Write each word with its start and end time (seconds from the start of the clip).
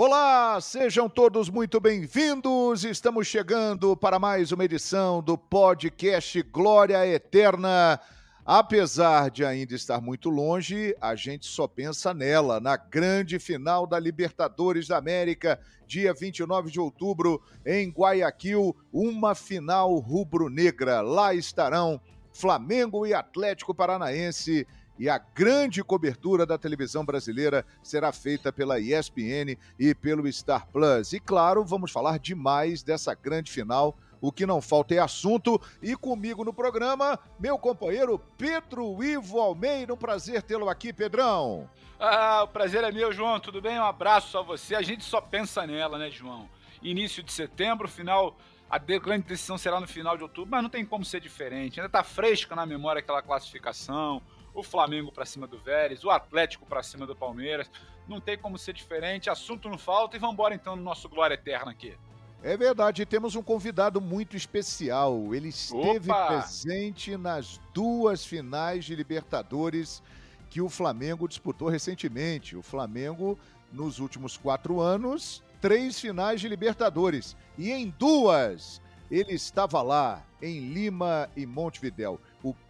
Olá, 0.00 0.60
sejam 0.60 1.08
todos 1.08 1.50
muito 1.50 1.80
bem-vindos. 1.80 2.84
Estamos 2.84 3.26
chegando 3.26 3.96
para 3.96 4.16
mais 4.16 4.52
uma 4.52 4.64
edição 4.64 5.20
do 5.20 5.36
podcast 5.36 6.40
Glória 6.40 7.04
Eterna. 7.04 7.98
Apesar 8.46 9.28
de 9.28 9.44
ainda 9.44 9.74
estar 9.74 10.00
muito 10.00 10.30
longe, 10.30 10.94
a 11.00 11.16
gente 11.16 11.46
só 11.46 11.66
pensa 11.66 12.14
nela, 12.14 12.60
na 12.60 12.76
grande 12.76 13.40
final 13.40 13.88
da 13.88 13.98
Libertadores 13.98 14.86
da 14.86 14.98
América, 14.98 15.58
dia 15.84 16.14
29 16.14 16.70
de 16.70 16.78
outubro, 16.78 17.42
em 17.66 17.90
Guayaquil, 17.90 18.76
uma 18.92 19.34
final 19.34 19.92
rubro-negra. 19.98 21.00
Lá 21.00 21.34
estarão 21.34 22.00
Flamengo 22.32 23.04
e 23.04 23.12
Atlético 23.12 23.74
Paranaense 23.74 24.64
e 24.98 25.08
a 25.08 25.18
grande 25.18 25.82
cobertura 25.84 26.44
da 26.44 26.58
televisão 26.58 27.04
brasileira 27.04 27.64
será 27.82 28.12
feita 28.12 28.52
pela 28.52 28.80
ESPN 28.80 29.56
e 29.78 29.94
pelo 29.94 30.30
Star 30.32 30.66
Plus. 30.66 31.12
E 31.12 31.20
claro, 31.20 31.64
vamos 31.64 31.92
falar 31.92 32.18
demais 32.18 32.82
dessa 32.82 33.14
grande 33.14 33.50
final. 33.50 33.96
O 34.20 34.32
que 34.32 34.44
não 34.44 34.60
falta 34.60 34.94
é 34.94 34.98
assunto. 34.98 35.60
E 35.80 35.94
comigo 35.94 36.44
no 36.44 36.52
programa, 36.52 37.18
meu 37.38 37.56
companheiro 37.56 38.18
Pedro 38.36 39.02
Ivo 39.02 39.38
Almeida. 39.38 39.94
Um 39.94 39.96
prazer 39.96 40.42
tê-lo 40.42 40.68
aqui, 40.68 40.92
Pedrão. 40.92 41.70
Ah, 42.00 42.42
o 42.42 42.48
prazer 42.48 42.82
é 42.82 42.90
meu, 42.90 43.12
João. 43.12 43.38
Tudo 43.38 43.62
bem? 43.62 43.78
Um 43.78 43.84
abraço 43.84 44.36
a 44.36 44.42
você. 44.42 44.74
A 44.74 44.82
gente 44.82 45.04
só 45.04 45.20
pensa 45.20 45.64
nela, 45.66 45.96
né, 45.98 46.10
João? 46.10 46.48
Início 46.82 47.22
de 47.22 47.32
setembro, 47.32 47.88
final. 47.88 48.36
A 48.68 48.78
grande 48.78 49.26
decisão 49.26 49.56
será 49.56 49.80
no 49.80 49.86
final 49.86 50.16
de 50.16 50.22
outubro, 50.24 50.50
mas 50.50 50.62
não 50.62 50.68
tem 50.68 50.84
como 50.84 51.04
ser 51.04 51.20
diferente. 51.20 51.80
Ainda 51.80 51.86
está 51.86 52.02
fresca 52.02 52.54
na 52.54 52.66
memória 52.66 52.98
aquela 52.98 53.22
classificação 53.22 54.20
o 54.58 54.62
Flamengo 54.62 55.12
para 55.12 55.24
cima 55.24 55.46
do 55.46 55.58
Vélez, 55.58 56.04
o 56.04 56.10
Atlético 56.10 56.66
para 56.66 56.82
cima 56.82 57.06
do 57.06 57.14
Palmeiras. 57.14 57.70
Não 58.08 58.20
tem 58.20 58.36
como 58.36 58.58
ser 58.58 58.72
diferente, 58.72 59.30
assunto 59.30 59.68
não 59.68 59.78
falta 59.78 60.16
e 60.16 60.18
vamos 60.18 60.34
embora 60.34 60.54
então 60.54 60.74
no 60.74 60.82
nosso 60.82 61.08
Glória 61.08 61.34
Eterna 61.34 61.70
aqui. 61.70 61.94
É 62.42 62.56
verdade, 62.56 63.04
temos 63.04 63.34
um 63.34 63.42
convidado 63.42 64.00
muito 64.00 64.36
especial. 64.36 65.34
Ele 65.34 65.48
esteve 65.48 66.10
Opa! 66.10 66.26
presente 66.26 67.16
nas 67.16 67.60
duas 67.74 68.24
finais 68.24 68.84
de 68.84 68.94
Libertadores 68.94 70.02
que 70.48 70.60
o 70.60 70.68
Flamengo 70.68 71.28
disputou 71.28 71.68
recentemente. 71.68 72.56
O 72.56 72.62
Flamengo, 72.62 73.38
nos 73.72 73.98
últimos 73.98 74.36
quatro 74.36 74.80
anos, 74.80 75.42
três 75.60 76.00
finais 76.00 76.40
de 76.40 76.48
Libertadores. 76.48 77.36
E 77.56 77.70
em 77.70 77.92
duas, 77.98 78.80
ele 79.10 79.34
estava 79.34 79.82
lá, 79.82 80.24
em 80.40 80.72
Lima 80.72 81.28
e 81.36 81.44
Montevidéu. 81.44 82.20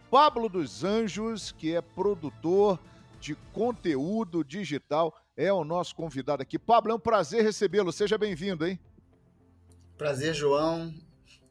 Pablo 0.09 0.49
dos 0.49 0.83
Anjos, 0.83 1.51
que 1.51 1.75
é 1.75 1.81
produtor 1.81 2.79
de 3.19 3.35
conteúdo 3.53 4.43
digital, 4.43 5.15
é 5.37 5.53
o 5.53 5.63
nosso 5.63 5.95
convidado 5.95 6.41
aqui. 6.41 6.57
Pablo, 6.57 6.91
é 6.91 6.95
um 6.95 6.99
prazer 6.99 7.43
recebê-lo. 7.43 7.91
Seja 7.91 8.17
bem-vindo, 8.17 8.65
hein? 8.65 8.79
Prazer, 9.97 10.33
João. 10.33 10.93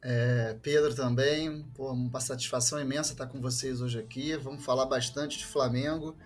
É, 0.01 0.57
Pedro 0.61 0.93
também. 0.93 1.63
Pô, 1.73 1.91
uma 1.91 2.19
satisfação 2.19 2.81
imensa 2.81 3.13
estar 3.13 3.27
com 3.27 3.39
vocês 3.39 3.81
hoje 3.81 3.97
aqui. 3.97 4.35
Vamos 4.35 4.65
falar 4.65 4.85
bastante 4.85 5.37
de 5.37 5.45
Flamengo 5.45 6.17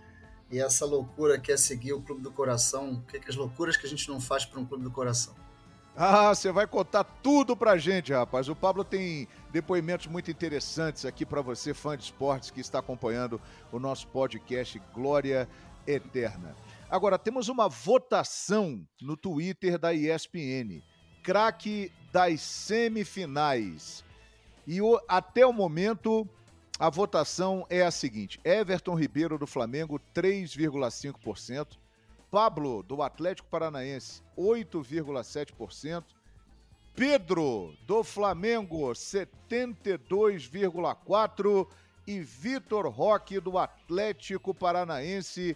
e 0.51 0.59
essa 0.59 0.85
loucura 0.85 1.39
que 1.39 1.51
é 1.51 1.57
seguir 1.57 1.93
o 1.93 2.01
Clube 2.01 2.21
do 2.21 2.31
Coração. 2.31 2.93
O 2.93 3.01
que, 3.03 3.19
que 3.19 3.29
as 3.29 3.35
loucuras 3.35 3.77
que 3.77 3.85
a 3.85 3.89
gente 3.89 4.07
não 4.09 4.19
faz 4.19 4.45
para 4.45 4.59
um 4.59 4.65
Clube 4.65 4.83
do 4.83 4.91
Coração? 4.91 5.35
Ah, 5.95 6.33
você 6.33 6.51
vai 6.51 6.65
contar 6.65 7.03
tudo 7.03 7.55
pra 7.55 7.77
gente, 7.77 8.11
rapaz. 8.11 8.49
O 8.49 8.55
Pablo 8.55 8.83
tem 8.83 9.27
depoimentos 9.51 10.07
muito 10.07 10.31
interessantes 10.31 11.05
aqui 11.05 11.23
para 11.25 11.41
você, 11.41 11.71
fã 11.73 11.95
de 11.95 12.03
esportes 12.03 12.49
que 12.49 12.61
está 12.61 12.79
acompanhando 12.79 13.39
o 13.71 13.77
nosso 13.79 14.07
podcast 14.07 14.81
Glória 14.91 15.47
Eterna. 15.85 16.55
Agora, 16.89 17.19
temos 17.19 17.47
uma 17.47 17.69
votação 17.69 18.83
no 19.01 19.15
Twitter 19.15 19.77
da 19.77 19.93
ESPN. 19.93 20.81
Craque 21.21 21.91
das 22.11 22.41
semifinais. 22.41 24.03
E 24.65 24.81
o- 24.81 24.99
até 25.07 25.45
o 25.45 25.53
momento, 25.53 26.27
a 26.79 26.89
votação 26.89 27.67
é 27.69 27.83
a 27.83 27.91
seguinte: 27.91 28.39
Everton 28.43 28.95
Ribeiro 28.95 29.37
do 29.37 29.45
Flamengo, 29.45 29.99
3,5%. 30.13 31.77
Pablo, 32.33 32.81
do 32.81 33.03
Atlético 33.03 33.47
Paranaense, 33.47 34.23
8,7%. 34.35 36.03
Pedro, 36.95 37.75
do 37.85 38.03
Flamengo, 38.03 38.91
72,4%. 38.91 41.67
E 42.07 42.19
Vitor 42.19 42.89
Roque, 42.89 43.39
do 43.39 43.59
Atlético 43.59 44.51
Paranaense, 44.51 45.55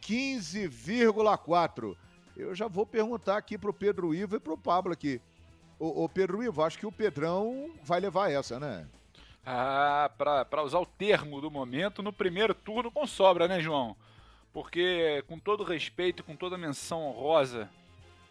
15,4%. 0.00 1.96
Eu 2.36 2.54
já 2.54 2.68
vou 2.68 2.86
perguntar 2.86 3.36
aqui 3.36 3.58
pro 3.58 3.74
Pedro 3.74 4.14
Ivo 4.14 4.36
e 4.36 4.40
pro 4.40 4.56
Pablo 4.56 4.92
aqui. 4.92 5.20
Ô 5.76 6.08
Pedro 6.08 6.40
Ivo, 6.40 6.62
acho 6.62 6.78
que 6.78 6.86
o 6.86 6.92
Pedrão 6.92 7.72
vai 7.82 7.98
levar 7.98 8.30
essa, 8.30 8.60
né? 8.60 8.86
Ah, 9.44 10.08
para 10.16 10.62
usar 10.62 10.78
o 10.78 10.86
termo 10.86 11.40
do 11.40 11.50
momento, 11.50 12.00
no 12.00 12.12
primeiro 12.12 12.54
turno 12.54 12.92
com 12.92 13.08
sobra, 13.08 13.48
né, 13.48 13.60
João? 13.60 13.96
Porque, 14.52 15.24
com 15.26 15.38
todo 15.38 15.64
respeito, 15.64 16.22
com 16.22 16.36
toda 16.36 16.58
menção 16.58 17.02
honrosa 17.02 17.70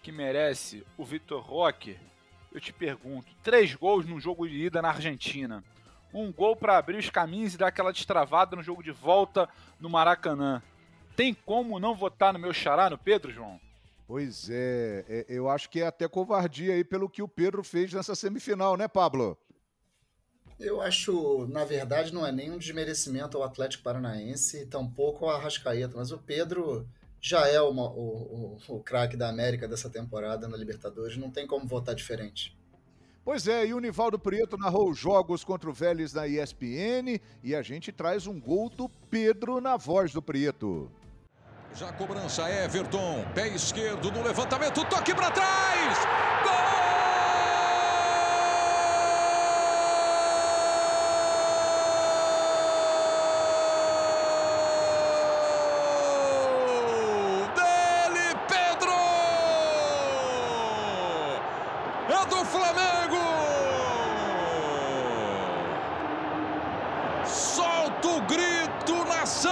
que 0.03 0.11
merece 0.11 0.83
o 0.97 1.03
Vitor 1.03 1.41
Roque, 1.41 1.97
eu 2.51 2.59
te 2.59 2.71
pergunto: 2.71 3.27
três 3.43 3.73
gols 3.73 4.05
num 4.05 4.19
jogo 4.19 4.47
de 4.47 4.65
ida 4.65 4.81
na 4.81 4.89
Argentina. 4.89 5.63
Um 6.13 6.31
gol 6.31 6.55
para 6.55 6.77
abrir 6.77 6.97
os 6.97 7.09
caminhos 7.09 7.53
e 7.53 7.57
dar 7.57 7.67
aquela 7.67 7.93
destravada 7.93 8.55
no 8.55 8.61
jogo 8.61 8.83
de 8.83 8.91
volta 8.91 9.47
no 9.79 9.89
Maracanã. 9.89 10.61
Tem 11.15 11.33
como 11.33 11.79
não 11.79 11.95
votar 11.95 12.33
no 12.33 12.39
meu 12.39 12.53
xará, 12.53 12.89
no 12.89 12.97
Pedro, 12.97 13.31
João? 13.31 13.59
Pois 14.07 14.49
é, 14.49 15.05
é, 15.07 15.25
eu 15.29 15.49
acho 15.49 15.69
que 15.69 15.79
é 15.79 15.87
até 15.87 16.05
covardia 16.07 16.73
aí 16.73 16.83
pelo 16.83 17.09
que 17.09 17.21
o 17.21 17.27
Pedro 17.29 17.63
fez 17.63 17.93
nessa 17.93 18.13
semifinal, 18.13 18.75
né, 18.75 18.87
Pablo? 18.87 19.37
Eu 20.61 20.79
acho, 20.81 21.47
na 21.47 21.65
verdade, 21.65 22.13
não 22.13 22.25
é 22.25 22.31
nenhum 22.31 22.57
desmerecimento 22.57 23.37
ao 23.37 23.43
Atlético 23.43 23.83
Paranaense, 23.83 24.65
tampouco 24.67 25.25
ao 25.25 25.35
Arrascaeta, 25.35 25.97
mas 25.97 26.11
o 26.11 26.17
Pedro 26.19 26.87
já 27.19 27.47
é 27.47 27.59
uma- 27.61 27.89
o, 27.89 28.57
o, 28.69 28.75
o 28.75 28.79
craque 28.83 29.17
da 29.17 29.27
América 29.29 29.67
dessa 29.67 29.89
temporada 29.89 30.47
na 30.47 30.55
Libertadores, 30.57 31.17
não 31.17 31.31
tem 31.31 31.47
como 31.47 31.65
votar 31.67 31.95
diferente. 31.95 32.55
Pois 33.23 33.47
é, 33.47 33.65
e 33.67 33.73
o 33.73 33.79
Nivaldo 33.79 34.17
Prieto 34.19 34.57
narrou 34.57 34.89
os 34.89 34.97
jogos 34.97 35.43
contra 35.43 35.69
o 35.69 35.73
Vélez 35.73 36.13
na 36.13 36.27
ESPN 36.27 37.19
e 37.43 37.55
a 37.55 37.61
gente 37.61 37.91
traz 37.91 38.25
um 38.25 38.39
gol 38.39 38.69
do 38.69 38.89
Pedro 39.09 39.61
na 39.61 39.77
voz 39.77 40.11
do 40.11 40.21
Prieto. 40.21 40.91
Já 41.73 41.89
a 41.89 41.93
cobrança, 41.93 42.49
Everton, 42.49 43.23
pé 43.33 43.47
esquerdo 43.49 44.11
no 44.11 44.23
levantamento, 44.23 44.83
toque 44.89 45.13
para 45.13 45.31
trás! 45.31 45.97
Gol 56.51 57.47
dele, 57.55 58.35
Pedro! 58.47 58.97
É 62.09 62.25
do 62.29 62.45
Flamengo! 62.45 63.21
Solta 67.25 68.07
o 68.07 68.21
grito, 68.21 69.05
nação! 69.05 69.51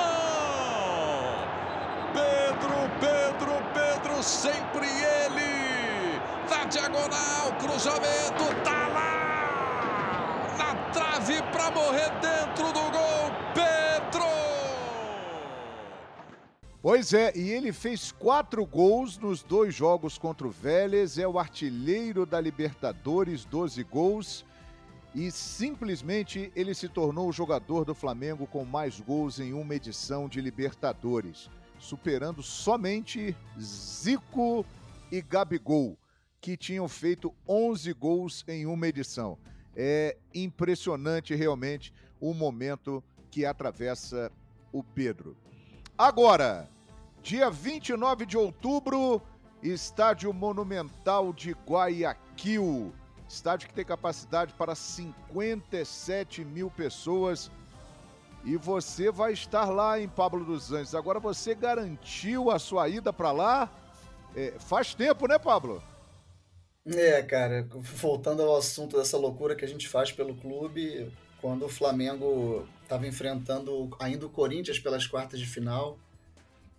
Pedro, 2.13 2.75
Pedro, 2.99 3.53
Pedro, 3.73 4.23
sempre 4.39 4.87
ele! 4.87 6.17
Na 6.49 6.63
diagonal, 6.63 7.51
cruzamento, 7.59 8.45
tá 8.63 8.87
lá! 8.87 10.55
Na 10.57 10.75
trave 10.93 11.41
para 11.51 11.69
morrer 11.71 12.09
dentro 12.21 12.67
do 12.71 12.79
gol, 12.89 13.31
Pedro! 13.53 14.25
Pois 16.81 17.13
é, 17.13 17.33
e 17.35 17.49
ele 17.49 17.73
fez 17.73 18.13
quatro 18.13 18.65
gols 18.65 19.17
nos 19.17 19.43
dois 19.43 19.75
jogos 19.75 20.17
contra 20.17 20.47
o 20.47 20.49
Vélez, 20.49 21.17
é 21.17 21.27
o 21.27 21.37
artilheiro 21.37 22.25
da 22.25 22.39
Libertadores, 22.39 23.43
12 23.43 23.83
gols. 23.83 24.45
E 25.13 25.31
simplesmente 25.31 26.49
ele 26.55 26.73
se 26.73 26.87
tornou 26.87 27.27
o 27.27 27.33
jogador 27.33 27.83
do 27.83 27.95
Flamengo 27.95 28.47
com 28.47 28.63
mais 28.63 29.01
gols 29.01 29.39
em 29.39 29.53
uma 29.53 29.75
edição 29.75 30.29
de 30.29 30.39
Libertadores, 30.39 31.49
superando 31.79 32.43
somente 32.43 33.35
Zico 33.59 34.65
e 35.11 35.21
Gabigol, 35.21 35.97
que 36.41 36.55
tinham 36.55 36.87
feito 36.87 37.33
11 37.47 37.93
gols 37.93 38.45
em 38.47 38.65
uma 38.65 38.87
edição. 38.87 39.37
É 39.75 40.17
impressionante 40.33 41.33
realmente 41.35 41.93
o 42.19 42.33
momento 42.33 43.03
que 43.31 43.45
atravessa 43.45 44.31
o 44.71 44.83
Pedro. 44.83 45.35
Agora, 45.97 46.69
dia 47.21 47.49
29 47.49 48.25
de 48.25 48.37
outubro, 48.37 49.21
Estádio 49.61 50.33
Monumental 50.33 51.33
de 51.33 51.51
Guayaquil. 51.67 52.93
Estádio 53.27 53.67
que 53.67 53.73
tem 53.73 53.85
capacidade 53.85 54.53
para 54.53 54.73
57 54.73 56.43
mil 56.43 56.71
pessoas. 56.71 57.51
E 58.43 58.55
você 58.55 59.11
vai 59.11 59.33
estar 59.33 59.65
lá 59.65 59.99
em 59.99 60.07
Pablo 60.07 60.45
dos 60.45 60.71
Anjos. 60.71 60.95
Agora 60.95 61.19
você 61.19 61.53
garantiu 61.53 62.49
a 62.49 62.57
sua 62.57 62.87
ida 62.87 63.11
para 63.11 63.31
lá? 63.31 63.69
É, 64.35 64.53
faz 64.59 64.93
tempo, 64.93 65.27
né, 65.27 65.37
Pablo? 65.37 65.83
É, 66.85 67.21
cara, 67.21 67.67
voltando 67.71 68.41
ao 68.41 68.57
assunto 68.57 68.97
dessa 68.97 69.17
loucura 69.17 69.55
que 69.55 69.65
a 69.65 69.67
gente 69.67 69.87
faz 69.87 70.11
pelo 70.11 70.35
clube, 70.35 71.11
quando 71.41 71.65
o 71.65 71.69
Flamengo 71.69 72.67
estava 72.83 73.05
enfrentando 73.05 73.89
ainda 73.99 74.25
o 74.25 74.29
Corinthians 74.29 74.79
pelas 74.79 75.05
quartas 75.05 75.39
de 75.39 75.45
final, 75.45 75.99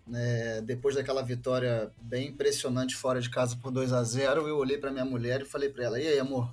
né, 0.05 0.59
depois 0.61 0.95
daquela 0.95 1.21
vitória 1.21 1.91
bem 2.01 2.29
impressionante 2.29 2.95
fora 2.95 3.21
de 3.21 3.29
casa 3.29 3.55
por 3.55 3.71
2 3.71 3.93
a 3.93 4.03
0 4.03 4.47
eu 4.47 4.57
olhei 4.57 4.77
para 4.77 4.91
minha 4.91 5.05
mulher 5.05 5.41
e 5.41 5.45
falei 5.45 5.69
para 5.69 5.85
ela: 5.85 5.99
E 5.99 6.07
aí, 6.07 6.19
amor? 6.19 6.51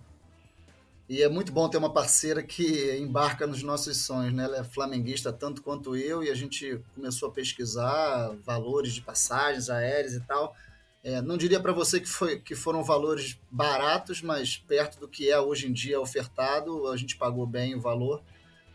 E 1.09 1.23
é 1.23 1.29
muito 1.29 1.51
bom 1.51 1.67
ter 1.71 1.79
uma 1.79 1.91
parceira 1.91 2.43
que 2.43 2.95
embarca 2.99 3.47
nos 3.47 3.63
nossos 3.63 3.97
sonhos, 3.97 4.35
né? 4.35 4.45
Ela 4.45 4.59
é 4.59 4.65
flamenguista 4.65 5.33
tanto 5.33 5.63
quanto 5.63 5.97
eu 5.97 6.23
e 6.23 6.29
a 6.29 6.35
gente 6.35 6.79
começou 6.95 7.31
a 7.31 7.33
pesquisar 7.33 8.37
valores 8.45 8.93
de 8.93 9.01
passagens 9.01 9.71
aéreas 9.71 10.13
e 10.13 10.21
tal. 10.21 10.55
É, 11.03 11.23
não 11.23 11.39
diria 11.39 11.59
para 11.61 11.73
você 11.73 11.99
que, 11.99 12.09
foi, 12.09 12.39
que 12.41 12.55
foram 12.55 12.85
valores 12.85 13.39
baratos, 13.51 14.21
mas 14.21 14.59
perto 14.59 15.01
do 15.01 15.09
que 15.09 15.31
é 15.31 15.41
hoje 15.41 15.67
em 15.67 15.73
dia 15.73 15.99
ofertado, 15.99 16.89
a 16.89 16.97
gente 16.99 17.17
pagou 17.17 17.47
bem 17.47 17.75
o 17.75 17.81
valor. 17.81 18.23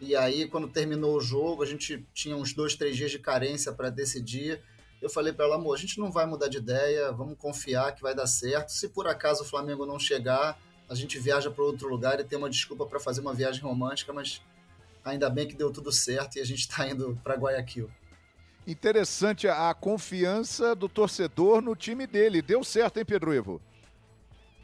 E 0.01 0.15
aí, 0.15 0.47
quando 0.47 0.67
terminou 0.67 1.15
o 1.15 1.21
jogo, 1.21 1.61
a 1.61 1.67
gente 1.67 2.03
tinha 2.15 2.35
uns 2.35 2.51
dois, 2.51 2.73
três 2.73 2.97
dias 2.97 3.11
de 3.11 3.19
carência 3.19 3.71
para 3.71 3.91
decidir. 3.91 4.59
Eu 4.99 5.09
falei 5.09 5.31
para 5.33 5.45
ela, 5.45 5.55
amor, 5.55 5.75
a 5.75 5.79
gente 5.79 5.99
não 5.99 6.11
vai 6.11 6.25
mudar 6.25 6.47
de 6.47 6.57
ideia, 6.57 7.11
vamos 7.11 7.37
confiar 7.37 7.93
que 7.93 8.01
vai 8.01 8.15
dar 8.15 8.25
certo. 8.25 8.71
Se 8.71 8.89
por 8.89 9.07
acaso 9.07 9.43
o 9.43 9.45
Flamengo 9.45 9.85
não 9.85 9.99
chegar, 9.99 10.57
a 10.93 11.01
gente 11.01 11.19
viaja 11.19 11.51
para 11.51 11.63
outro 11.63 11.87
lugar 11.87 12.19
e 12.19 12.23
tem 12.23 12.37
uma 12.37 12.49
desculpa 12.49 12.85
para 12.85 12.99
fazer 12.99 13.21
uma 13.21 13.33
viagem 13.33 13.61
romântica, 13.61 14.13
mas 14.13 14.41
ainda 15.03 15.29
bem 15.29 15.47
que 15.47 15.55
deu 15.55 15.71
tudo 15.71 15.91
certo 15.91 16.37
e 16.37 16.39
a 16.41 16.45
gente 16.45 16.59
está 16.59 16.87
indo 16.87 17.19
para 17.23 17.35
Guayaquil. 17.35 17.89
Interessante 18.65 19.47
a 19.47 19.73
confiança 19.73 20.73
do 20.73 20.87
torcedor 20.87 21.61
no 21.61 21.75
time 21.75 22.07
dele. 22.07 22.41
Deu 22.41 22.63
certo, 22.63 22.97
hein, 22.97 23.05
Pedro 23.05 23.33
Ivo? 23.33 23.61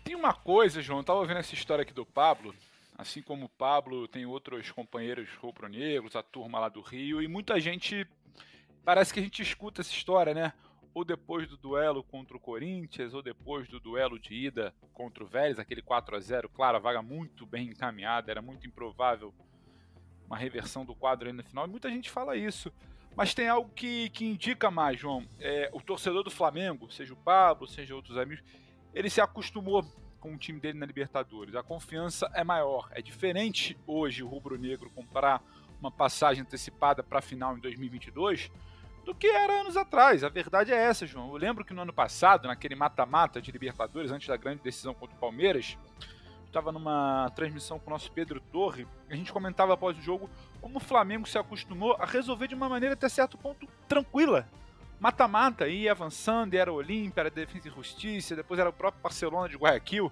Tem 0.05 0.15
uma 0.15 0.33
coisa, 0.33 0.81
João, 0.81 0.99
eu 0.99 1.03
tava 1.03 1.25
vendo 1.25 1.37
essa 1.37 1.53
história 1.53 1.81
aqui 1.81 1.93
do 1.93 2.05
Pablo. 2.05 2.55
Assim 2.97 3.21
como 3.21 3.45
o 3.45 3.49
Pablo, 3.49 4.07
tem 4.07 4.25
outros 4.25 4.71
companheiros 4.71 5.29
rubro-negros, 5.41 6.15
a 6.15 6.23
turma 6.23 6.59
lá 6.59 6.69
do 6.69 6.81
Rio, 6.81 7.21
e 7.21 7.27
muita 7.27 7.59
gente. 7.59 8.07
Parece 8.83 9.13
que 9.13 9.19
a 9.19 9.23
gente 9.23 9.41
escuta 9.41 9.81
essa 9.81 9.91
história, 9.91 10.33
né? 10.33 10.53
Ou 10.99 11.05
depois 11.05 11.47
do 11.47 11.55
duelo 11.55 12.03
contra 12.03 12.35
o 12.35 12.39
Corinthians, 12.41 13.13
ou 13.13 13.21
depois 13.21 13.69
do 13.69 13.79
duelo 13.79 14.19
de 14.19 14.33
ida 14.33 14.75
contra 14.93 15.23
o 15.23 15.27
Vélez, 15.27 15.57
aquele 15.57 15.81
4 15.81 16.13
a 16.13 16.19
0 16.19 16.49
Claro, 16.49 16.75
a 16.75 16.79
vaga 16.81 17.01
muito 17.01 17.45
bem 17.45 17.69
encaminhada, 17.69 18.29
era 18.29 18.41
muito 18.41 18.67
improvável 18.67 19.33
uma 20.25 20.35
reversão 20.35 20.83
do 20.83 20.93
quadro 20.93 21.29
aí 21.29 21.33
no 21.33 21.41
final, 21.41 21.65
e 21.65 21.69
muita 21.69 21.89
gente 21.89 22.09
fala 22.09 22.35
isso. 22.35 22.69
Mas 23.15 23.33
tem 23.33 23.47
algo 23.47 23.71
que, 23.73 24.09
que 24.09 24.25
indica 24.25 24.69
mais, 24.69 24.99
João. 24.99 25.25
É, 25.39 25.69
o 25.71 25.79
torcedor 25.79 26.21
do 26.21 26.29
Flamengo, 26.29 26.91
seja 26.91 27.13
o 27.13 27.17
Pablo, 27.17 27.65
seja 27.65 27.95
outros 27.95 28.17
amigos, 28.17 28.43
ele 28.93 29.09
se 29.09 29.21
acostumou 29.21 29.85
com 30.19 30.33
o 30.33 30.37
time 30.37 30.59
dele 30.59 30.79
na 30.79 30.85
Libertadores. 30.85 31.55
A 31.55 31.63
confiança 31.63 32.29
é 32.33 32.43
maior. 32.43 32.89
É 32.91 33.01
diferente 33.01 33.77
hoje 33.87 34.21
o 34.21 34.27
rubro-negro 34.27 34.89
comprar 34.89 35.41
uma 35.79 35.89
passagem 35.89 36.41
antecipada 36.41 37.01
para 37.01 37.19
a 37.19 37.21
final 37.21 37.55
em 37.55 37.61
2022 37.61 38.51
do 39.09 39.15
que 39.15 39.27
era 39.27 39.61
anos 39.61 39.75
atrás. 39.75 40.23
A 40.23 40.29
verdade 40.29 40.71
é 40.71 40.75
essa, 40.75 41.05
João. 41.07 41.29
Eu 41.29 41.37
lembro 41.37 41.65
que 41.65 41.73
no 41.73 41.81
ano 41.81 41.91
passado, 41.91 42.47
naquele 42.47 42.75
mata-mata 42.75 43.41
de 43.41 43.51
Libertadores, 43.51 44.11
antes 44.11 44.27
da 44.27 44.37
grande 44.37 44.61
decisão 44.61 44.93
contra 44.93 45.15
o 45.15 45.19
Palmeiras, 45.19 45.75
estava 46.45 46.71
numa 46.71 47.31
transmissão 47.35 47.79
com 47.79 47.89
o 47.89 47.93
nosso 47.93 48.11
Pedro 48.11 48.39
Torre, 48.39 48.87
a 49.09 49.15
gente 49.15 49.33
comentava 49.33 49.73
após 49.73 49.97
o 49.97 50.01
jogo 50.01 50.29
como 50.61 50.77
o 50.77 50.79
Flamengo 50.79 51.27
se 51.27 51.37
acostumou 51.37 51.93
a 51.99 52.05
resolver 52.05 52.47
de 52.47 52.55
uma 52.55 52.69
maneira 52.69 52.93
até 52.93 53.09
certo 53.09 53.37
ponto 53.37 53.67
tranquila. 53.87 54.47
Mata-mata, 54.99 55.67
ia 55.67 55.91
avançando, 55.91 56.53
era 56.53 56.71
Olímpia, 56.71 57.21
era 57.21 57.29
Defesa 57.31 57.67
e 57.67 57.71
Justiça, 57.71 58.35
depois 58.35 58.59
era 58.59 58.69
o 58.69 58.73
próprio 58.73 59.01
Barcelona 59.01 59.49
de 59.49 59.57
Guayaquil, 59.57 60.11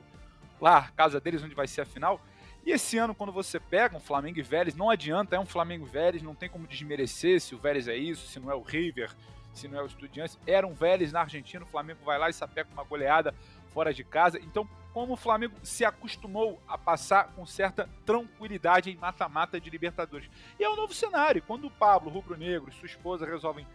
lá, 0.59 0.89
casa 0.95 1.19
deles, 1.19 1.43
onde 1.43 1.53
vai 1.53 1.67
ser 1.67 1.81
a 1.81 1.85
final. 1.85 2.19
E 2.67 2.71
esse 2.73 2.97
ano, 2.97 3.15
quando 3.15 3.31
você 3.31 3.61
pega 3.61 3.95
um 3.95 3.99
Flamengo 4.01 4.39
e 4.39 4.41
Vélez, 4.41 4.75
não 4.75 4.89
adianta, 4.89 5.37
é 5.37 5.39
um 5.39 5.45
Flamengo 5.45 5.87
e 5.87 5.89
Vélez, 5.89 6.21
não 6.21 6.35
tem 6.35 6.49
como 6.49 6.67
desmerecer 6.67 7.39
se 7.39 7.55
o 7.55 7.57
Vélez 7.57 7.87
é 7.87 7.95
isso, 7.95 8.27
se 8.27 8.41
não 8.41 8.51
é 8.51 8.55
o 8.55 8.61
River, 8.61 9.09
se 9.53 9.69
não 9.69 9.79
é 9.79 9.83
o 9.83 9.85
Estudiantes. 9.85 10.37
Era 10.45 10.67
um 10.67 10.73
Vélez 10.73 11.13
na 11.13 11.21
Argentina, 11.21 11.63
o 11.63 11.67
Flamengo 11.67 12.01
vai 12.03 12.19
lá 12.19 12.29
e 12.29 12.33
sapeca 12.33 12.69
uma 12.73 12.83
goleada 12.83 13.33
fora 13.73 13.93
de 13.93 14.03
casa. 14.03 14.37
Então, 14.39 14.67
como 14.93 15.13
o 15.13 15.15
Flamengo 15.15 15.55
se 15.63 15.85
acostumou 15.85 16.61
a 16.67 16.77
passar 16.77 17.29
com 17.29 17.45
certa 17.45 17.89
tranquilidade 18.05 18.91
em 18.91 18.97
mata-mata 18.97 19.61
de 19.61 19.69
Libertadores. 19.69 20.29
E 20.59 20.63
é 20.65 20.69
um 20.69 20.75
novo 20.75 20.93
cenário. 20.93 21.41
Quando 21.47 21.67
o 21.67 21.71
Pablo, 21.71 22.11
rubro-negro, 22.11 22.69
e 22.69 22.73
sua 22.73 22.87
esposa 22.87 23.25
resolvem 23.25 23.65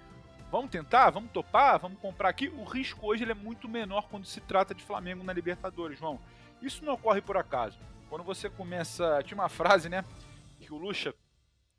vamos 0.50 0.70
tentar, 0.70 1.08
vamos 1.08 1.30
topar, 1.30 1.78
vamos 1.78 1.98
comprar 1.98 2.28
aqui, 2.28 2.48
o 2.48 2.62
risco 2.62 3.06
hoje 3.06 3.24
é 3.24 3.32
muito 3.32 3.70
menor 3.70 4.08
quando 4.10 4.26
se 4.26 4.38
trata 4.42 4.74
de 4.74 4.84
Flamengo 4.84 5.24
na 5.24 5.32
Libertadores, 5.32 5.98
João. 5.98 6.20
Isso 6.60 6.84
não 6.84 6.92
ocorre 6.92 7.22
por 7.22 7.38
acaso. 7.38 7.78
Quando 8.12 8.24
você 8.24 8.50
começa. 8.50 9.22
Tinha 9.24 9.40
uma 9.40 9.48
frase, 9.48 9.88
né? 9.88 10.04
Que 10.60 10.70
o 10.70 10.76
Lucha 10.76 11.14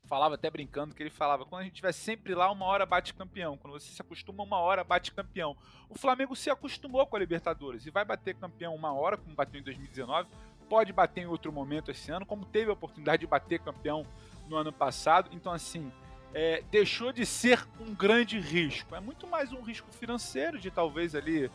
falava 0.02 0.34
até 0.34 0.50
brincando 0.50 0.92
que 0.92 1.00
ele 1.00 1.08
falava: 1.08 1.44
quando 1.44 1.60
a 1.60 1.62
gente 1.62 1.74
estiver 1.74 1.92
sempre 1.92 2.34
lá, 2.34 2.50
uma 2.50 2.64
hora 2.64 2.84
bate 2.84 3.14
campeão. 3.14 3.56
Quando 3.56 3.74
você 3.74 3.92
se 3.92 4.02
acostuma, 4.02 4.42
uma 4.42 4.58
hora 4.58 4.82
bate 4.82 5.12
campeão. 5.12 5.56
O 5.88 5.96
Flamengo 5.96 6.34
se 6.34 6.50
acostumou 6.50 7.06
com 7.06 7.14
a 7.14 7.20
Libertadores 7.20 7.86
e 7.86 7.90
vai 7.92 8.04
bater 8.04 8.34
campeão 8.34 8.74
uma 8.74 8.92
hora, 8.92 9.16
como 9.16 9.32
bateu 9.32 9.60
em 9.60 9.62
2019. 9.62 10.28
Pode 10.68 10.92
bater 10.92 11.20
em 11.20 11.26
outro 11.26 11.52
momento 11.52 11.92
esse 11.92 12.10
ano, 12.10 12.26
como 12.26 12.44
teve 12.44 12.68
a 12.68 12.72
oportunidade 12.72 13.20
de 13.20 13.28
bater 13.28 13.60
campeão 13.60 14.04
no 14.48 14.56
ano 14.56 14.72
passado. 14.72 15.30
Então, 15.32 15.52
assim, 15.52 15.92
é, 16.34 16.64
deixou 16.68 17.12
de 17.12 17.24
ser 17.24 17.64
um 17.78 17.94
grande 17.94 18.40
risco. 18.40 18.92
É 18.96 18.98
muito 18.98 19.24
mais 19.24 19.52
um 19.52 19.62
risco 19.62 19.88
financeiro 19.92 20.58
de 20.58 20.68
talvez 20.68 21.14
ali 21.14 21.48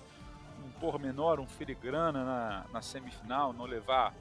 um 0.65 0.71
pormenor, 0.79 1.41
um 1.41 1.47
filigrana 1.47 2.23
na, 2.23 2.65
na 2.71 2.81
semifinal, 2.81 3.51
não 3.51 3.65
levar 3.65 4.13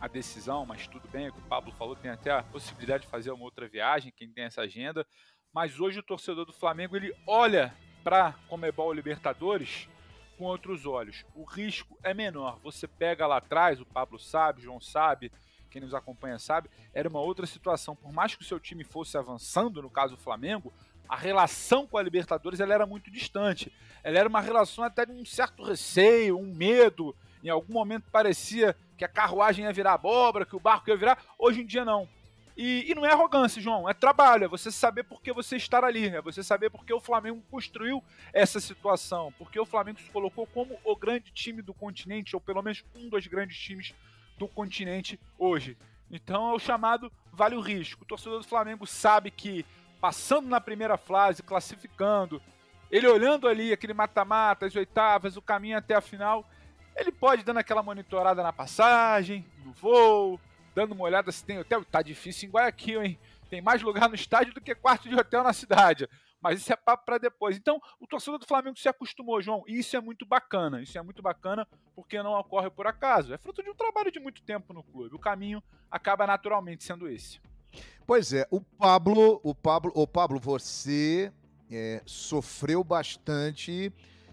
a 0.00 0.08
decisão, 0.08 0.66
mas 0.66 0.86
tudo 0.86 1.08
bem, 1.08 1.26
é 1.26 1.28
o 1.28 1.32
que 1.32 1.38
o 1.38 1.48
Pablo 1.48 1.72
falou, 1.72 1.96
tem 1.96 2.10
até 2.10 2.30
a 2.30 2.42
possibilidade 2.42 3.04
de 3.04 3.10
fazer 3.10 3.30
uma 3.30 3.44
outra 3.44 3.68
viagem, 3.68 4.12
quem 4.14 4.30
tem 4.30 4.44
essa 4.44 4.62
agenda. 4.62 5.06
Mas 5.52 5.80
hoje 5.80 5.98
o 5.98 6.02
torcedor 6.02 6.44
do 6.44 6.52
Flamengo 6.52 6.96
ele 6.96 7.14
olha 7.26 7.74
para 8.04 8.34
Comebol 8.48 8.92
Libertadores 8.92 9.88
com 10.36 10.44
outros 10.44 10.84
olhos. 10.84 11.24
O 11.34 11.44
risco 11.44 11.98
é 12.02 12.12
menor. 12.12 12.58
Você 12.62 12.86
pega 12.86 13.26
lá 13.26 13.38
atrás, 13.38 13.80
o 13.80 13.86
Pablo 13.86 14.18
sabe, 14.18 14.60
o 14.60 14.62
João 14.62 14.80
sabe, 14.80 15.32
quem 15.70 15.80
nos 15.80 15.94
acompanha 15.94 16.38
sabe, 16.38 16.68
era 16.92 17.08
uma 17.08 17.20
outra 17.20 17.46
situação. 17.46 17.96
Por 17.96 18.12
mais 18.12 18.34
que 18.34 18.42
o 18.42 18.46
seu 18.46 18.60
time 18.60 18.84
fosse 18.84 19.16
avançando, 19.16 19.82
no 19.82 19.90
caso 19.90 20.14
o 20.14 20.18
Flamengo, 20.18 20.72
a 21.08 21.16
relação 21.16 21.86
com 21.86 21.96
a 21.96 22.02
Libertadores 22.02 22.60
ela 22.60 22.74
era 22.74 22.86
muito 22.86 23.10
distante. 23.10 23.72
Ela 24.02 24.18
era 24.18 24.28
uma 24.28 24.40
relação 24.40 24.84
até 24.84 25.06
de 25.06 25.12
um 25.12 25.24
certo 25.24 25.62
receio, 25.62 26.38
um 26.38 26.54
medo. 26.54 27.16
Em 27.42 27.48
algum 27.48 27.72
momento 27.72 28.10
parecia 28.10 28.76
que 28.96 29.04
a 29.04 29.08
carruagem 29.08 29.64
ia 29.64 29.72
virar 29.72 29.94
abóbora, 29.94 30.46
que 30.46 30.56
o 30.56 30.60
barco 30.60 30.90
ia 30.90 30.96
virar. 30.96 31.18
Hoje 31.38 31.60
em 31.60 31.66
dia 31.66 31.84
não. 31.84 32.08
E, 32.56 32.90
e, 32.90 32.94
não 32.94 33.04
é 33.04 33.12
arrogância, 33.12 33.60
João, 33.60 33.86
é 33.88 33.92
trabalho, 33.92 34.44
é 34.44 34.48
você 34.48 34.72
saber 34.72 35.02
por 35.02 35.20
que 35.20 35.30
você 35.30 35.56
estar 35.56 35.84
ali, 35.84 36.08
é 36.08 36.22
você 36.22 36.42
saber 36.42 36.70
por 36.70 36.86
que 36.86 36.92
o 36.92 37.00
Flamengo 37.00 37.42
construiu 37.50 38.02
essa 38.32 38.58
situação, 38.58 39.30
porque 39.36 39.60
o 39.60 39.66
Flamengo 39.66 40.00
se 40.00 40.10
colocou 40.10 40.46
como 40.46 40.78
o 40.82 40.96
grande 40.96 41.30
time 41.32 41.60
do 41.60 41.74
continente, 41.74 42.34
ou 42.34 42.40
pelo 42.40 42.62
menos 42.62 42.82
um 42.94 43.10
dos 43.10 43.26
grandes 43.26 43.58
times 43.58 43.94
do 44.38 44.48
continente 44.48 45.20
hoje. 45.38 45.76
Então 46.10 46.50
é 46.50 46.54
o 46.54 46.58
chamado 46.58 47.12
vale 47.30 47.56
o 47.56 47.60
risco. 47.60 48.04
O 48.04 48.06
torcedor 48.06 48.38
do 48.40 48.48
Flamengo 48.48 48.86
sabe 48.86 49.30
que 49.30 49.66
passando 50.00 50.48
na 50.48 50.60
primeira 50.60 50.96
fase, 50.96 51.42
classificando, 51.42 52.40
ele 52.90 53.06
olhando 53.06 53.48
ali 53.48 53.70
aquele 53.70 53.92
mata-mata, 53.92 54.64
as 54.64 54.76
oitavas, 54.76 55.36
o 55.36 55.42
caminho 55.42 55.76
até 55.76 55.94
a 55.94 56.00
final, 56.00 56.48
ele 56.96 57.12
pode 57.12 57.44
dando 57.44 57.58
aquela 57.58 57.82
monitorada 57.82 58.42
na 58.42 58.52
passagem, 58.52 59.44
no 59.64 59.72
voo, 59.72 60.40
dando 60.74 60.92
uma 60.92 61.04
olhada 61.04 61.30
se 61.30 61.44
tem 61.44 61.58
hotel. 61.58 61.84
Tá 61.84 62.02
difícil 62.02 62.48
em 62.48 62.52
Guayaquil, 62.52 63.02
hein? 63.02 63.18
Tem 63.48 63.60
mais 63.60 63.82
lugar 63.82 64.08
no 64.08 64.14
estádio 64.14 64.52
do 64.54 64.60
que 64.60 64.74
quarto 64.74 65.08
de 65.08 65.14
hotel 65.14 65.42
na 65.42 65.52
cidade. 65.52 66.08
Mas 66.40 66.60
isso 66.60 66.72
é 66.72 66.76
papo 66.76 67.04
para 67.04 67.18
depois. 67.18 67.56
Então, 67.56 67.80
o 68.00 68.06
torcedor 68.06 68.38
do 68.38 68.46
Flamengo 68.46 68.78
se 68.78 68.88
acostumou, 68.88 69.40
João. 69.40 69.64
E 69.66 69.78
isso 69.78 69.96
é 69.96 70.00
muito 70.00 70.26
bacana. 70.26 70.82
Isso 70.82 70.98
é 70.98 71.02
muito 71.02 71.22
bacana 71.22 71.66
porque 71.94 72.22
não 72.22 72.32
ocorre 72.32 72.70
por 72.70 72.86
acaso. 72.86 73.32
É 73.32 73.38
fruto 73.38 73.62
de 73.62 73.70
um 73.70 73.74
trabalho 73.74 74.10
de 74.10 74.20
muito 74.20 74.42
tempo 74.42 74.72
no 74.72 74.82
clube. 74.82 75.14
O 75.14 75.18
caminho 75.18 75.62
acaba 75.90 76.26
naturalmente 76.26 76.84
sendo 76.84 77.08
esse. 77.08 77.40
Pois 78.06 78.32
é, 78.32 78.46
o 78.50 78.60
Pablo, 78.60 79.40
o 79.42 79.54
Pablo, 79.54 79.92
o 79.94 80.06
Pablo, 80.06 80.38
você 80.38 81.32
é, 81.70 82.02
sofreu 82.06 82.84
bastante 82.84 83.92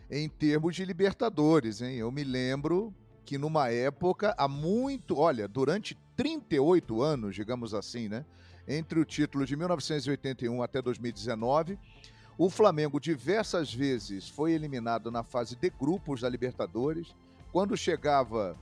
em 0.10 0.30
termos 0.30 0.76
de 0.76 0.86
Libertadores, 0.86 1.82
hein? 1.82 1.96
Eu 1.96 2.12
me 2.12 2.24
lembro 2.24 2.94
que 3.26 3.38
numa 3.38 3.70
época, 3.70 4.36
há 4.38 4.48
muito, 4.48 5.18
olha, 5.18 5.48
durante 5.48 5.98
38 6.16 7.02
anos, 7.02 7.36
digamos 7.36 7.74
assim, 7.74 8.10
né? 8.10 8.26
Entre 8.68 9.00
o 9.00 9.06
título 9.06 9.46
de 9.46 9.56
1981 9.56 10.62
até 10.62 10.82
2019, 10.82 11.78
o 12.38 12.50
Flamengo 12.50 13.00
diversas 13.00 13.74
vezes 13.74 14.28
foi 14.28 14.54
eliminado 14.54 15.12
na 15.12 15.24
fase 15.24 15.56
de 15.56 15.70
grupos 15.70 16.22
da 16.22 16.30
Libertadores. 16.30 17.16
Quando 17.52 17.78
chegava 17.78 18.58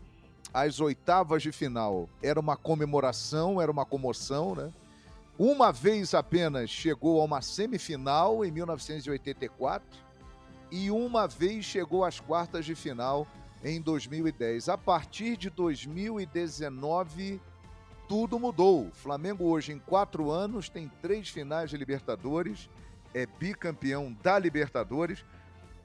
às 0.53 0.79
oitavas 0.79 1.41
de 1.41 1.51
final, 1.51 2.10
era 2.21 2.39
uma 2.39 2.57
comemoração, 2.57 3.62
era 3.62 3.71
uma 3.71 3.86
comoção, 3.86 4.55
né? 4.55 4.71
Uma 5.38 5.71
vez 5.71 6.13
apenas 6.13 6.69
chegou 6.69 7.21
a 7.21 7.25
uma 7.25 7.41
semifinal 7.41 8.43
em 8.45 8.51
1984 8.51 10.10
e 10.71 10.89
uma 10.89 11.27
vez 11.27 11.65
chegou 11.65 12.05
às 12.05 12.19
quartas 12.19 12.65
de 12.65 12.73
final 12.73 13.27
em 13.63 13.81
2010. 13.81 14.69
A 14.69 14.77
partir 14.77 15.35
de 15.35 15.49
2019, 15.49 17.41
tudo 18.07 18.39
mudou. 18.39 18.87
O 18.87 18.91
Flamengo 18.91 19.45
hoje, 19.45 19.73
em 19.73 19.79
quatro 19.79 20.31
anos, 20.31 20.69
tem 20.69 20.89
três 21.01 21.29
finais 21.29 21.69
de 21.69 21.77
Libertadores, 21.77 22.69
é 23.13 23.25
bicampeão 23.25 24.15
da 24.23 24.39
Libertadores. 24.39 25.23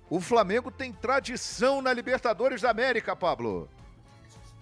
O 0.09 0.21
Flamengo 0.21 0.71
tem 0.71 0.93
tradição 0.93 1.83
na 1.83 1.93
Libertadores 1.93 2.63
da 2.63 2.71
América, 2.71 3.17
Pablo. 3.17 3.69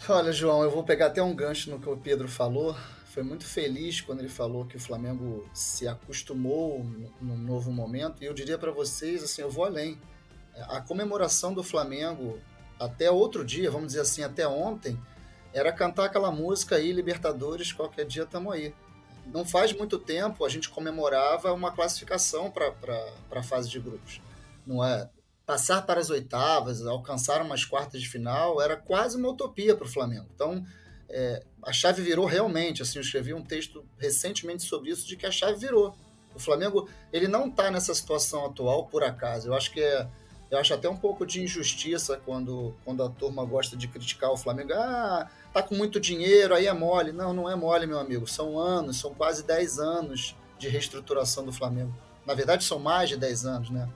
Olha, 0.08 0.32
João, 0.32 0.62
eu 0.62 0.70
vou 0.70 0.82
pegar 0.82 1.06
até 1.06 1.22
um 1.22 1.34
gancho 1.34 1.70
no 1.70 1.78
que 1.78 1.88
o 1.88 1.96
Pedro 1.96 2.28
falou. 2.28 2.74
Foi 3.06 3.22
muito 3.22 3.46
feliz 3.46 4.00
quando 4.00 4.20
ele 4.20 4.28
falou 4.28 4.64
que 4.64 4.76
o 4.76 4.80
Flamengo 4.80 5.48
se 5.54 5.86
acostumou 5.86 6.84
num 7.20 7.36
novo 7.36 7.70
momento. 7.70 8.22
E 8.22 8.26
eu 8.26 8.34
diria 8.34 8.58
para 8.58 8.72
vocês, 8.72 9.22
assim, 9.22 9.40
eu 9.40 9.50
vou 9.50 9.64
além. 9.64 9.98
A 10.62 10.80
comemoração 10.80 11.52
do 11.52 11.62
Flamengo 11.62 12.38
até 12.78 13.10
outro 13.10 13.44
dia, 13.44 13.70
vamos 13.70 13.88
dizer 13.88 14.00
assim, 14.00 14.22
até 14.22 14.46
ontem, 14.46 15.00
era 15.52 15.72
cantar 15.72 16.06
aquela 16.06 16.30
música 16.30 16.76
aí, 16.76 16.92
Libertadores, 16.92 17.72
qualquer 17.72 18.04
dia 18.04 18.26
tamo 18.26 18.50
aí. 18.50 18.74
Não 19.26 19.44
faz 19.44 19.72
muito 19.72 19.98
tempo 19.98 20.44
a 20.44 20.48
gente 20.48 20.68
comemorava 20.68 21.52
uma 21.52 21.72
classificação 21.72 22.50
para 22.50 22.74
a 23.30 23.42
fase 23.42 23.70
de 23.70 23.78
grupos. 23.78 24.20
Não 24.66 24.84
é? 24.84 25.08
Passar 25.46 25.82
para 25.82 26.00
as 26.00 26.10
oitavas, 26.10 26.84
alcançar 26.86 27.40
umas 27.42 27.64
quartas 27.64 28.00
de 28.00 28.08
final, 28.08 28.60
era 28.60 28.76
quase 28.76 29.16
uma 29.16 29.28
utopia 29.28 29.76
para 29.76 29.86
o 29.86 29.90
Flamengo. 29.90 30.26
Então, 30.34 30.64
é, 31.08 31.44
a 31.62 31.72
chave 31.72 32.02
virou 32.02 32.26
realmente. 32.26 32.82
Assim, 32.82 32.98
eu 32.98 33.02
escrevi 33.02 33.32
um 33.32 33.42
texto 33.42 33.84
recentemente 33.98 34.62
sobre 34.62 34.90
isso, 34.90 35.06
de 35.06 35.16
que 35.16 35.26
a 35.26 35.30
chave 35.30 35.58
virou. 35.58 35.94
O 36.34 36.38
Flamengo 36.38 36.88
ele 37.12 37.28
não 37.28 37.48
está 37.48 37.70
nessa 37.70 37.94
situação 37.94 38.46
atual 38.46 38.86
por 38.86 39.04
acaso. 39.04 39.48
Eu 39.48 39.54
acho 39.54 39.70
que 39.70 39.80
é 39.80 40.08
eu 40.50 40.58
acho 40.58 40.74
até 40.74 40.88
um 40.88 40.96
pouco 40.96 41.26
de 41.26 41.42
injustiça 41.42 42.20
quando, 42.24 42.74
quando 42.84 43.02
a 43.02 43.08
turma 43.08 43.44
gosta 43.44 43.76
de 43.76 43.88
criticar 43.88 44.30
o 44.30 44.36
Flamengo. 44.36 44.72
Ah, 44.72 45.28
tá 45.52 45.62
com 45.62 45.74
muito 45.74 45.98
dinheiro, 45.98 46.54
aí 46.54 46.66
é 46.66 46.72
mole. 46.72 47.12
Não, 47.12 47.32
não 47.32 47.50
é 47.50 47.54
mole, 47.56 47.86
meu 47.86 47.98
amigo. 47.98 48.26
São 48.26 48.58
anos, 48.58 48.98
são 48.98 49.14
quase 49.14 49.44
10 49.44 49.78
anos 49.78 50.36
de 50.58 50.68
reestruturação 50.68 51.44
do 51.44 51.52
Flamengo. 51.52 51.94
Na 52.26 52.34
verdade, 52.34 52.64
são 52.64 52.78
mais 52.78 53.08
de 53.08 53.16
10 53.16 53.46
anos, 53.46 53.70
né? 53.70 53.88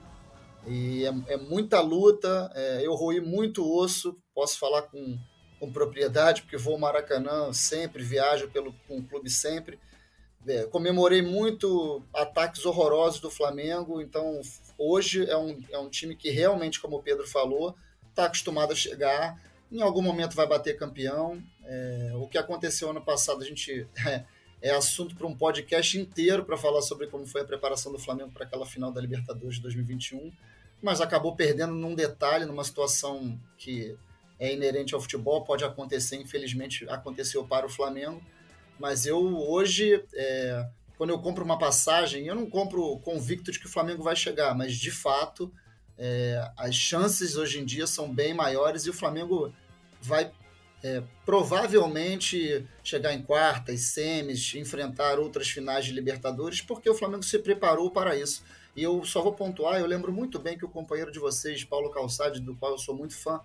E 0.67 1.05
é, 1.05 1.35
é 1.35 1.37
muita 1.37 1.81
luta. 1.81 2.51
É, 2.55 2.81
eu 2.85 2.95
roí 2.95 3.21
muito 3.21 3.65
osso, 3.71 4.17
posso 4.35 4.59
falar 4.59 4.83
com, 4.83 5.19
com 5.61 5.73
propriedade, 5.73 6.43
porque 6.43 6.57
vou 6.57 6.75
ao 6.75 6.81
Maracanã 6.81 7.53
sempre, 7.53 8.03
viajo 8.03 8.49
pelo, 8.49 8.73
com 8.87 8.99
o 8.99 9.05
clube 9.05 9.31
sempre. 9.31 9.79
É, 10.47 10.65
comemorei 10.65 11.23
muito 11.23 12.03
ataques 12.15 12.65
horrorosos 12.65 13.21
do 13.21 13.31
Flamengo, 13.31 14.01
então 14.01 14.41
hoje 14.79 15.29
é 15.29 15.37
um, 15.37 15.61
é 15.71 15.79
um 15.79 15.91
time 15.91 16.17
que 16.17 16.31
realmente, 16.31 16.81
como 16.81 16.97
o 16.97 17.03
Pedro 17.03 17.27
falou, 17.27 17.75
está 18.09 18.25
acostumado 18.25 18.73
a 18.73 18.77
chegar, 18.77 19.39
em 19.71 19.83
algum 19.83 20.01
momento 20.01 20.35
vai 20.35 20.47
bater 20.47 20.79
campeão. 20.79 21.43
É, 21.65 22.13
o 22.15 22.27
que 22.27 22.39
aconteceu 22.39 22.91
ano 22.91 23.03
passado, 23.03 23.43
a 23.43 23.45
gente 23.45 23.87
é, 24.07 24.25
é 24.63 24.71
assunto 24.71 25.15
para 25.15 25.27
um 25.27 25.37
podcast 25.37 25.99
inteiro 25.99 26.45
para 26.45 26.57
falar 26.57 26.81
sobre 26.83 27.09
como 27.09 27.27
foi 27.27 27.43
a 27.43 27.45
preparação 27.45 27.93
do 27.93 27.99
Flamengo 27.99 28.31
para 28.33 28.45
aquela 28.45 28.65
final 28.65 28.91
da 28.91 29.01
Libertadores 29.01 29.57
de 29.57 29.63
2021, 29.63 30.33
mas 30.81 31.01
acabou 31.01 31.35
perdendo 31.35 31.75
num 31.75 31.95
detalhe, 31.95 32.47
numa 32.47 32.65
situação 32.65 33.39
que 33.59 33.97
é 34.39 34.55
inerente 34.55 34.95
ao 34.95 35.01
futebol, 35.01 35.43
pode 35.45 35.65
acontecer, 35.65 36.17
infelizmente 36.17 36.89
aconteceu 36.89 37.45
para 37.45 37.67
o 37.67 37.69
Flamengo 37.69 38.23
mas 38.79 39.07
eu 39.07 39.19
hoje, 39.19 40.03
é, 40.15 40.67
quando 40.99 41.11
eu 41.11 41.19
compro 41.21 41.45
uma 41.45 41.57
passagem, 41.57 42.27
eu 42.27 42.35
não 42.35 42.51
compro 42.51 42.99
convicto 42.99 43.53
de 43.53 43.61
que 43.61 43.67
o 43.67 43.71
Flamengo 43.71 44.03
vai 44.03 44.17
chegar, 44.17 44.55
mas 44.55 44.75
de 44.75 44.91
fato 44.91 45.51
é, 45.97 46.51
as 46.57 46.75
chances 46.75 47.37
hoje 47.37 47.61
em 47.61 47.65
dia 47.65 47.87
são 47.87 48.13
bem 48.13 48.35
maiores 48.35 48.85
e 48.85 48.91
o 48.91 48.93
Flamengo 48.93 49.53
vai 50.03 50.31
é, 50.83 51.03
provavelmente 51.25 52.67
chegar 52.83 53.15
em 53.15 53.23
quartas, 53.23 53.81
semis, 53.81 54.55
enfrentar 54.57 55.21
outras 55.21 55.49
finais 55.49 55.85
de 55.85 55.93
Libertadores, 55.93 56.61
porque 56.61 56.91
o 56.91 56.95
Flamengo 56.95 57.23
se 57.23 57.39
preparou 57.39 57.91
para 57.91 58.17
isso. 58.17 58.43
E 58.77 58.83
eu 58.83 59.05
só 59.05 59.23
vou 59.23 59.33
pontuar, 59.33 59.81
eu 59.81 59.87
lembro 59.87 60.13
muito 60.13 60.39
bem 60.39 60.59
que 60.59 60.65
o 60.65 60.69
companheiro 60.69 61.11
de 61.11 61.19
vocês, 61.19 61.65
Paulo 61.65 61.91
Calçade, 61.91 62.41
do 62.41 62.57
qual 62.57 62.73
eu 62.73 62.79
sou 62.79 62.97
muito 62.97 63.17
fã, 63.17 63.41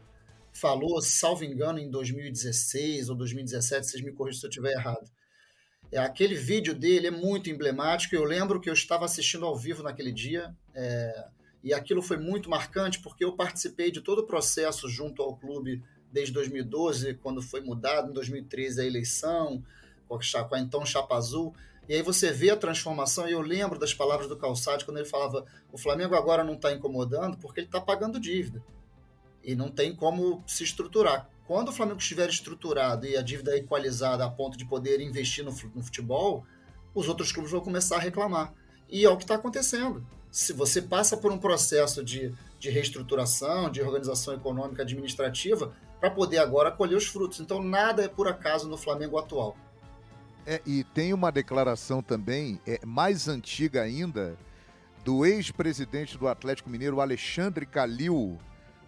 falou, 0.52 1.02
salvo 1.02 1.44
engano, 1.44 1.80
em 1.80 1.90
2016 1.90 3.10
ou 3.10 3.16
2017, 3.16 3.88
vocês 3.88 4.04
me 4.04 4.12
corrigem 4.12 4.40
se 4.40 4.46
eu 4.46 4.50
estiver 4.50 4.74
errado, 4.74 5.10
é, 5.94 6.00
aquele 6.00 6.34
vídeo 6.34 6.74
dele 6.74 7.08
é 7.08 7.12
muito 7.12 7.50
emblemático. 7.50 8.16
Eu 8.16 8.24
lembro 8.24 8.60
que 8.60 8.70
eu 8.70 8.74
estava 8.74 9.06
assistindo 9.06 9.46
ao 9.46 9.56
vivo 9.56 9.84
naquele 9.84 10.12
dia 10.12 10.56
é, 10.74 11.28
e 11.64 11.72
aquilo 11.72 12.02
foi 12.02 12.18
muito 12.18 12.50
marcante 12.50 13.00
porque 13.00 13.24
eu 13.24 13.34
participei 13.34 13.92
de 13.92 14.02
todo 14.02 14.20
o 14.20 14.26
processo 14.26 14.90
junto 14.90 15.22
ao 15.22 15.36
clube 15.36 15.84
desde 16.12 16.34
2012, 16.34 17.16
quando 17.16 17.42
foi 17.42 17.62
mudado, 17.62 18.10
em 18.10 18.14
2013 18.14 18.82
a 18.82 18.86
eleição, 18.86 19.64
com 20.08 20.16
a, 20.16 20.60
então 20.60 20.86
Chapa 20.86 21.16
Azul. 21.16 21.54
E 21.88 21.94
aí 21.94 22.02
você 22.02 22.32
vê 22.32 22.50
a 22.50 22.58
transformação, 22.58 23.28
e 23.28 23.34
eu 23.34 23.42
lembro 23.42 23.78
das 23.78 23.94
palavras 23.94 24.28
do 24.28 24.38
Calçade 24.38 24.86
quando 24.86 24.98
ele 24.98 25.10
falava: 25.10 25.46
o 25.72 25.78
Flamengo 25.78 26.16
agora 26.16 26.44
não 26.44 26.54
está 26.54 26.72
incomodando 26.72 27.38
porque 27.38 27.60
ele 27.60 27.68
está 27.68 27.82
pagando 27.82 28.20
dívida. 28.20 28.64
E 29.44 29.56
não 29.56 29.70
tem 29.70 29.96
como 29.96 30.44
se 30.48 30.64
estruturar. 30.64 31.30
Quando 31.48 31.70
o 31.70 31.72
Flamengo 31.72 32.00
estiver 32.00 32.30
estruturado 32.30 33.06
e 33.06 33.18
a 33.18 33.22
dívida 33.22 33.56
equalizada 33.58 34.24
a 34.24 34.30
ponto 34.30 34.58
de 34.58 34.66
poder 34.66 35.02
investir 35.02 35.44
no, 35.44 35.52
futebol, 35.52 36.46
os 36.96 37.08
outros 37.10 37.32
clubes 37.32 37.52
vão 37.52 37.62
começar 37.62 37.98
a 37.98 38.00
reclamar. 38.00 38.54
E 38.90 39.04
é 39.04 39.10
o 39.10 39.18
que 39.18 39.24
está 39.24 39.36
acontecendo. 39.36 40.06
Se 40.32 40.54
você 40.54 40.82
passa 40.82 41.18
por 41.18 41.32
um 41.32 41.38
processo 41.38 42.04
de, 42.04 42.34
de 42.58 42.70
reestruturação, 42.70 43.70
de 43.70 43.82
organização 43.82 44.34
econômica 44.34 44.84
administrativa, 44.84 45.74
para 46.00 46.10
poder 46.12 46.40
agora 46.40 46.72
colher 46.72 46.98
os 46.98 47.08
frutos. 47.08 47.40
Então, 47.40 47.64
nada 47.64 48.04
é 48.04 48.08
por 48.08 48.28
acaso 48.28 48.68
no 48.68 48.78
Flamengo 48.78 49.18
atual. 49.18 49.56
É, 50.46 50.62
e 50.66 50.84
tem 50.84 51.14
uma 51.14 51.32
declaração 51.32 52.04
também, 52.04 52.60
é, 52.68 52.80
mais 52.86 53.28
antiga 53.28 53.82
ainda, 53.82 54.38
do 55.04 55.26
ex-presidente 55.26 56.18
do 56.18 56.28
Atlético 56.28 56.70
Mineiro, 56.70 57.00
Alexandre 57.00 57.66
Calil, 57.66 58.38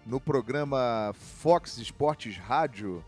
no 0.05 0.19
programa 0.19 1.13
Fox 1.15 1.77
Esportes 1.77 2.37
Rádio 2.37 3.03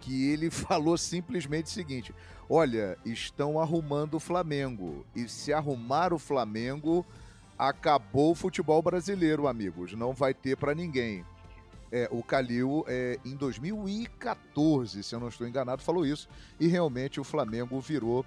que 0.00 0.30
ele 0.30 0.50
falou 0.50 0.96
simplesmente 0.96 1.66
o 1.66 1.70
seguinte: 1.70 2.14
olha, 2.48 2.98
estão 3.04 3.60
arrumando 3.60 4.14
o 4.14 4.20
Flamengo. 4.20 5.04
E 5.14 5.28
se 5.28 5.52
arrumar 5.52 6.12
o 6.12 6.18
Flamengo, 6.18 7.04
acabou 7.58 8.32
o 8.32 8.34
futebol 8.34 8.82
brasileiro, 8.82 9.48
amigos. 9.48 9.92
Não 9.92 10.12
vai 10.12 10.34
ter 10.34 10.56
para 10.56 10.74
ninguém. 10.74 11.24
É, 11.92 12.08
o 12.10 12.22
Calil, 12.22 12.84
é, 12.88 13.18
em 13.24 13.36
2014, 13.36 15.02
se 15.02 15.14
eu 15.14 15.20
não 15.20 15.28
estou 15.28 15.46
enganado, 15.46 15.82
falou 15.82 16.04
isso. 16.04 16.28
E 16.58 16.66
realmente 16.66 17.20
o 17.20 17.24
Flamengo 17.24 17.80
virou 17.80 18.26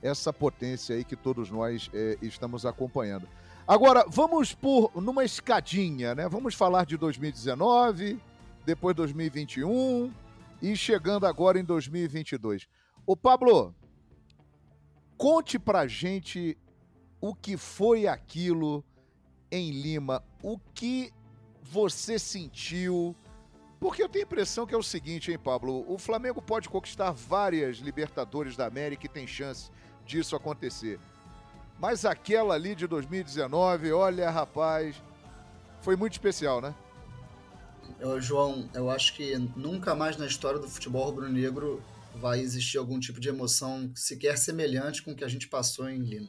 essa 0.00 0.32
potência 0.32 0.96
aí 0.96 1.04
que 1.04 1.16
todos 1.16 1.50
nós 1.50 1.90
é, 1.92 2.16
estamos 2.22 2.64
acompanhando. 2.64 3.28
Agora, 3.70 4.04
vamos 4.08 4.52
por 4.52 4.90
numa 5.00 5.24
escadinha, 5.24 6.12
né? 6.12 6.28
Vamos 6.28 6.56
falar 6.56 6.84
de 6.84 6.96
2019, 6.96 8.20
depois 8.66 8.96
2021 8.96 10.12
e 10.60 10.74
chegando 10.74 11.24
agora 11.24 11.56
em 11.56 11.62
2022. 11.62 12.66
Ô 13.06 13.16
Pablo, 13.16 13.72
conte 15.16 15.56
pra 15.56 15.86
gente 15.86 16.58
o 17.20 17.32
que 17.32 17.56
foi 17.56 18.08
aquilo 18.08 18.84
em 19.52 19.70
Lima, 19.70 20.20
o 20.42 20.58
que 20.74 21.12
você 21.62 22.18
sentiu, 22.18 23.14
porque 23.78 24.02
eu 24.02 24.08
tenho 24.08 24.24
a 24.24 24.26
impressão 24.26 24.66
que 24.66 24.74
é 24.74 24.78
o 24.78 24.82
seguinte, 24.82 25.30
hein, 25.30 25.38
Pablo? 25.38 25.84
O 25.86 25.96
Flamengo 25.96 26.42
pode 26.42 26.68
conquistar 26.68 27.12
várias 27.12 27.76
Libertadores 27.76 28.56
da 28.56 28.66
América 28.66 29.06
e 29.06 29.08
tem 29.08 29.28
chance 29.28 29.70
disso 30.04 30.34
acontecer. 30.34 30.98
Mas 31.80 32.04
aquela 32.04 32.54
ali 32.54 32.74
de 32.74 32.86
2019, 32.86 33.90
olha, 33.92 34.30
rapaz, 34.30 35.02
foi 35.80 35.96
muito 35.96 36.12
especial, 36.12 36.60
né? 36.60 36.74
Eu, 37.98 38.20
João, 38.20 38.68
eu 38.74 38.90
acho 38.90 39.14
que 39.14 39.36
nunca 39.56 39.94
mais 39.94 40.18
na 40.18 40.26
história 40.26 40.58
do 40.58 40.68
futebol 40.68 41.06
rubro-negro 41.06 41.82
vai 42.14 42.40
existir 42.40 42.76
algum 42.76 43.00
tipo 43.00 43.18
de 43.18 43.30
emoção 43.30 43.90
sequer 43.94 44.36
semelhante 44.36 45.02
com 45.02 45.12
o 45.12 45.16
que 45.16 45.24
a 45.24 45.28
gente 45.28 45.48
passou 45.48 45.88
em 45.88 45.98
Lima. 45.98 46.28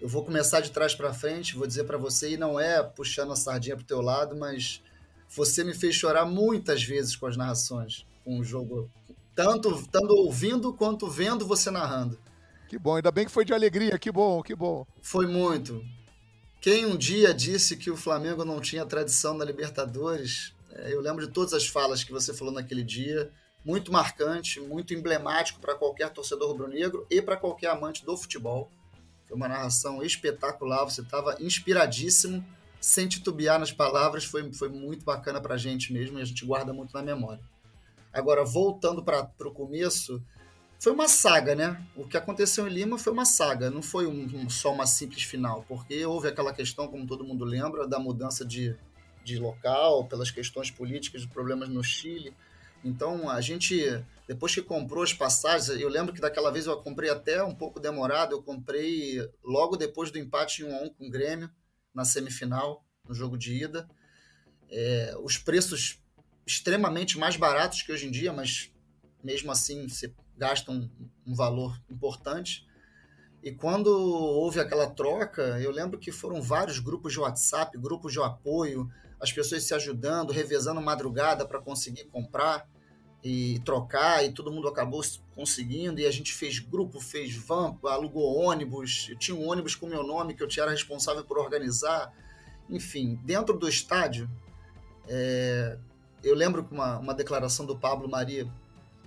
Eu 0.00 0.08
vou 0.08 0.24
começar 0.24 0.60
de 0.60 0.72
trás 0.72 0.94
para 0.94 1.14
frente, 1.14 1.56
vou 1.56 1.66
dizer 1.66 1.84
para 1.84 1.96
você, 1.96 2.32
e 2.32 2.36
não 2.36 2.58
é 2.58 2.82
puxando 2.82 3.32
a 3.32 3.36
sardinha 3.36 3.76
pro 3.76 3.84
teu 3.84 4.00
lado, 4.00 4.36
mas 4.36 4.82
você 5.28 5.62
me 5.62 5.74
fez 5.74 5.94
chorar 5.94 6.26
muitas 6.26 6.82
vezes 6.82 7.14
com 7.14 7.26
as 7.26 7.36
narrações, 7.36 8.04
com 8.24 8.38
o 8.38 8.44
jogo, 8.44 8.90
tanto, 9.34 9.86
tanto 9.88 10.12
ouvindo 10.12 10.74
quanto 10.74 11.08
vendo 11.08 11.46
você 11.46 11.70
narrando. 11.70 12.18
Que 12.68 12.78
bom, 12.78 12.96
ainda 12.96 13.10
bem 13.10 13.24
que 13.24 13.30
foi 13.30 13.44
de 13.44 13.54
alegria, 13.54 13.98
que 13.98 14.10
bom, 14.10 14.42
que 14.42 14.54
bom. 14.54 14.86
Foi 15.00 15.26
muito. 15.26 15.84
Quem 16.60 16.84
um 16.84 16.96
dia 16.96 17.32
disse 17.32 17.76
que 17.76 17.90
o 17.90 17.96
Flamengo 17.96 18.44
não 18.44 18.60
tinha 18.60 18.84
tradição 18.84 19.34
na 19.34 19.44
Libertadores, 19.44 20.52
é, 20.72 20.92
eu 20.92 21.00
lembro 21.00 21.26
de 21.26 21.32
todas 21.32 21.52
as 21.52 21.66
falas 21.66 22.02
que 22.02 22.12
você 22.12 22.34
falou 22.34 22.52
naquele 22.52 22.82
dia, 22.82 23.30
muito 23.64 23.92
marcante, 23.92 24.60
muito 24.60 24.94
emblemático 24.94 25.60
para 25.60 25.74
qualquer 25.74 26.10
torcedor 26.10 26.48
rubro-negro 26.48 27.06
e 27.10 27.22
para 27.22 27.36
qualquer 27.36 27.70
amante 27.70 28.04
do 28.04 28.16
futebol. 28.16 28.70
Foi 29.26 29.36
uma 29.36 29.48
narração 29.48 30.02
espetacular, 30.02 30.84
você 30.84 31.02
estava 31.02 31.36
inspiradíssimo, 31.40 32.44
sem 32.80 33.08
titubear 33.08 33.58
nas 33.58 33.72
palavras, 33.72 34.24
foi, 34.24 34.52
foi 34.52 34.68
muito 34.68 35.04
bacana 35.04 35.40
para 35.40 35.54
a 35.54 35.58
gente 35.58 35.92
mesmo 35.92 36.18
e 36.18 36.22
a 36.22 36.24
gente 36.24 36.44
guarda 36.44 36.72
muito 36.72 36.92
na 36.92 37.02
memória. 37.02 37.42
Agora, 38.12 38.44
voltando 38.44 39.02
para 39.02 39.28
o 39.40 39.50
começo, 39.50 40.22
foi 40.78 40.92
uma 40.92 41.08
saga, 41.08 41.54
né? 41.54 41.82
O 41.96 42.06
que 42.06 42.16
aconteceu 42.16 42.66
em 42.68 42.70
Lima 42.70 42.98
foi 42.98 43.12
uma 43.12 43.24
saga, 43.24 43.70
não 43.70 43.82
foi 43.82 44.06
um, 44.06 44.24
um, 44.34 44.50
só 44.50 44.72
uma 44.72 44.86
simples 44.86 45.22
final, 45.22 45.64
porque 45.66 46.04
houve 46.04 46.28
aquela 46.28 46.52
questão, 46.52 46.86
como 46.86 47.06
todo 47.06 47.24
mundo 47.24 47.44
lembra, 47.44 47.86
da 47.86 47.98
mudança 47.98 48.44
de, 48.44 48.76
de 49.24 49.38
local, 49.38 50.06
pelas 50.06 50.30
questões 50.30 50.70
políticas, 50.70 51.22
de 51.22 51.28
problemas 51.28 51.68
no 51.68 51.82
Chile. 51.82 52.34
Então, 52.84 53.28
a 53.30 53.40
gente, 53.40 53.82
depois 54.28 54.54
que 54.54 54.62
comprou 54.62 55.02
as 55.02 55.12
passagens, 55.12 55.80
eu 55.80 55.88
lembro 55.88 56.12
que 56.12 56.20
daquela 56.20 56.52
vez 56.52 56.66
eu 56.66 56.76
comprei 56.82 57.10
até 57.10 57.42
um 57.42 57.54
pouco 57.54 57.80
demorado, 57.80 58.32
eu 58.32 58.42
comprei 58.42 59.18
logo 59.42 59.76
depois 59.76 60.10
do 60.10 60.18
empate 60.18 60.62
em 60.62 60.66
1 60.66 60.76
a 60.76 60.82
1 60.82 60.90
com 60.90 61.06
o 61.06 61.10
Grêmio, 61.10 61.50
na 61.94 62.04
semifinal, 62.04 62.84
no 63.08 63.14
jogo 63.14 63.38
de 63.38 63.54
ida. 63.54 63.88
É, 64.70 65.16
os 65.22 65.38
preços 65.38 66.02
extremamente 66.46 67.18
mais 67.18 67.36
baratos 67.36 67.82
que 67.82 67.90
hoje 67.90 68.06
em 68.06 68.10
dia, 68.10 68.32
mas 68.32 68.70
mesmo 69.24 69.50
assim 69.50 69.88
você 69.88 70.12
gasta 70.36 70.70
um, 70.70 70.88
um 71.26 71.34
valor 71.34 71.80
importante. 71.88 72.66
E 73.42 73.52
quando 73.52 73.88
houve 73.88 74.58
aquela 74.58 74.88
troca, 74.88 75.60
eu 75.60 75.70
lembro 75.70 75.98
que 75.98 76.10
foram 76.10 76.42
vários 76.42 76.78
grupos 76.78 77.12
de 77.12 77.20
WhatsApp, 77.20 77.78
grupos 77.78 78.12
de 78.12 78.20
apoio, 78.20 78.90
as 79.20 79.32
pessoas 79.32 79.62
se 79.64 79.74
ajudando, 79.74 80.32
revezando 80.32 80.80
madrugada 80.80 81.46
para 81.46 81.60
conseguir 81.60 82.04
comprar 82.06 82.68
e 83.22 83.60
trocar, 83.64 84.24
e 84.24 84.32
todo 84.32 84.52
mundo 84.52 84.68
acabou 84.68 85.02
conseguindo, 85.34 86.00
e 86.00 86.06
a 86.06 86.10
gente 86.10 86.32
fez 86.32 86.58
grupo, 86.58 87.00
fez 87.00 87.34
van, 87.34 87.76
alugou 87.84 88.36
ônibus, 88.36 89.08
eu 89.10 89.18
tinha 89.18 89.36
um 89.36 89.48
ônibus 89.48 89.74
com 89.74 89.86
meu 89.86 90.04
nome 90.04 90.34
que 90.34 90.42
eu 90.42 90.48
era 90.58 90.70
responsável 90.70 91.24
por 91.24 91.38
organizar, 91.38 92.12
enfim, 92.68 93.18
dentro 93.24 93.58
do 93.58 93.68
estádio, 93.68 94.30
é, 95.08 95.78
eu 96.22 96.34
lembro 96.34 96.64
que 96.64 96.72
uma, 96.72 96.98
uma 96.98 97.14
declaração 97.14 97.64
do 97.64 97.76
Pablo 97.76 98.08
Maria, 98.08 98.46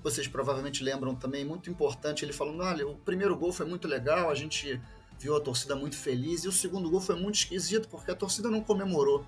vocês 0.03 0.27
provavelmente 0.27 0.84
lembram 0.84 1.13
também, 1.13 1.44
muito 1.44 1.70
importante, 1.70 2.24
ele 2.24 2.34
falando, 2.34 2.63
olha, 2.63 2.88
o 2.88 2.96
primeiro 2.96 3.36
gol 3.36 3.51
foi 3.51 3.65
muito 3.65 3.88
legal, 3.88 4.29
a 4.29 4.36
gente 4.36 4.79
viu 5.20 5.36
a 5.36 5.41
torcida 5.41 5.75
muito 5.75 5.98
feliz, 5.98 6.44
e 6.44 6.48
o 6.48 6.51
segundo 6.51 6.89
gol 6.89 7.01
foi 7.01 7.15
muito 7.15 7.36
esquisito, 7.36 7.89
porque 7.89 8.12
a 8.12 8.15
torcida 8.15 8.50
não 8.50 8.62
comemorou. 8.62 9.25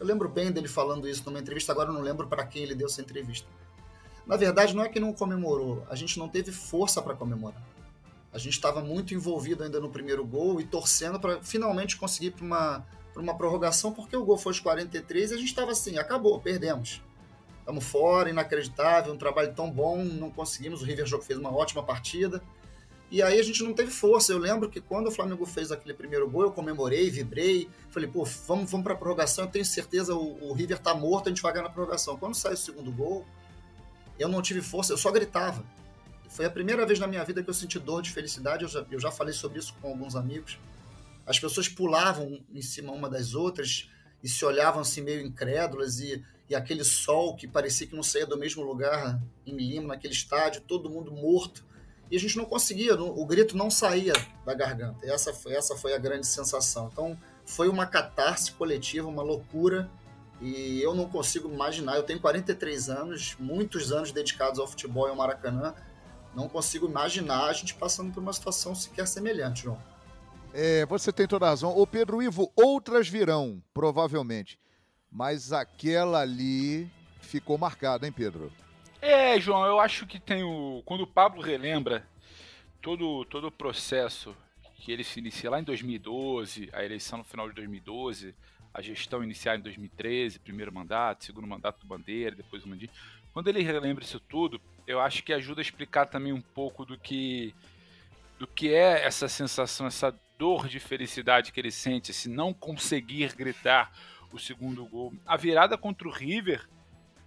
Eu 0.00 0.06
lembro 0.06 0.28
bem 0.28 0.50
dele 0.50 0.68
falando 0.68 1.08
isso 1.08 1.22
numa 1.26 1.38
entrevista, 1.38 1.72
agora 1.72 1.90
eu 1.90 1.92
não 1.92 2.00
lembro 2.00 2.26
para 2.26 2.46
quem 2.46 2.62
ele 2.62 2.74
deu 2.74 2.86
essa 2.86 3.00
entrevista. 3.00 3.46
Na 4.26 4.36
verdade, 4.36 4.74
não 4.74 4.82
é 4.82 4.88
que 4.88 5.00
não 5.00 5.12
comemorou, 5.12 5.84
a 5.90 5.94
gente 5.94 6.18
não 6.18 6.28
teve 6.28 6.52
força 6.52 7.02
para 7.02 7.14
comemorar. 7.14 7.62
A 8.32 8.38
gente 8.38 8.54
estava 8.54 8.82
muito 8.82 9.14
envolvido 9.14 9.64
ainda 9.64 9.80
no 9.80 9.90
primeiro 9.90 10.24
gol 10.24 10.60
e 10.60 10.64
torcendo 10.64 11.18
para 11.18 11.42
finalmente 11.42 11.96
conseguir 11.96 12.32
para 12.32 12.44
uma, 12.44 12.86
uma 13.16 13.36
prorrogação, 13.36 13.92
porque 13.92 14.16
o 14.16 14.24
gol 14.24 14.36
foi 14.36 14.50
aos 14.50 14.60
43 14.60 15.30
e 15.30 15.34
a 15.34 15.36
gente 15.38 15.48
estava 15.48 15.72
assim: 15.72 15.98
acabou, 15.98 16.38
perdemos. 16.40 17.02
Estamos 17.68 17.84
fora, 17.84 18.30
inacreditável, 18.30 19.12
um 19.12 19.18
trabalho 19.18 19.52
tão 19.52 19.70
bom, 19.70 20.02
não 20.02 20.30
conseguimos. 20.30 20.80
O 20.80 20.86
River 20.86 21.06
fez 21.20 21.38
uma 21.38 21.54
ótima 21.54 21.82
partida. 21.82 22.42
E 23.10 23.22
aí 23.22 23.38
a 23.38 23.42
gente 23.42 23.62
não 23.62 23.74
teve 23.74 23.90
força. 23.90 24.32
Eu 24.32 24.38
lembro 24.38 24.70
que 24.70 24.80
quando 24.80 25.08
o 25.08 25.10
Flamengo 25.10 25.44
fez 25.44 25.70
aquele 25.70 25.92
primeiro 25.92 26.26
gol, 26.30 26.44
eu 26.44 26.50
comemorei, 26.50 27.10
vibrei. 27.10 27.68
Falei, 27.90 28.08
pô, 28.08 28.24
vamos, 28.24 28.70
vamos 28.70 28.84
para 28.84 28.94
a 28.94 28.96
prorrogação. 28.96 29.44
Eu 29.44 29.50
tenho 29.50 29.66
certeza 29.66 30.14
o, 30.14 30.48
o 30.48 30.54
River 30.54 30.78
tá 30.78 30.94
morto, 30.94 31.26
a 31.26 31.28
gente 31.28 31.42
vai 31.42 31.52
ganhar 31.52 31.64
na 31.64 31.68
prorrogação. 31.68 32.16
Quando 32.16 32.34
sai 32.34 32.54
o 32.54 32.56
segundo 32.56 32.90
gol, 32.90 33.26
eu 34.18 34.30
não 34.30 34.40
tive 34.40 34.62
força, 34.62 34.94
eu 34.94 34.96
só 34.96 35.12
gritava. 35.12 35.62
Foi 36.30 36.46
a 36.46 36.50
primeira 36.50 36.86
vez 36.86 36.98
na 36.98 37.06
minha 37.06 37.22
vida 37.22 37.42
que 37.42 37.50
eu 37.50 37.54
senti 37.54 37.78
dor 37.78 38.00
de 38.00 38.10
felicidade. 38.10 38.62
Eu 38.62 38.70
já, 38.70 38.86
eu 38.90 38.98
já 38.98 39.10
falei 39.10 39.34
sobre 39.34 39.58
isso 39.58 39.74
com 39.82 39.88
alguns 39.88 40.16
amigos. 40.16 40.58
As 41.26 41.38
pessoas 41.38 41.68
pulavam 41.68 42.40
em 42.50 42.62
cima 42.62 42.92
uma 42.92 43.10
das 43.10 43.34
outras 43.34 43.90
e 44.22 44.28
se 44.28 44.44
olhavam 44.44 44.80
assim 44.80 45.00
meio 45.00 45.20
incrédulas 45.20 46.00
e, 46.00 46.24
e 46.48 46.54
aquele 46.54 46.84
sol 46.84 47.36
que 47.36 47.46
parecia 47.46 47.86
que 47.86 47.96
não 47.96 48.02
saía 48.02 48.26
do 48.26 48.38
mesmo 48.38 48.62
lugar 48.62 49.20
em 49.46 49.56
Lima, 49.56 49.88
naquele 49.88 50.14
estádio, 50.14 50.60
todo 50.62 50.90
mundo 50.90 51.12
morto 51.12 51.64
e 52.10 52.16
a 52.16 52.20
gente 52.20 52.36
não 52.36 52.44
conseguia, 52.44 52.94
o 53.00 53.26
grito 53.26 53.56
não 53.56 53.70
saía 53.70 54.14
da 54.44 54.54
garganta. 54.54 55.04
Essa 55.06 55.32
foi, 55.32 55.52
essa 55.52 55.76
foi 55.76 55.92
a 55.94 55.98
grande 55.98 56.26
sensação. 56.26 56.88
Então, 56.90 57.18
foi 57.44 57.68
uma 57.68 57.86
catarse 57.86 58.52
coletiva, 58.52 59.06
uma 59.06 59.22
loucura, 59.22 59.90
e 60.40 60.80
eu 60.80 60.94
não 60.94 61.08
consigo 61.08 61.52
imaginar. 61.52 61.96
Eu 61.96 62.02
tenho 62.02 62.18
43 62.18 62.88
anos, 62.88 63.36
muitos 63.38 63.92
anos 63.92 64.10
dedicados 64.10 64.58
ao 64.58 64.66
futebol 64.66 65.06
e 65.06 65.10
ao 65.10 65.16
Maracanã, 65.16 65.74
não 66.34 66.48
consigo 66.48 66.86
imaginar 66.86 67.44
a 67.44 67.52
gente 67.52 67.74
passando 67.74 68.12
por 68.12 68.22
uma 68.22 68.32
situação 68.32 68.74
sequer 68.74 69.06
semelhante, 69.06 69.64
João. 69.64 69.78
É, 70.52 70.86
você 70.86 71.12
tem 71.12 71.26
toda 71.26 71.46
a 71.46 71.50
razão. 71.50 71.76
Ô 71.76 71.86
Pedro 71.86 72.22
Ivo, 72.22 72.52
outras 72.56 73.08
virão, 73.08 73.62
provavelmente. 73.72 74.58
Mas 75.10 75.52
aquela 75.52 76.20
ali 76.20 76.90
ficou 77.20 77.58
marcada, 77.58 78.06
hein, 78.06 78.12
Pedro? 78.12 78.52
É, 79.00 79.38
João, 79.40 79.64
eu 79.64 79.78
acho 79.78 80.06
que 80.06 80.18
tem 80.18 80.42
o. 80.42 80.82
Quando 80.84 81.02
o 81.02 81.06
Pablo 81.06 81.40
relembra 81.40 82.06
todo, 82.82 83.24
todo 83.26 83.46
o 83.46 83.52
processo 83.52 84.34
que 84.76 84.92
ele 84.92 85.04
se 85.04 85.18
inicia 85.18 85.50
lá 85.50 85.60
em 85.60 85.64
2012, 85.64 86.70
a 86.72 86.84
eleição 86.84 87.18
no 87.18 87.24
final 87.24 87.48
de 87.48 87.54
2012, 87.54 88.34
a 88.72 88.80
gestão 88.80 89.22
inicial 89.22 89.56
em 89.56 89.60
2013, 89.60 90.38
primeiro 90.38 90.72
mandato, 90.72 91.24
segundo 91.24 91.46
mandato 91.46 91.80
do 91.80 91.86
Bandeira, 91.86 92.36
depois 92.36 92.64
o 92.64 92.68
Mandinho. 92.68 92.90
Quando 93.32 93.48
ele 93.48 93.62
relembra 93.62 94.04
isso 94.04 94.20
tudo, 94.20 94.60
eu 94.86 95.00
acho 95.00 95.22
que 95.22 95.32
ajuda 95.32 95.60
a 95.60 95.62
explicar 95.62 96.06
também 96.06 96.32
um 96.32 96.40
pouco 96.40 96.84
do 96.84 96.98
que 96.98 97.54
do 98.38 98.46
que 98.46 98.72
é 98.72 99.04
essa 99.04 99.28
sensação, 99.28 99.88
essa 99.88 100.14
dor 100.38 100.68
de 100.68 100.78
felicidade 100.78 101.52
que 101.52 101.60
ele 101.60 101.70
sente, 101.70 102.12
se 102.12 102.28
não 102.28 102.54
conseguir 102.54 103.34
gritar 103.34 103.92
o 104.32 104.38
segundo 104.38 104.86
gol. 104.86 105.12
A 105.26 105.36
virada 105.36 105.76
contra 105.76 106.06
o 106.06 106.10
River 106.10 106.68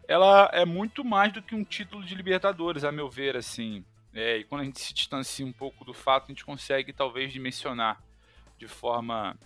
ela 0.07 0.49
é 0.51 0.65
muito 0.65 1.05
mais 1.05 1.31
do 1.31 1.41
que 1.41 1.55
um 1.55 1.63
título 1.63 2.03
de 2.03 2.13
Libertadores, 2.15 2.83
a 2.83 2.91
meu 2.91 3.09
ver, 3.09 3.37
assim. 3.37 3.85
É, 4.13 4.37
e 4.37 4.43
quando 4.43 4.61
a 4.61 4.65
gente 4.65 4.79
se 4.79 4.93
distancia 4.93 5.45
um 5.45 5.53
pouco 5.53 5.85
do 5.85 5.93
fato, 5.93 6.25
a 6.25 6.27
gente 6.27 6.43
consegue 6.43 6.91
talvez 6.91 7.31
dimensionar 7.31 8.03
de 8.57 8.67
forma 8.67 9.37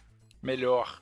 melhor. 0.42 1.02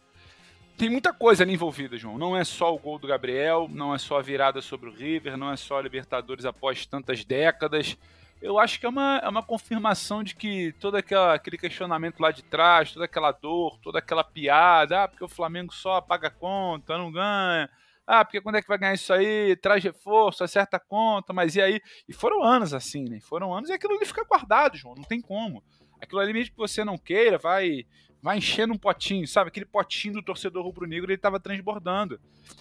Tem 0.77 0.89
muita 0.89 1.13
coisa 1.13 1.43
ali 1.43 1.53
envolvida, 1.53 1.97
João. 1.97 2.17
Não 2.17 2.35
é 2.35 2.43
só 2.43 2.73
o 2.75 2.77
gol 2.79 2.99
do 2.99 3.07
Gabriel, 3.07 3.69
não 3.71 3.95
é 3.95 3.97
só 3.97 4.19
a 4.19 4.21
virada 4.21 4.61
sobre 4.61 4.89
o 4.89 4.93
River, 4.93 5.37
não 5.37 5.51
é 5.51 5.55
só 5.55 5.77
a 5.77 5.81
Libertadores 5.81 6.45
após 6.45 6.85
tantas 6.85 7.23
décadas. 7.23 7.97
Eu 8.43 8.59
acho 8.59 8.77
que 8.77 8.85
é 8.85 8.89
uma, 8.89 9.21
é 9.23 9.29
uma 9.29 9.41
confirmação 9.41 10.21
de 10.21 10.35
que 10.35 10.73
todo 10.73 10.97
aquela, 10.97 11.33
aquele 11.33 11.57
questionamento 11.57 12.19
lá 12.19 12.29
de 12.29 12.43
trás, 12.43 12.91
toda 12.91 13.05
aquela 13.05 13.31
dor, 13.31 13.79
toda 13.79 13.99
aquela 13.99 14.21
piada, 14.21 15.03
ah, 15.03 15.07
porque 15.07 15.23
o 15.23 15.29
Flamengo 15.29 15.73
só 15.73 16.01
paga 16.01 16.29
conta, 16.29 16.97
não 16.97 17.09
ganha, 17.09 17.69
ah, 18.05 18.25
porque 18.25 18.41
quando 18.41 18.57
é 18.57 18.61
que 18.61 18.67
vai 18.67 18.77
ganhar 18.77 18.95
isso 18.95 19.13
aí? 19.13 19.55
Traz 19.55 19.81
reforço, 19.81 20.43
acerta 20.43 20.75
a 20.75 20.79
conta, 20.79 21.31
mas 21.31 21.55
e 21.55 21.61
aí? 21.61 21.81
E 22.05 22.11
foram 22.11 22.43
anos 22.43 22.73
assim, 22.73 23.05
né? 23.05 23.21
Foram 23.21 23.53
anos 23.55 23.69
e 23.69 23.73
aquilo 23.73 23.95
ali 23.95 24.05
fica 24.05 24.25
guardado, 24.25 24.75
João, 24.75 24.93
não 24.93 25.05
tem 25.05 25.21
como. 25.21 25.63
Aquilo 26.01 26.19
ali, 26.19 26.33
mesmo 26.33 26.51
que 26.51 26.57
você 26.57 26.83
não 26.83 26.97
queira, 26.97 27.37
vai 27.37 27.85
vai 28.21 28.37
enchendo 28.37 28.73
um 28.73 28.77
potinho, 28.77 29.25
sabe? 29.25 29.47
Aquele 29.47 29.65
potinho 29.65 30.15
do 30.15 30.23
torcedor 30.23 30.63
rubro-negro 30.65 31.09
ele 31.09 31.15
estava 31.15 31.39
transbordando. 31.39 32.19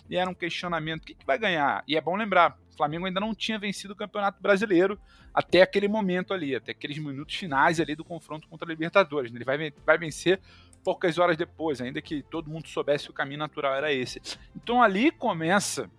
E 0.09 0.17
era 0.17 0.31
um 0.31 0.35
questionamento: 0.35 1.03
o 1.03 1.07
que, 1.07 1.15
que 1.17 1.27
vai 1.27 1.39
ganhar? 1.39 1.83
E 1.89 1.97
é 1.97 2.01
bom 2.01 2.15
lembrar: 2.15 2.57
o 2.73 2.77
Flamengo 2.77 3.07
ainda 3.07 3.21
não 3.21 3.35
tinha 3.35 3.59
vencido 3.59 3.93
o 3.93 3.97
Campeonato 3.97 4.43
Brasileiro 4.43 4.99
até 5.33 5.63
aquele 5.63 5.89
momento 5.89 6.33
ali, 6.33 6.55
até 6.55 6.73
aqueles 6.73 6.99
minutos 6.99 7.37
finais 7.37 7.79
ali 7.79 7.95
do 7.95 8.05
confronto 8.05 8.49
contra 8.49 8.67
a 8.67 8.71
Libertadores. 8.71 9.31
Né? 9.31 9.39
Ele 9.39 9.45
vai, 9.45 9.73
vai 9.85 9.99
vencer 9.99 10.41
poucas 10.83 11.19
horas 11.19 11.37
depois, 11.37 11.81
ainda 11.81 12.01
que 12.03 12.23
todo 12.23 12.51
mundo 12.51 12.69
soubesse 12.69 13.05
que 13.05 13.11
o 13.11 13.15
caminho 13.15 13.39
natural 13.39 13.75
era 13.75 13.93
esse. 13.93 14.21
Então 14.57 14.83
ali 14.83 15.11
começa 15.11 15.91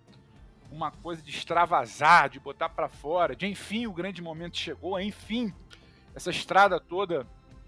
uma 0.70 0.90
coisa 0.90 1.22
de 1.22 1.30
extravasar, 1.30 2.28
de 2.28 2.40
botar 2.40 2.68
para 2.68 2.88
fora, 2.88 3.36
de 3.36 3.46
enfim 3.46 3.86
o 3.86 3.92
grande 3.92 4.20
momento 4.20 4.56
chegou, 4.56 5.00
enfim 5.00 5.54
essa 6.14 6.30
estrada 6.30 6.78
toda 6.78 7.26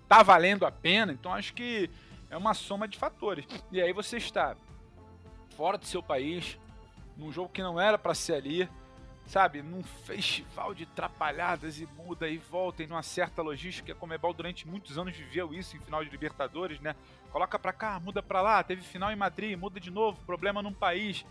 tá 0.09 0.23
valendo 0.23 0.65
a 0.65 0.71
pena. 0.71 1.13
Então 1.13 1.33
acho 1.33 1.53
que 1.55 1.91
é 2.31 2.37
uma 2.37 2.55
soma 2.55 2.87
de 2.87 2.99
fatores. 2.99 3.45
E 3.73 3.81
aí 3.81 3.93
você 3.93 4.17
está 4.17 4.57
fora 5.57 5.79
do 5.79 5.87
seu 5.87 6.03
país, 6.03 6.59
num 7.17 7.33
jogo 7.33 7.49
que 7.49 7.63
não 7.63 7.81
era 7.81 7.99
para 7.99 8.15
ser 8.15 8.35
ali, 8.35 8.69
sabe, 9.27 9.61
num 9.61 9.83
festival 9.83 10.73
de 10.73 10.87
trapalhadas 10.87 11.81
e 11.81 11.87
muda 11.97 12.29
e 12.29 12.39
volta 12.39 12.83
e 12.83 12.87
numa 12.87 13.03
certa 13.03 13.43
logística. 13.43 13.93
A 13.93 13.97
Comebol 13.97 14.33
durante 14.33 14.67
muitos 14.67 14.97
anos 14.97 15.17
viveu 15.17 15.53
isso 15.53 15.77
em 15.77 15.81
final 15.81 16.05
de 16.05 16.11
Libertadores, 16.11 16.81
né? 16.81 16.95
Coloca 17.31 17.59
para 17.59 17.73
cá, 17.73 17.99
muda 18.01 18.23
para 18.23 18.41
lá, 18.41 18.63
teve 18.63 18.83
final 18.83 19.11
em 19.11 19.17
Madrid, 19.17 19.59
muda 19.59 19.81
de 19.81 19.91
novo, 19.91 20.21
problema 20.25 20.63
num 20.63 20.73
país. 20.73 21.27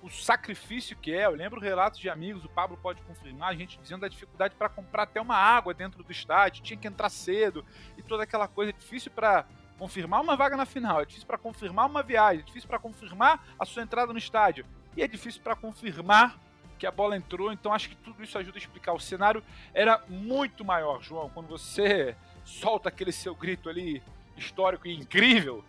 O 0.00 0.08
sacrifício 0.08 0.96
que 0.96 1.12
é, 1.12 1.26
eu 1.26 1.32
lembro 1.32 1.60
relatos 1.60 1.98
de 1.98 2.08
amigos, 2.08 2.44
o 2.44 2.48
Pablo 2.48 2.78
pode 2.78 3.02
confirmar, 3.02 3.50
a 3.50 3.54
gente 3.54 3.78
dizendo 3.78 4.00
da 4.02 4.08
dificuldade 4.08 4.54
para 4.54 4.68
comprar 4.68 5.02
até 5.02 5.20
uma 5.20 5.36
água 5.36 5.74
dentro 5.74 6.02
do 6.02 6.10
estádio, 6.10 6.62
tinha 6.62 6.78
que 6.78 6.88
entrar 6.88 7.10
cedo 7.10 7.64
e 7.98 8.02
toda 8.02 8.22
aquela 8.22 8.48
coisa 8.48 8.72
difícil 8.72 9.10
para 9.10 9.44
confirmar 9.76 10.22
uma 10.22 10.36
vaga 10.36 10.56
na 10.56 10.64
final, 10.64 11.00
é 11.02 11.04
difícil 11.04 11.26
para 11.26 11.36
confirmar 11.36 11.86
uma 11.86 12.02
viagem, 12.02 12.42
é 12.42 12.44
difícil 12.44 12.68
para 12.68 12.78
confirmar 12.78 13.44
a 13.58 13.64
sua 13.66 13.82
entrada 13.82 14.12
no 14.12 14.18
estádio 14.18 14.64
e 14.96 15.02
é 15.02 15.08
difícil 15.08 15.42
para 15.42 15.54
confirmar 15.54 16.38
que 16.80 16.86
a 16.86 16.90
bola 16.90 17.14
entrou, 17.14 17.52
então 17.52 17.74
acho 17.74 17.90
que 17.90 17.96
tudo 17.96 18.24
isso 18.24 18.38
ajuda 18.38 18.56
a 18.56 18.58
explicar. 18.58 18.94
O 18.94 18.98
cenário 18.98 19.44
era 19.74 20.02
muito 20.08 20.64
maior, 20.64 21.02
João. 21.02 21.28
Quando 21.28 21.46
você 21.46 22.16
solta 22.42 22.88
aquele 22.88 23.12
seu 23.12 23.34
grito 23.34 23.68
ali 23.68 24.02
histórico 24.34 24.88
e 24.88 24.96
incrível, 24.96 25.62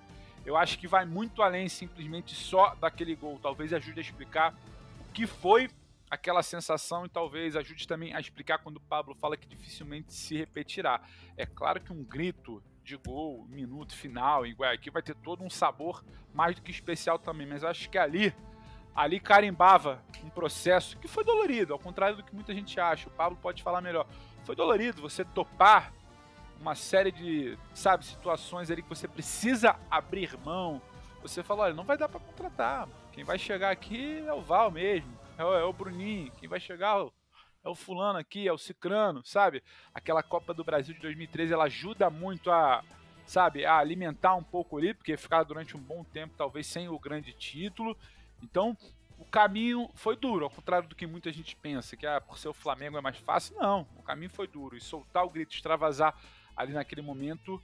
eu 0.46 0.56
acho 0.56 0.80
que 0.80 0.88
vai 0.88 1.06
muito 1.06 1.44
além 1.44 1.68
simplesmente 1.68 2.34
só 2.34 2.74
daquele 2.76 3.14
gol. 3.14 3.38
Talvez 3.44 3.74
ajude 3.74 4.00
a 4.00 4.02
explicar 4.02 4.56
o 5.02 5.12
que 5.12 5.28
foi 5.28 5.70
aquela 6.10 6.42
sensação 6.42 7.06
e 7.06 7.10
talvez 7.10 7.58
ajude 7.58 7.86
também 7.86 8.14
a 8.16 8.20
explicar 8.20 8.60
quando 8.60 8.78
o 8.78 8.82
Pablo 8.82 9.14
fala 9.14 9.36
que 9.36 9.48
dificilmente 9.48 10.14
se 10.14 10.38
repetirá. 10.38 11.02
É 11.36 11.46
claro 11.46 11.82
que 11.82 11.92
um 11.92 12.06
grito 12.06 12.64
de 12.86 12.96
gol, 12.96 13.46
minuto 13.50 13.94
final 13.98 14.46
em 14.46 14.54
Guayaquil 14.54 14.94
vai 14.94 15.02
ter 15.02 15.16
todo 15.16 15.44
um 15.44 15.50
sabor 15.50 16.04
mais 16.34 16.56
do 16.56 16.62
que 16.62 16.72
especial 16.72 17.20
também, 17.20 17.46
mas 17.46 17.66
acho 17.66 17.90
que 17.90 17.98
ali 17.98 18.34
ali 18.96 19.20
carimbava 19.20 20.02
um 20.24 20.30
processo 20.30 20.98
que 20.98 21.08
foi 21.08 21.24
dolorido, 21.24 21.74
ao 21.74 21.80
contrário 21.80 22.18
do 22.18 22.24
que 22.24 22.36
muita 22.36 22.54
gente 22.54 22.80
acha. 22.80 23.08
O 23.08 23.12
Pablo 23.12 23.38
pode 23.42 23.64
falar 23.64 23.82
melhor. 23.82 24.06
Foi 24.46 24.56
dolorido 24.56 25.02
você 25.02 25.26
topar 25.26 25.94
uma 26.60 26.76
série 26.76 27.12
de, 27.12 27.58
sabe, 27.74 28.06
situações 28.06 28.70
ali 28.70 28.84
que 28.84 28.90
você 28.90 29.08
precisa 29.08 29.76
abrir 29.90 30.38
mão. 30.46 30.82
Você 31.22 31.42
fala, 31.42 31.64
olha, 31.64 31.74
não 31.74 31.84
vai 31.84 31.98
dar 31.98 32.08
para 32.08 32.20
contratar. 32.20 32.88
Quem 33.12 33.24
vai 33.24 33.40
chegar 33.40 33.72
aqui 33.72 34.24
é 34.26 34.34
o 34.34 34.42
Val 34.42 34.70
mesmo 34.70 35.22
é 35.42 35.46
o, 35.46 35.54
é 35.56 35.64
o 35.64 35.74
Bruninho, 35.74 36.32
quem 36.40 36.48
vai 36.48 36.60
chegar 36.60 37.06
é 37.64 37.70
o 37.70 37.76
fulano 37.76 38.18
aqui, 38.20 38.48
é 38.48 38.54
o 38.54 38.58
Cicrano, 38.58 39.24
sabe? 39.26 39.64
Aquela 39.94 40.24
Copa 40.24 40.54
do 40.54 40.64
Brasil 40.64 40.94
de 40.94 41.02
2013, 41.02 41.54
ela 41.54 41.66
ajuda 41.66 42.10
muito 42.10 42.50
a, 42.52 42.84
sabe, 43.26 43.66
a 43.66 43.78
alimentar 43.78 44.36
um 44.36 44.44
pouco 44.44 44.78
ali, 44.78 44.94
porque 44.94 45.18
ficar 45.18 45.44
durante 45.44 45.76
um 45.76 45.80
bom 45.80 46.04
tempo 46.04 46.34
talvez 46.38 46.68
sem 46.68 46.90
o 46.90 47.00
grande 47.00 47.34
título. 47.34 47.98
Então, 48.42 48.78
o 49.18 49.26
caminho 49.26 49.90
foi 49.96 50.16
duro, 50.16 50.46
ao 50.46 50.50
contrário 50.50 50.88
do 50.90 50.96
que 50.96 51.06
muita 51.06 51.32
gente 51.32 51.56
pensa, 51.56 51.96
que 51.96 52.06
ah, 52.08 52.20
por 52.20 52.38
ser 52.38 52.48
o 52.48 52.54
Flamengo 52.54 52.98
é 52.98 53.02
mais 53.02 53.18
fácil. 53.18 53.56
Não, 53.58 53.88
o 53.96 54.04
caminho 54.04 54.32
foi 54.32 54.48
duro. 54.48 54.76
E 54.76 54.82
soltar 54.82 55.24
o 55.24 55.30
grito, 55.30 55.54
extravasar 55.54 56.16
ali 56.56 56.74
naquele 56.74 57.02
momento, 57.02 57.62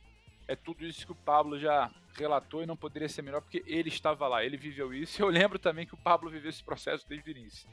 é 0.47 0.55
tudo 0.55 0.85
isso 0.85 1.05
que 1.05 1.11
o 1.11 1.15
Pablo 1.15 1.59
já 1.59 1.91
relatou 2.15 2.63
e 2.63 2.65
não 2.65 2.77
poderia 2.77 3.09
ser 3.09 3.21
melhor 3.21 3.41
porque 3.41 3.63
ele 3.67 3.89
estava 3.89 4.27
lá, 4.27 4.43
ele 4.43 4.57
viveu 4.57 4.93
isso. 4.93 5.21
Eu 5.21 5.27
lembro 5.27 5.59
também 5.59 5.85
que 5.85 5.93
o 5.93 5.97
Pablo 5.97 6.29
viveu 6.29 6.49
esse 6.49 6.63
processo 6.63 7.07
desde 7.07 7.29
o 7.29 7.31
início. 7.31 7.69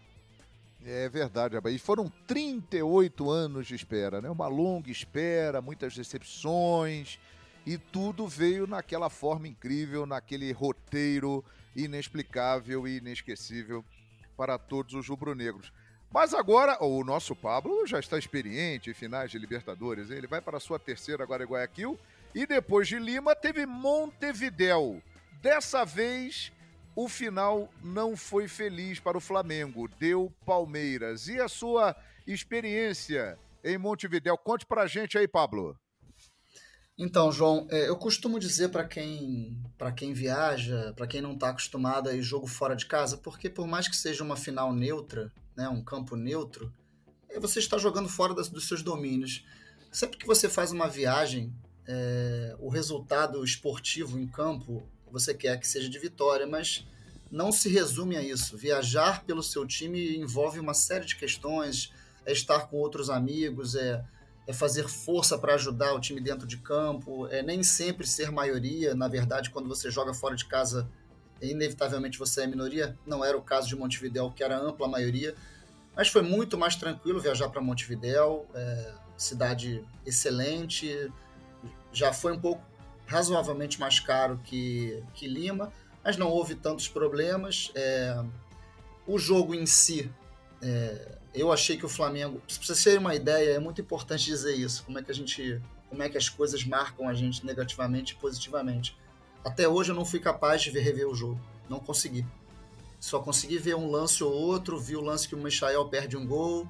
É 0.87 1.09
verdade, 1.09 1.57
E 1.71 1.79
foram 1.79 2.11
38 2.27 3.31
anos 3.31 3.67
de 3.67 3.75
espera, 3.75 4.21
né? 4.21 4.29
Uma 4.29 4.49
longa 4.49 4.91
espera, 4.91 5.63
muitas 5.63 5.95
decepções, 5.97 7.19
e 7.67 7.79
tudo 7.79 8.27
veio 8.27 8.67
naquela 8.67 9.09
forma 9.09 9.49
incrível, 9.49 10.07
naquele 10.07 10.53
roteiro 10.53 11.45
inexplicável 11.75 12.87
e 12.87 12.99
inesquecível 12.99 13.85
para 14.37 14.59
todos 14.59 14.95
os 14.95 15.09
rubro-negros. 15.09 15.73
Mas 16.13 16.33
agora, 16.33 16.83
o 16.85 17.03
nosso 17.03 17.35
Pablo 17.35 17.87
já 17.87 17.99
está 17.99 18.17
experiente 18.17 18.91
em 18.91 18.95
finais 18.95 19.31
de 19.31 19.39
Libertadores. 19.39 20.11
Ele 20.11 20.29
vai 20.29 20.41
para 20.41 20.59
a 20.59 20.61
sua 20.61 20.79
terceira 20.79 21.25
agora 21.25 21.43
em 21.43 21.47
Guayaquil 21.47 21.99
e 22.35 22.47
depois 22.47 22.87
de 22.87 22.99
Lima 22.99 23.35
teve 23.35 23.67
Montevidéu. 23.67 25.03
Dessa 25.43 25.85
vez 25.85 26.53
o 26.95 27.09
final 27.09 27.69
não 27.83 28.17
foi 28.17 28.47
feliz 28.47 29.01
para 29.01 29.19
o 29.19 29.21
Flamengo, 29.21 29.89
deu 29.99 30.33
Palmeiras. 30.47 31.27
E 31.27 31.41
a 31.41 31.49
sua 31.49 31.97
experiência 32.25 33.37
em 33.65 33.77
Montevidéu? 33.77 34.39
Conte 34.39 34.65
pra 34.65 34.87
gente 34.87 35.19
aí, 35.19 35.27
Pablo. 35.27 35.77
Então, 36.97 37.33
João, 37.33 37.67
é, 37.71 37.89
eu 37.89 37.97
costumo 37.97 38.39
dizer 38.39 38.69
para 38.69 38.85
quem 38.85 39.59
para 39.77 39.91
quem 39.91 40.13
viaja, 40.13 40.93
para 40.97 41.07
quem 41.07 41.21
não 41.21 41.33
está 41.33 41.51
acostumado 41.51 42.09
a 42.09 42.15
ir 42.15 42.23
jogo 42.23 42.47
fora 42.47 42.77
de 42.77 42.87
casa, 42.87 43.17
porque 43.17 43.51
por 43.51 43.67
mais 43.67 43.89
que 43.89 43.97
seja 43.97 44.23
uma 44.23 44.37
final 44.37 44.73
neutra, 44.73 45.33
né, 45.57 45.69
um 45.69 45.83
campo 45.83 46.15
neutro, 46.15 46.73
é, 47.29 47.41
você 47.41 47.59
está 47.59 47.77
jogando 47.77 48.09
fora 48.09 48.33
das, 48.33 48.49
dos 48.49 48.69
seus 48.69 48.83
domínios. 48.83 49.45
Sempre 49.91 50.19
que 50.19 50.27
você 50.27 50.49
faz 50.49 50.71
uma 50.71 50.89
viagem 50.89 51.53
é, 51.87 52.57
o 52.61 52.69
resultado 52.69 53.45
esportivo 53.45 54.19
em 54.19 54.27
campo 54.27 54.89
você 55.11 55.33
quer 55.33 55.61
que 55.61 55.69
seja 55.69 55.89
de 55.89 55.99
vitória, 55.99 56.45
mas 56.47 56.85
não 57.31 57.53
se 57.53 57.69
resume 57.69 58.17
a 58.17 58.23
isso. 58.23 58.57
Viajar 58.57 59.25
pelo 59.25 59.43
seu 59.43 59.65
time 59.65 60.17
envolve 60.17 60.59
uma 60.59 60.75
série 60.75 61.05
de 61.05 61.15
questões, 61.15 61.93
é 62.27 62.33
estar 62.33 62.67
com 62.67 62.79
outros 62.79 63.09
amigos, 63.09 63.77
é, 63.77 64.05
é 64.47 64.53
fazer 64.53 64.89
força 64.89 65.39
para 65.39 65.55
ajudar 65.55 65.95
o 65.95 66.01
time 66.01 66.21
dentro 66.21 66.47
de 66.47 66.59
campo, 66.59 67.27
é 67.29 67.43
nem 67.43 67.63
sempre 67.63 68.07
ser 68.07 68.31
maioria. 68.31 68.95
Na 68.95 69.09
verdade, 69.09 69.51
quando 69.51 69.69
você 69.69 69.91
joga 69.91 70.13
fora 70.13 70.37
de 70.37 70.45
casa, 70.45 70.89
inevitavelmente 71.41 72.19
você 72.19 72.43
é 72.43 72.47
minoria. 72.47 72.97
Não 73.07 73.25
era 73.25 73.37
o 73.37 73.43
caso 73.43 73.69
de 73.69 73.77
Montevidéu, 73.77 74.31
que 74.31 74.45
era 74.45 74.59
ampla 74.59 74.87
maioria. 74.87 75.35
Mas 75.97 76.09
foi 76.09 76.23
muito 76.23 76.59
mais 76.59 76.77
tranquilo 76.77 77.21
viajar 77.21 77.49
para 77.49 77.61
Montevidéu, 77.61 78.47
é, 78.55 78.93
cidade 79.17 79.85
excelente, 80.05 81.11
já 81.93 82.13
foi 82.13 82.33
um 82.33 82.41
pouco 82.41 82.63
razoavelmente 83.07 83.79
mais 83.79 84.01
caro 84.01 84.41
que, 84.43 85.03
que 85.15 85.29
Lima, 85.29 85.73
mas 86.03 86.17
não 86.17 86.29
houve 86.29 86.55
tantos 86.55 86.89
problemas. 86.89 87.71
É, 87.75 88.23
o 89.07 89.19
jogo 89.19 89.55
em 89.55 89.67
si, 89.67 90.11
é, 90.61 91.19
eu 91.35 91.53
achei 91.53 91.77
que 91.77 91.85
o 91.85 91.89
Flamengo, 91.89 92.41
para 92.47 92.57
vocês 92.65 92.85
terem 92.85 93.01
uma 93.01 93.15
ideia, 93.15 93.55
é 93.55 93.59
muito 93.59 93.81
importante 93.81 94.25
dizer 94.25 94.55
isso, 94.55 94.85
como 94.85 94.99
é 94.99 95.03
que 95.03 95.11
a 95.11 95.15
gente, 95.15 95.61
como 95.91 96.03
é 96.03 96.09
que 96.09 96.17
as 96.17 96.29
coisas 96.29 96.65
marcam 96.65 97.09
a 97.09 97.15
gente 97.15 97.45
negativamente 97.45 98.13
e 98.13 98.17
positivamente. 98.17 98.97
Até 99.45 99.69
hoje 99.69 99.91
eu 99.91 99.97
não 99.97 100.05
fui 100.05 100.21
capaz 100.21 100.63
de 100.63 100.71
ver, 100.71 100.81
rever 100.81 101.09
o 101.09 101.15
jogo, 101.15 101.41
não 101.69 101.81
consegui. 101.81 102.25
Só 103.01 103.19
consegui 103.19 103.59
ver 103.59 103.75
um 103.75 103.91
lance 103.91 104.23
ou 104.23 104.33
outro, 104.33 104.81
vi 104.81 104.97
o 104.97 105.01
lance 105.01 105.29
que 105.29 105.35
o 105.35 105.39
Michael 105.39 105.85
perde 105.87 106.17
um 106.17 106.27
gol, 106.27 106.69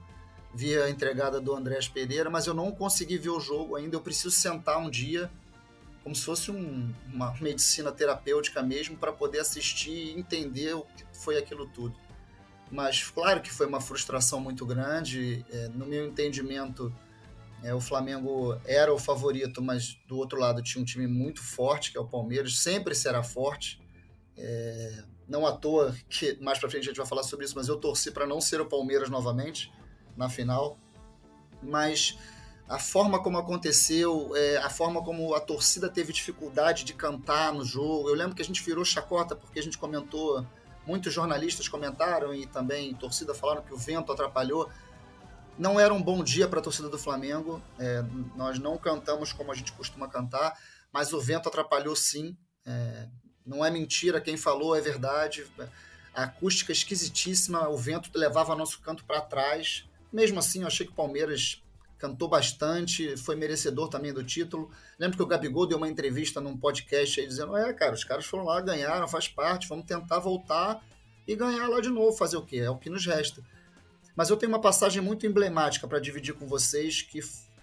vi 0.54 0.76
a 0.76 0.88
entregada 0.88 1.40
do 1.40 1.54
Andrés 1.54 1.86
Pereira, 1.86 2.30
mas 2.30 2.46
eu 2.46 2.54
não 2.54 2.72
consegui 2.72 3.18
ver 3.18 3.30
o 3.30 3.40
jogo 3.40 3.76
ainda. 3.76 3.96
Eu 3.96 4.00
preciso 4.00 4.30
sentar 4.30 4.78
um 4.78 4.88
dia, 4.88 5.30
como 6.02 6.14
se 6.14 6.22
fosse 6.22 6.50
um, 6.50 6.92
uma 7.12 7.32
medicina 7.40 7.92
terapêutica 7.92 8.62
mesmo, 8.62 8.96
para 8.96 9.12
poder 9.12 9.40
assistir 9.40 9.90
e 9.90 10.18
entender 10.18 10.74
o 10.74 10.82
que 10.82 11.04
foi 11.12 11.36
aquilo 11.36 11.66
tudo. 11.66 11.94
Mas 12.74 13.08
claro 13.08 13.40
que 13.40 13.52
foi 13.52 13.66
uma 13.66 13.80
frustração 13.80 14.40
muito 14.40 14.66
grande. 14.66 15.46
É, 15.48 15.68
no 15.68 15.86
meu 15.86 16.08
entendimento, 16.08 16.92
é, 17.62 17.72
o 17.72 17.80
Flamengo 17.80 18.60
era 18.66 18.92
o 18.92 18.98
favorito, 18.98 19.62
mas 19.62 19.96
do 20.08 20.16
outro 20.16 20.40
lado 20.40 20.60
tinha 20.60 20.82
um 20.82 20.84
time 20.84 21.06
muito 21.06 21.40
forte, 21.40 21.92
que 21.92 21.96
é 21.96 22.00
o 22.00 22.04
Palmeiras, 22.04 22.58
sempre 22.58 22.92
será 22.92 23.22
forte. 23.22 23.80
É, 24.36 25.04
não 25.28 25.46
à 25.46 25.52
toa 25.52 25.94
que 26.08 26.36
mais 26.42 26.58
para 26.58 26.68
frente 26.68 26.82
a 26.82 26.86
gente 26.86 26.96
vai 26.96 27.06
falar 27.06 27.22
sobre 27.22 27.46
isso, 27.46 27.54
mas 27.54 27.68
eu 27.68 27.76
torci 27.76 28.10
para 28.10 28.26
não 28.26 28.40
ser 28.40 28.60
o 28.60 28.66
Palmeiras 28.66 29.08
novamente 29.08 29.72
na 30.16 30.28
final, 30.28 30.76
mas 31.62 32.18
a 32.68 32.80
forma 32.80 33.22
como 33.22 33.38
aconteceu, 33.38 34.32
é, 34.34 34.56
a 34.56 34.68
forma 34.68 35.00
como 35.00 35.32
a 35.32 35.40
torcida 35.40 35.88
teve 35.88 36.12
dificuldade 36.12 36.82
de 36.82 36.92
cantar 36.92 37.52
no 37.52 37.64
jogo. 37.64 38.08
Eu 38.08 38.16
lembro 38.16 38.34
que 38.34 38.42
a 38.42 38.44
gente 38.44 38.64
virou 38.64 38.84
chacota 38.84 39.36
porque 39.36 39.60
a 39.60 39.62
gente 39.62 39.78
comentou, 39.78 40.44
muitos 40.86 41.12
jornalistas 41.12 41.68
comentaram 41.68 42.34
e 42.34 42.46
também 42.46 42.94
torcida 42.94 43.34
falaram 43.34 43.62
que 43.62 43.72
o 43.72 43.76
vento 43.76 44.12
atrapalhou. 44.12 44.70
Não 45.58 45.78
era 45.78 45.94
um 45.94 46.02
bom 46.02 46.22
dia 46.22 46.48
para 46.48 46.58
a 46.60 46.62
torcida 46.62 46.88
do 46.88 46.98
Flamengo. 46.98 47.62
É, 47.78 48.02
nós 48.36 48.58
não 48.58 48.76
cantamos 48.76 49.32
como 49.32 49.52
a 49.52 49.54
gente 49.54 49.72
costuma 49.72 50.08
cantar, 50.08 50.58
mas 50.92 51.12
o 51.12 51.20
vento 51.20 51.48
atrapalhou 51.48 51.94
sim. 51.94 52.36
É, 52.66 53.08
não 53.44 53.64
é 53.64 53.70
mentira, 53.70 54.20
quem 54.20 54.36
falou 54.36 54.74
é 54.74 54.80
verdade. 54.80 55.46
A 56.14 56.24
acústica 56.24 56.72
esquisitíssima, 56.72 57.68
o 57.68 57.76
vento 57.76 58.10
levava 58.14 58.54
nosso 58.54 58.80
canto 58.80 59.04
para 59.04 59.20
trás. 59.20 59.84
Mesmo 60.12 60.38
assim, 60.38 60.62
eu 60.62 60.66
achei 60.66 60.86
que 60.86 60.92
o 60.92 60.96
Palmeiras 60.96 61.63
cantou 62.04 62.28
bastante, 62.28 63.16
foi 63.16 63.34
merecedor 63.34 63.88
também 63.88 64.12
do 64.12 64.22
título. 64.22 64.70
Lembro 64.98 65.16
que 65.16 65.22
o 65.22 65.26
Gabigol 65.26 65.66
deu 65.66 65.78
uma 65.78 65.88
entrevista 65.88 66.38
num 66.38 66.54
podcast 66.54 67.18
aí 67.18 67.26
dizendo: 67.26 67.56
é, 67.56 67.72
cara, 67.72 67.94
os 67.94 68.04
caras 68.04 68.26
foram 68.26 68.44
lá, 68.44 68.60
ganharam, 68.60 69.08
faz 69.08 69.26
parte, 69.26 69.66
vamos 69.66 69.86
tentar 69.86 70.18
voltar 70.18 70.84
e 71.26 71.34
ganhar 71.34 71.66
lá 71.66 71.80
de 71.80 71.88
novo, 71.88 72.14
fazer 72.14 72.36
o 72.36 72.44
quê? 72.44 72.58
É 72.58 72.68
o 72.68 72.76
que 72.76 72.90
nos 72.90 73.06
resta. 73.06 73.42
Mas 74.14 74.28
eu 74.28 74.36
tenho 74.36 74.52
uma 74.52 74.60
passagem 74.60 75.00
muito 75.00 75.26
emblemática 75.26 75.88
para 75.88 75.98
dividir 75.98 76.34
com 76.34 76.46
vocês 76.46 77.00
que 77.00 77.20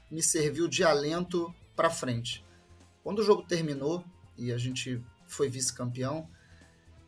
me 0.09 0.23
serviu 0.23 0.67
de 0.67 0.83
alento 0.83 1.53
para 1.75 1.91
frente. 1.91 2.43
Quando 3.03 3.19
o 3.19 3.23
jogo 3.23 3.43
terminou 3.43 4.03
e 4.35 4.51
a 4.51 4.57
gente 4.57 4.99
foi 5.27 5.49
vice-campeão, 5.49 6.27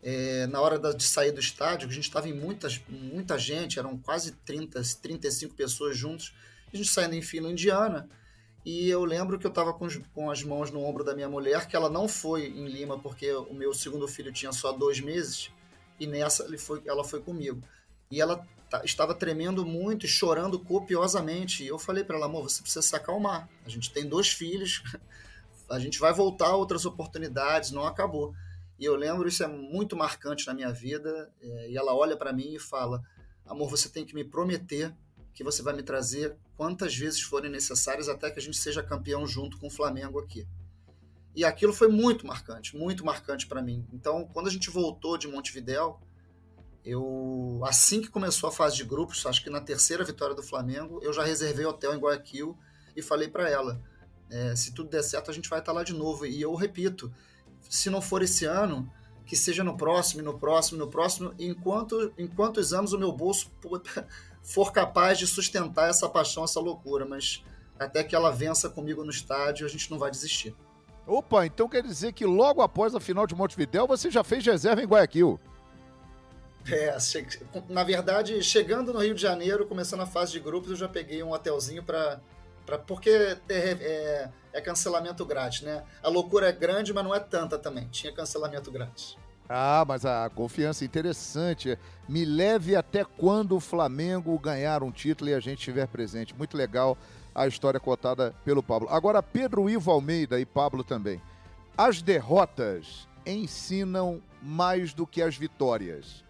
é, 0.03 0.45
na 0.47 0.61
hora 0.61 0.77
de 0.93 1.03
sair 1.03 1.31
do 1.31 1.39
estádio, 1.39 1.89
a 1.89 1.91
gente 1.91 2.03
estava 2.03 2.29
em 2.29 2.33
muitas, 2.33 2.79
muita 2.87 3.39
gente, 3.39 3.79
eram 3.79 3.97
quase 3.97 4.33
30, 4.45 4.81
35 5.01 5.55
pessoas 5.55 5.97
juntos, 5.97 6.33
a 6.73 6.77
gente 6.77 6.89
saindo 6.89 7.15
em 7.15 7.21
fila 7.21 7.51
indiana, 7.51 8.07
e 8.65 8.89
eu 8.89 9.03
lembro 9.03 9.37
que 9.37 9.45
eu 9.45 9.49
estava 9.49 9.73
com, 9.73 9.87
com, 10.13 10.31
as 10.31 10.41
mãos 10.41 10.71
no 10.71 10.83
ombro 10.83 11.03
da 11.03 11.13
minha 11.13 11.29
mulher, 11.29 11.67
que 11.67 11.75
ela 11.75 11.89
não 11.89 12.07
foi 12.07 12.47
em 12.47 12.65
Lima, 12.65 12.97
porque 12.97 13.31
o 13.31 13.53
meu 13.53 13.73
segundo 13.73 14.07
filho 14.07 14.31
tinha 14.31 14.53
só 14.53 14.71
dois 14.71 15.01
meses, 15.01 15.51
e 15.99 16.07
nessa 16.07 16.45
ele 16.45 16.57
foi, 16.57 16.81
ela 16.85 17.03
foi 17.03 17.21
comigo. 17.21 17.61
E 18.09 18.21
ela 18.21 18.45
estava 18.83 19.13
tremendo 19.13 19.65
muito 19.65 20.05
e 20.05 20.09
chorando 20.09 20.57
copiosamente. 20.59 21.63
E 21.63 21.67
eu 21.67 21.77
falei 21.77 22.03
para 22.03 22.15
ela, 22.15 22.25
amor, 22.25 22.43
você 22.49 22.61
precisa 22.61 22.81
se 22.81 22.95
acalmar. 22.95 23.49
A 23.65 23.69
gente 23.69 23.91
tem 23.91 24.07
dois 24.07 24.29
filhos, 24.29 24.81
a 25.69 25.77
gente 25.77 25.99
vai 25.99 26.13
voltar 26.13 26.47
a 26.47 26.55
outras 26.55 26.85
oportunidades, 26.85 27.71
não 27.71 27.85
acabou. 27.85 28.33
E 28.79 28.85
eu 28.85 28.95
lembro, 28.95 29.27
isso 29.27 29.43
é 29.43 29.47
muito 29.47 29.95
marcante 29.95 30.47
na 30.47 30.53
minha 30.53 30.71
vida. 30.71 31.31
É, 31.41 31.71
e 31.71 31.77
ela 31.77 31.93
olha 31.93 32.15
para 32.15 32.33
mim 32.33 32.53
e 32.53 32.59
fala: 32.59 33.03
Amor, 33.45 33.69
você 33.69 33.89
tem 33.89 34.05
que 34.05 34.15
me 34.15 34.23
prometer 34.23 34.93
que 35.33 35.43
você 35.43 35.61
vai 35.61 35.73
me 35.73 35.83
trazer 35.83 36.35
quantas 36.55 36.95
vezes 36.95 37.21
forem 37.21 37.49
necessárias 37.49 38.07
até 38.07 38.29
que 38.29 38.39
a 38.39 38.41
gente 38.41 38.57
seja 38.57 38.83
campeão 38.83 39.25
junto 39.25 39.57
com 39.57 39.67
o 39.67 39.71
Flamengo 39.71 40.19
aqui. 40.19 40.47
E 41.35 41.43
aquilo 41.43 41.73
foi 41.73 41.87
muito 41.87 42.27
marcante, 42.27 42.77
muito 42.77 43.03
marcante 43.03 43.47
para 43.47 43.61
mim. 43.61 43.85
Então, 43.91 44.27
quando 44.31 44.47
a 44.47 44.51
gente 44.51 44.69
voltou 44.69 45.17
de 45.17 45.27
Montevidéu, 45.27 45.99
eu 46.85 47.61
assim 47.65 48.01
que 48.01 48.09
começou 48.09 48.49
a 48.49 48.51
fase 48.51 48.75
de 48.75 48.83
grupos, 48.83 49.25
acho 49.25 49.43
que 49.43 49.49
na 49.49 49.61
terceira 49.61 50.03
vitória 50.03 50.35
do 50.35 50.43
Flamengo, 50.43 50.99
eu 51.01 51.11
já 51.11 51.23
reservei 51.23 51.65
hotel 51.65 51.95
em 51.95 51.99
Guayaquil 51.99 52.55
e 52.95 53.01
falei 53.01 53.27
para 53.27 53.49
ela, 53.49 53.81
é, 54.29 54.55
se 54.55 54.73
tudo 54.73 54.89
der 54.89 55.01
certo, 55.01 55.31
a 55.31 55.33
gente 55.33 55.49
vai 55.49 55.59
estar 55.59 55.71
lá 55.71 55.83
de 55.83 55.93
novo. 55.93 56.25
E 56.25 56.39
eu 56.39 56.53
repito, 56.53 57.11
se 57.67 57.89
não 57.89 58.01
for 58.01 58.21
esse 58.21 58.45
ano, 58.45 58.91
que 59.25 59.35
seja 59.35 59.63
no 59.63 59.75
próximo, 59.75 60.21
no 60.21 60.37
próximo, 60.37 60.77
no 60.77 60.87
próximo, 60.89 61.33
enquanto 61.39 62.13
enquanto 62.17 62.57
os 62.57 62.73
anos 62.73 62.93
o 62.93 62.99
meu 62.99 63.11
bolso 63.11 63.51
for 64.43 64.71
capaz 64.71 65.17
de 65.17 65.25
sustentar 65.25 65.89
essa 65.89 66.07
paixão, 66.07 66.43
essa 66.43 66.59
loucura, 66.59 67.05
mas 67.05 67.43
até 67.79 68.03
que 68.03 68.15
ela 68.15 68.31
vença 68.31 68.69
comigo 68.69 69.03
no 69.03 69.09
estádio, 69.09 69.65
a 69.65 69.69
gente 69.69 69.89
não 69.89 69.97
vai 69.97 70.11
desistir. 70.11 70.55
Opa, 71.07 71.45
então 71.45 71.67
quer 71.67 71.81
dizer 71.81 72.13
que 72.13 72.25
logo 72.25 72.61
após 72.61 72.93
a 72.93 72.99
final 72.99 73.25
de 73.25 73.35
Montevidéu 73.35 73.87
você 73.87 74.11
já 74.11 74.23
fez 74.23 74.45
reserva 74.45 74.81
em 74.81 74.85
Guayaquil? 74.85 75.39
É, 76.71 76.95
na 77.67 77.83
verdade, 77.83 78.41
chegando 78.41 78.93
no 78.93 78.99
Rio 78.99 79.15
de 79.15 79.21
Janeiro, 79.21 79.65
começando 79.65 80.01
a 80.01 80.05
fase 80.05 80.31
de 80.31 80.39
grupos, 80.39 80.69
eu 80.69 80.77
já 80.77 80.87
peguei 80.87 81.21
um 81.21 81.31
hotelzinho 81.31 81.83
para 81.83 82.21
Pra, 82.65 82.77
porque 82.77 83.09
é, 83.09 83.39
é, 83.49 84.29
é, 84.53 84.61
cancelamento 84.61 85.25
grátis, 85.25 85.61
né? 85.61 85.83
A 86.01 86.09
loucura 86.09 86.47
é 86.47 86.51
grande, 86.51 86.93
mas 86.93 87.03
não 87.03 87.13
é 87.13 87.19
tanta 87.19 87.57
também. 87.57 87.87
Tinha 87.89 88.13
cancelamento 88.13 88.71
grátis. 88.71 89.17
Ah, 89.55 89.85
mas 89.87 90.03
a 90.03 90.31
confiança 90.31 90.83
é 90.83 90.87
interessante. 90.87 91.77
Me 92.09 92.25
leve 92.25 92.75
até 92.75 93.05
quando 93.05 93.55
o 93.55 93.59
Flamengo 93.59 94.37
ganhar 94.39 94.81
um 94.81 94.91
título 94.91 95.29
e 95.29 95.33
a 95.35 95.39
gente 95.39 95.59
estiver 95.59 95.85
presente. 95.85 96.33
Muito 96.35 96.57
legal 96.57 96.97
a 97.35 97.45
história 97.45 97.79
contada 97.79 98.33
pelo 98.43 98.63
Pablo. 98.63 98.89
Agora, 98.89 99.21
Pedro 99.21 99.69
Ivo 99.69 99.91
Almeida 99.91 100.39
e 100.39 100.45
Pablo 100.45 100.83
também. 100.83 101.21
As 101.77 102.01
derrotas 102.01 103.07
ensinam 103.27 104.19
mais 104.41 104.91
do 104.91 105.05
que 105.05 105.21
as 105.21 105.37
vitórias. 105.37 106.23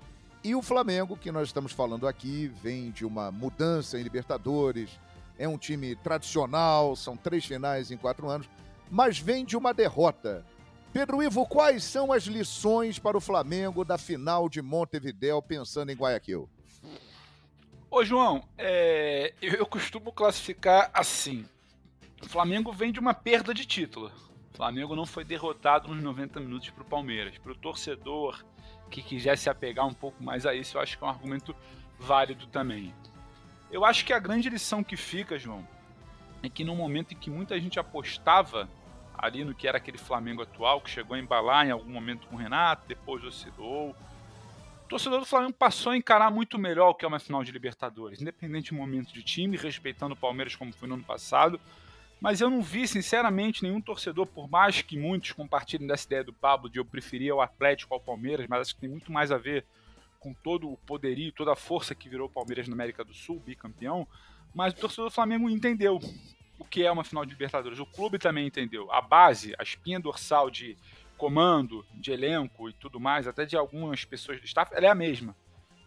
E 0.44 0.54
o 0.54 0.62
Flamengo, 0.62 1.16
que 1.16 1.32
nós 1.32 1.48
estamos 1.48 1.72
falando 1.72 2.06
aqui, 2.06 2.52
vem 2.62 2.92
de 2.92 3.06
uma 3.06 3.32
mudança 3.32 3.98
em 3.98 4.04
Libertadores, 4.04 5.00
é 5.40 5.48
um 5.48 5.58
time 5.58 5.96
tradicional, 5.96 6.94
são 6.94 7.16
três 7.16 7.46
finais 7.46 7.90
em 7.90 7.96
quatro 7.96 8.30
anos, 8.30 8.50
mas 8.92 9.18
vem 9.18 9.46
de 9.46 9.56
uma 9.56 9.74
derrota. 9.74 10.46
Pedro 10.94 11.24
Ivo, 11.24 11.48
quais 11.48 11.84
são 11.84 12.14
as 12.14 12.26
lições 12.26 13.00
para 13.00 13.18
o 13.18 13.22
Flamengo 13.22 13.84
da 13.84 13.98
final 13.98 14.48
de 14.48 14.62
Montevideo, 14.62 15.42
pensando 15.42 15.92
em 15.92 15.96
Guayaquil? 15.96 16.48
Ô, 17.90 18.06
João, 18.06 18.48
é, 18.56 19.34
eu 19.42 19.66
costumo 19.66 20.12
classificar 20.12 20.92
assim. 20.94 21.46
O 22.22 22.30
Flamengo 22.30 22.72
vem 22.72 22.92
de 22.92 23.00
uma 23.00 23.14
perda 23.14 23.56
de 23.56 23.66
título. 23.66 24.12
O 24.54 24.56
Flamengo 24.56 24.96
não 24.96 25.08
foi 25.08 25.26
derrotado 25.26 25.88
nos 25.88 26.04
90 26.04 26.40
minutos 26.40 26.70
para 26.70 26.84
o 26.84 26.86
Palmeiras. 26.86 27.40
Para 27.40 27.54
o 27.54 27.56
torcedor 27.56 28.46
que 28.92 29.02
quiser 29.02 29.36
se 29.36 29.50
apegar 29.50 29.88
um 29.88 29.94
pouco 29.96 30.24
mais 30.24 30.46
a 30.46 30.54
isso, 30.54 30.78
eu 30.78 30.82
acho 30.82 30.96
que 30.96 31.04
é 31.04 31.08
um 31.08 31.10
argumento 31.10 31.56
válido 31.98 32.46
também. 32.46 32.94
Eu 33.72 33.84
acho 33.84 34.06
que 34.06 34.14
a 34.14 34.20
grande 34.20 34.48
lição 34.48 34.84
que 34.84 34.96
fica, 34.96 35.40
João, 35.40 35.68
é 36.44 36.50
que 36.50 36.64
no 36.64 36.76
momento 36.76 37.16
em 37.16 37.18
que 37.18 37.32
muita 37.32 37.60
gente 37.60 37.80
apostava 37.80 38.70
ali 39.24 39.46
no 39.46 39.56
que 39.56 39.70
era 39.70 39.78
aquele 39.78 39.98
Flamengo 39.98 40.42
atual, 40.42 40.82
que 40.82 40.90
chegou 40.90 41.16
a 41.16 41.20
embalar 41.20 41.66
em 41.66 41.72
algum 41.72 41.90
momento 41.90 42.28
com 42.28 42.36
o 42.36 42.38
Renato, 42.38 42.86
depois 42.86 43.24
oscilou. 43.24 43.96
O 44.84 44.88
torcedor 44.90 45.22
do 45.22 45.26
Flamengo 45.26 45.54
passou 45.54 45.94
a 45.94 45.98
encarar 45.98 46.30
muito 46.30 46.60
melhor 46.60 46.90
o 46.90 46.94
que 46.94 47.06
é 47.06 47.08
uma 47.08 47.20
final 47.20 47.42
de 47.42 47.50
Libertadores, 47.50 48.22
independente 48.22 48.72
do 48.72 48.76
momento 48.76 49.14
de 49.14 49.24
time, 49.24 49.56
respeitando 49.56 50.14
o 50.14 50.18
Palmeiras 50.18 50.58
como 50.58 50.74
foi 50.74 50.90
no 50.90 50.96
ano 50.96 51.06
passado. 51.06 51.58
Mas 52.20 52.42
eu 52.42 52.50
não 52.50 52.62
vi, 52.62 52.86
sinceramente, 52.86 53.64
nenhum 53.64 53.80
torcedor, 53.80 54.28
por 54.28 54.50
mais 54.50 54.82
que 54.82 54.98
muitos 54.98 55.32
compartilhem 55.32 55.88
dessa 55.88 56.06
ideia 56.06 56.24
do 56.26 56.34
Pablo 56.34 56.70
de 56.70 56.78
eu 56.78 56.84
preferir 56.84 57.34
o 57.34 57.40
Atlético 57.40 57.94
ao 57.94 58.02
Palmeiras, 58.02 58.46
mas 58.50 58.60
acho 58.60 58.76
que 58.76 58.82
tem 58.82 58.90
muito 58.90 59.10
mais 59.10 59.32
a 59.32 59.38
ver 59.38 59.66
com 60.20 60.34
todo 60.34 60.70
o 60.70 60.76
poderio, 60.80 61.32
toda 61.32 61.54
a 61.54 61.56
força 61.56 61.96
que 61.96 62.10
virou 62.10 62.28
o 62.28 62.32
Palmeiras 62.32 62.68
na 62.68 62.74
América 62.74 63.06
do 63.06 63.14
Sul, 63.14 63.40
bicampeão, 63.40 64.06
mas 64.54 64.74
o 64.74 64.76
torcedor 64.76 65.06
do 65.06 65.14
Flamengo 65.14 65.50
entendeu 65.50 66.02
o 66.58 66.66
que 66.66 66.86
é 66.86 66.92
uma 66.92 67.04
final 67.04 67.26
de 67.26 67.32
Libertadores. 67.32 67.80
O 67.80 67.86
clube 67.86 68.18
também 68.18 68.48
entendeu. 68.48 68.92
A 68.92 69.02
base, 69.02 69.54
a 69.58 69.64
espinha 69.64 70.00
dorsal 70.00 70.50
de 70.50 70.78
comando, 71.18 71.86
de 71.94 72.12
elenco 72.12 72.70
e 72.70 72.74
tudo 72.74 73.00
mais, 73.00 73.28
até 73.28 73.46
de 73.46 73.56
algumas 73.56 74.04
pessoas 74.06 74.40
do 74.40 74.46
staff, 74.46 74.74
ela 74.76 74.88
é 74.88 74.90
a 74.90 74.96
mesma. 74.96 75.36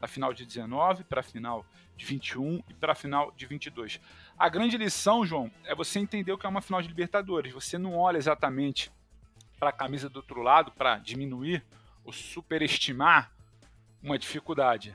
Da 0.00 0.06
final 0.06 0.32
de 0.32 0.44
19 0.44 1.04
para 1.04 1.20
a 1.20 1.22
final 1.22 1.64
de 1.96 2.04
21 2.04 2.62
e 2.68 2.74
para 2.74 2.92
a 2.92 2.94
final 2.94 3.32
de 3.32 3.46
22. 3.46 4.00
A 4.38 4.48
grande 4.48 4.76
lição, 4.76 5.24
João, 5.24 5.50
é 5.64 5.74
você 5.74 5.98
entender 5.98 6.32
o 6.32 6.38
que 6.38 6.44
é 6.44 6.48
uma 6.48 6.60
final 6.60 6.82
de 6.82 6.88
Libertadores. 6.88 7.52
Você 7.52 7.78
não 7.78 7.96
olha 7.96 8.18
exatamente 8.18 8.90
para 9.58 9.70
a 9.70 9.72
camisa 9.72 10.08
do 10.08 10.16
outro 10.16 10.42
lado 10.42 10.70
para 10.72 10.98
diminuir 10.98 11.64
ou 12.04 12.12
superestimar 12.12 13.32
uma 14.02 14.18
dificuldade. 14.18 14.94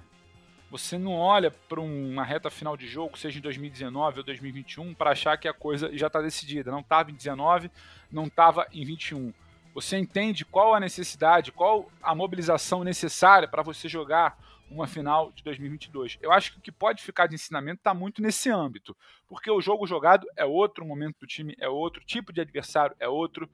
Você 0.72 0.98
não 0.98 1.16
olha 1.16 1.52
para 1.52 1.82
uma 1.82 2.24
reta 2.24 2.50
final 2.50 2.78
de 2.78 2.88
jogo, 2.88 3.18
seja 3.18 3.38
em 3.38 3.42
2019 3.42 4.20
ou 4.20 4.24
2021, 4.24 4.94
para 4.94 5.12
achar 5.12 5.38
que 5.38 5.50
a 5.50 5.54
coisa 5.54 5.92
já 5.98 6.08
está 6.08 6.22
decidida. 6.22 6.72
Não 6.72 6.80
estava 6.80 7.12
em 7.12 7.14
19, 7.14 7.70
não 8.10 8.28
estava 8.28 8.66
em 8.72 8.86
21. 8.86 9.34
Você 9.74 9.98
entende 9.98 10.46
qual 10.46 10.74
a 10.74 10.80
necessidade, 10.80 11.52
qual 11.52 11.92
a 12.02 12.16
mobilização 12.16 12.86
necessária 12.86 13.50
para 13.50 13.62
você 13.62 13.90
jogar 13.90 14.38
uma 14.70 14.88
final 14.88 15.34
de 15.34 15.44
2022. 15.44 16.18
Eu 16.22 16.32
acho 16.32 16.54
que 16.54 16.60
o 16.60 16.62
que 16.62 16.72
pode 16.72 17.04
ficar 17.04 17.28
de 17.28 17.36
ensinamento 17.36 17.82
está 17.82 17.94
muito 17.94 18.22
nesse 18.22 18.50
âmbito, 18.50 18.96
porque 19.28 19.52
o 19.52 19.60
jogo 19.60 19.86
jogado 19.86 20.26
é 20.38 20.46
outro, 20.46 20.86
o 20.86 20.88
momento 20.88 21.20
do 21.20 21.28
time 21.28 21.54
é 21.60 21.68
outro, 21.68 22.02
o 22.02 22.06
tipo 22.06 22.32
de 22.32 22.40
adversário 22.40 22.96
é 22.98 23.10
outro. 23.10 23.50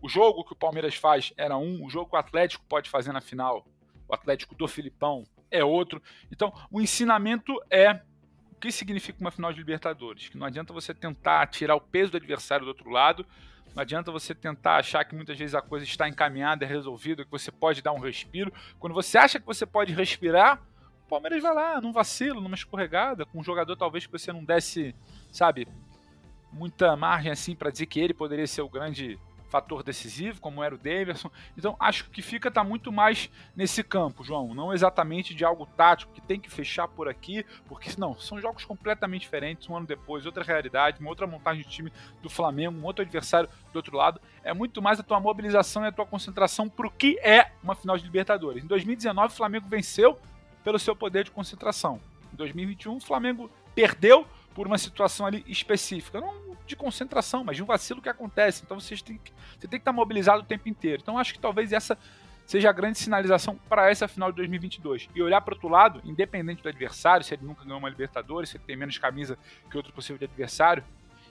O 0.00 0.08
jogo 0.08 0.44
que 0.44 0.52
o 0.52 0.56
Palmeiras 0.56 0.94
faz 0.94 1.32
era 1.36 1.56
um, 1.56 1.84
o 1.84 1.90
jogo 1.90 2.10
que 2.10 2.16
o 2.16 2.18
Atlético 2.20 2.64
pode 2.68 2.88
fazer 2.88 3.10
na 3.10 3.20
final 3.20 3.66
o 4.06 4.14
Atlético 4.14 4.54
do 4.54 4.68
Filipão 4.68 5.24
é 5.54 5.64
outro. 5.64 6.02
Então, 6.30 6.52
o 6.70 6.80
ensinamento 6.80 7.54
é 7.70 8.00
o 8.50 8.56
que 8.60 8.72
significa 8.72 9.20
uma 9.20 9.30
final 9.30 9.52
de 9.52 9.58
Libertadores. 9.58 10.28
Que 10.28 10.36
não 10.36 10.46
adianta 10.46 10.72
você 10.72 10.92
tentar 10.92 11.46
tirar 11.46 11.76
o 11.76 11.80
peso 11.80 12.10
do 12.10 12.16
adversário 12.16 12.64
do 12.64 12.68
outro 12.68 12.90
lado, 12.90 13.24
não 13.74 13.80
adianta 13.82 14.10
você 14.10 14.34
tentar 14.34 14.76
achar 14.76 15.04
que 15.04 15.14
muitas 15.14 15.38
vezes 15.38 15.54
a 15.54 15.62
coisa 15.62 15.84
está 15.84 16.08
encaminhada, 16.08 16.64
é 16.64 16.68
resolvida, 16.68 17.24
que 17.24 17.30
você 17.30 17.50
pode 17.50 17.82
dar 17.82 17.92
um 17.92 17.98
respiro. 17.98 18.52
Quando 18.78 18.92
você 18.92 19.18
acha 19.18 19.40
que 19.40 19.46
você 19.46 19.64
pode 19.66 19.92
respirar, 19.92 20.62
o 21.04 21.08
Palmeiras 21.08 21.42
vai 21.42 21.54
lá, 21.54 21.80
num 21.80 21.92
vacilo, 21.92 22.40
numa 22.40 22.54
escorregada, 22.54 23.26
com 23.26 23.40
um 23.40 23.44
jogador 23.44 23.76
talvez 23.76 24.06
que 24.06 24.12
você 24.12 24.32
não 24.32 24.44
desse, 24.44 24.94
sabe, 25.30 25.66
muita 26.52 26.96
margem 26.96 27.32
assim 27.32 27.54
para 27.54 27.70
dizer 27.70 27.86
que 27.86 28.00
ele 28.00 28.14
poderia 28.14 28.46
ser 28.46 28.62
o 28.62 28.68
grande 28.68 29.18
fator 29.54 29.84
decisivo, 29.84 30.40
como 30.40 30.64
era 30.64 30.74
o 30.74 30.78
Davidson. 30.78 31.30
Então, 31.56 31.76
acho 31.78 32.10
que 32.10 32.20
fica 32.20 32.50
tá 32.50 32.64
muito 32.64 32.90
mais 32.90 33.30
nesse 33.54 33.84
campo, 33.84 34.24
João. 34.24 34.52
Não 34.52 34.72
exatamente 34.72 35.32
de 35.32 35.44
algo 35.44 35.64
tático 35.64 36.12
que 36.12 36.20
tem 36.20 36.40
que 36.40 36.50
fechar 36.50 36.88
por 36.88 37.08
aqui, 37.08 37.46
porque 37.68 37.90
não, 37.96 38.18
são 38.18 38.40
jogos 38.40 38.64
completamente 38.64 39.20
diferentes, 39.20 39.68
um 39.68 39.76
ano 39.76 39.86
depois, 39.86 40.26
outra 40.26 40.42
realidade, 40.42 40.98
uma 40.98 41.08
outra 41.08 41.24
montagem 41.24 41.62
de 41.62 41.68
time 41.68 41.92
do 42.20 42.28
Flamengo, 42.28 42.76
um 42.76 42.84
outro 42.84 43.02
adversário 43.02 43.48
do 43.72 43.76
outro 43.76 43.96
lado. 43.96 44.20
É 44.42 44.52
muito 44.52 44.82
mais 44.82 44.98
a 44.98 45.04
tua 45.04 45.20
mobilização 45.20 45.84
e 45.84 45.86
a 45.86 45.92
tua 45.92 46.04
concentração 46.04 46.68
para 46.68 46.88
o 46.88 46.90
que 46.90 47.16
é 47.20 47.52
uma 47.62 47.76
final 47.76 47.96
de 47.96 48.02
Libertadores. 48.02 48.64
Em 48.64 48.66
2019, 48.66 49.32
o 49.32 49.36
Flamengo 49.36 49.68
venceu 49.68 50.18
pelo 50.64 50.80
seu 50.80 50.96
poder 50.96 51.22
de 51.22 51.30
concentração. 51.30 52.00
Em 52.32 52.36
2021, 52.36 52.96
o 52.96 53.00
Flamengo 53.00 53.48
perdeu 53.72 54.26
por 54.52 54.66
uma 54.66 54.78
situação 54.78 55.26
ali 55.26 55.44
específica. 55.46 56.20
Não 56.20 56.53
de 56.66 56.76
concentração, 56.76 57.44
mas 57.44 57.56
de 57.56 57.62
um 57.62 57.66
vacilo 57.66 58.00
que 58.00 58.08
acontece. 58.08 58.62
Então 58.64 58.80
você 58.80 58.96
tem 58.96 59.18
que, 59.18 59.32
você 59.58 59.68
tem 59.68 59.78
que 59.78 59.82
estar 59.82 59.92
mobilizado 59.92 60.42
o 60.42 60.46
tempo 60.46 60.68
inteiro. 60.68 61.02
Então 61.02 61.18
acho 61.18 61.32
que 61.32 61.38
talvez 61.38 61.72
essa 61.72 61.98
seja 62.46 62.68
a 62.68 62.72
grande 62.72 62.98
sinalização 62.98 63.58
para 63.68 63.90
essa 63.90 64.06
final 64.06 64.30
de 64.30 64.36
2022. 64.36 65.08
E 65.14 65.22
olhar 65.22 65.40
para 65.40 65.54
outro 65.54 65.68
lado, 65.68 66.00
independente 66.04 66.62
do 66.62 66.68
adversário, 66.68 67.24
se 67.24 67.34
ele 67.34 67.44
nunca 67.44 67.64
ganhou 67.64 67.78
uma 67.78 67.88
Libertadores, 67.88 68.50
se 68.50 68.56
ele 68.56 68.64
tem 68.64 68.76
menos 68.76 68.98
camisa 68.98 69.38
que 69.70 69.76
outro 69.76 69.92
possível 69.92 70.26
adversário, 70.26 70.84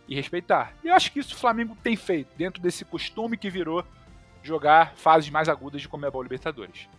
e 0.07 0.15
respeitar. 0.15 0.73
E 0.83 0.87
eu 0.87 0.95
acho 0.95 1.11
que 1.11 1.19
isso 1.19 1.33
o 1.33 1.37
Flamengo 1.37 1.77
tem 1.81 1.95
feito, 1.95 2.29
dentro 2.35 2.61
desse 2.61 2.83
costume 2.83 3.37
que 3.37 3.49
virou 3.49 3.85
jogar 4.41 4.93
fases 4.95 5.29
mais 5.29 5.47
agudas 5.47 5.81
de 5.81 5.87
Comebol 5.87 6.21
Libertadores. 6.21 6.89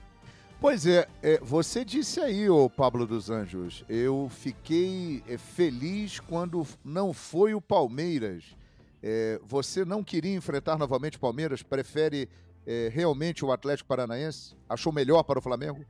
Pois 0.61 0.87
é, 0.87 1.07
é, 1.23 1.39
você 1.41 1.85
disse 1.85 2.21
aí, 2.21 2.49
ô 2.49 2.71
Pablo 2.71 3.07
dos 3.07 3.29
Anjos, 3.29 3.85
eu 3.89 4.31
fiquei 4.31 5.23
é, 5.29 5.37
feliz 5.37 6.21
quando 6.21 6.67
não 6.85 7.13
foi 7.13 7.55
o 7.55 7.61
Palmeiras. 7.61 8.57
É, 9.03 9.39
você 9.45 9.85
não 9.85 10.03
queria 10.03 10.35
enfrentar 10.35 10.79
novamente 10.79 11.19
o 11.19 11.21
Palmeiras? 11.21 11.63
Prefere 11.63 12.29
é, 12.67 12.91
realmente 12.93 13.45
o 13.45 13.53
Atlético 13.53 13.89
Paranaense? 13.89 14.57
Achou 14.69 14.93
melhor 14.93 15.23
para 15.25 15.39
o 15.39 15.43
Flamengo? 15.43 15.85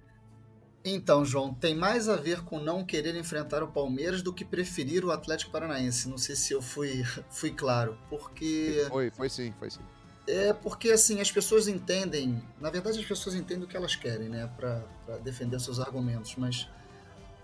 Então, 0.84 1.24
João, 1.24 1.54
tem 1.54 1.74
mais 1.74 2.08
a 2.10 2.16
ver 2.16 2.42
com 2.42 2.60
não 2.60 2.84
querer 2.84 3.16
enfrentar 3.16 3.62
o 3.62 3.68
Palmeiras 3.68 4.20
do 4.20 4.34
que 4.34 4.44
preferir 4.44 5.02
o 5.04 5.10
Atlético 5.10 5.50
Paranaense. 5.50 6.08
Não 6.08 6.18
sei 6.18 6.36
se 6.36 6.52
eu 6.52 6.60
fui, 6.60 7.02
fui 7.30 7.52
claro, 7.52 7.96
porque. 8.10 8.84
Foi, 8.88 9.10
foi 9.10 9.30
sim, 9.30 9.54
foi 9.58 9.70
sim. 9.70 9.80
É 10.26 10.52
porque, 10.52 10.90
assim, 10.90 11.20
as 11.20 11.30
pessoas 11.30 11.68
entendem. 11.68 12.42
Na 12.58 12.70
verdade, 12.70 12.98
as 12.98 13.04
pessoas 13.04 13.34
entendem 13.34 13.64
o 13.64 13.68
que 13.68 13.76
elas 13.76 13.94
querem, 13.94 14.28
né? 14.28 14.50
Para 14.56 15.18
defender 15.18 15.60
seus 15.60 15.78
argumentos. 15.78 16.34
Mas 16.36 16.68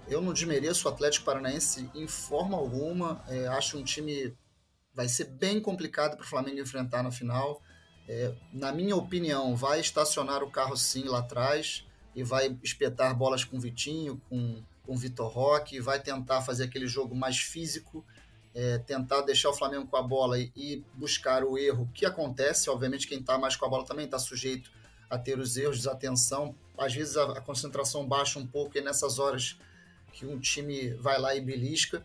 eu 0.08 0.20
não 0.22 0.32
desmereço 0.32 0.88
o 0.88 0.90
Atlético 0.90 1.26
Paranaense 1.26 1.90
em 1.94 2.06
forma 2.06 2.56
alguma. 2.56 3.22
É, 3.28 3.46
acho 3.48 3.78
um 3.78 3.84
time. 3.84 4.34
Vai 4.94 5.08
ser 5.08 5.24
bem 5.26 5.60
complicado 5.60 6.16
para 6.16 6.24
o 6.24 6.28
Flamengo 6.28 6.58
enfrentar 6.60 7.02
na 7.02 7.10
final. 7.10 7.62
é, 8.08 8.34
na 8.52 8.72
minha 8.72 8.96
opinião, 8.96 9.54
vai 9.54 9.78
estacionar 9.80 10.42
o 10.42 10.50
carro 10.50 10.76
sim 10.76 11.04
lá 11.04 11.20
atrás 11.20 11.86
e 12.14 12.24
vai 12.24 12.58
espetar 12.62 13.16
bolas 13.16 13.44
com 13.44 13.60
Vitinho, 13.60 14.20
com, 14.28 14.64
com 14.82 14.96
Vitor 14.96 15.30
Roque, 15.30 15.80
vai 15.80 16.00
tentar 16.00 16.42
fazer 16.42 16.64
aquele 16.64 16.88
jogo 16.88 17.14
mais 17.14 17.38
físico, 17.38 18.04
é, 18.54 18.78
tentar 18.78 19.22
deixar 19.22 19.50
o 19.50 19.54
Flamengo 19.54 19.86
com 19.86 19.96
a 19.96 20.02
bola 20.02 20.38
e, 20.38 20.52
e 20.56 20.84
buscar 20.94 21.44
o 21.44 21.56
erro 21.56 21.88
que 21.94 22.04
acontece. 22.04 22.68
Obviamente, 22.68 23.06
quem 23.06 23.20
está 23.20 23.38
mais 23.38 23.56
com 23.56 23.64
a 23.64 23.68
bola 23.68 23.84
também 23.84 24.04
está 24.04 24.18
sujeito 24.18 24.70
a 25.08 25.18
ter 25.18 25.38
os 25.38 25.56
erros, 25.56 25.78
desatenção. 25.78 26.54
Às 26.78 26.94
vezes 26.94 27.16
a, 27.16 27.24
a, 27.24 27.40
concentração 27.40 28.06
baixa 28.06 28.38
um 28.38 28.46
pouco 28.46 28.78
e 28.78 28.80
nessas 28.80 29.18
horas 29.18 29.58
que 30.12 30.26
um 30.26 30.38
time 30.38 30.90
vai 30.94 31.18
lá 31.18 31.34
e 31.34 31.40
belisca. 31.40 32.02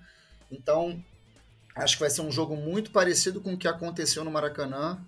Então, 0.52 1.04
acho 1.76 1.96
que 1.96 2.02
vai 2.02 2.10
ser 2.10 2.22
um 2.22 2.32
jogo 2.32 2.56
muito 2.56 2.92
parecido 2.92 3.42
com 3.42 3.54
o 3.54 3.58
que 3.58 3.68
aconteceu 3.68 4.24
no 4.24 4.32
Maracanã, 4.32 5.00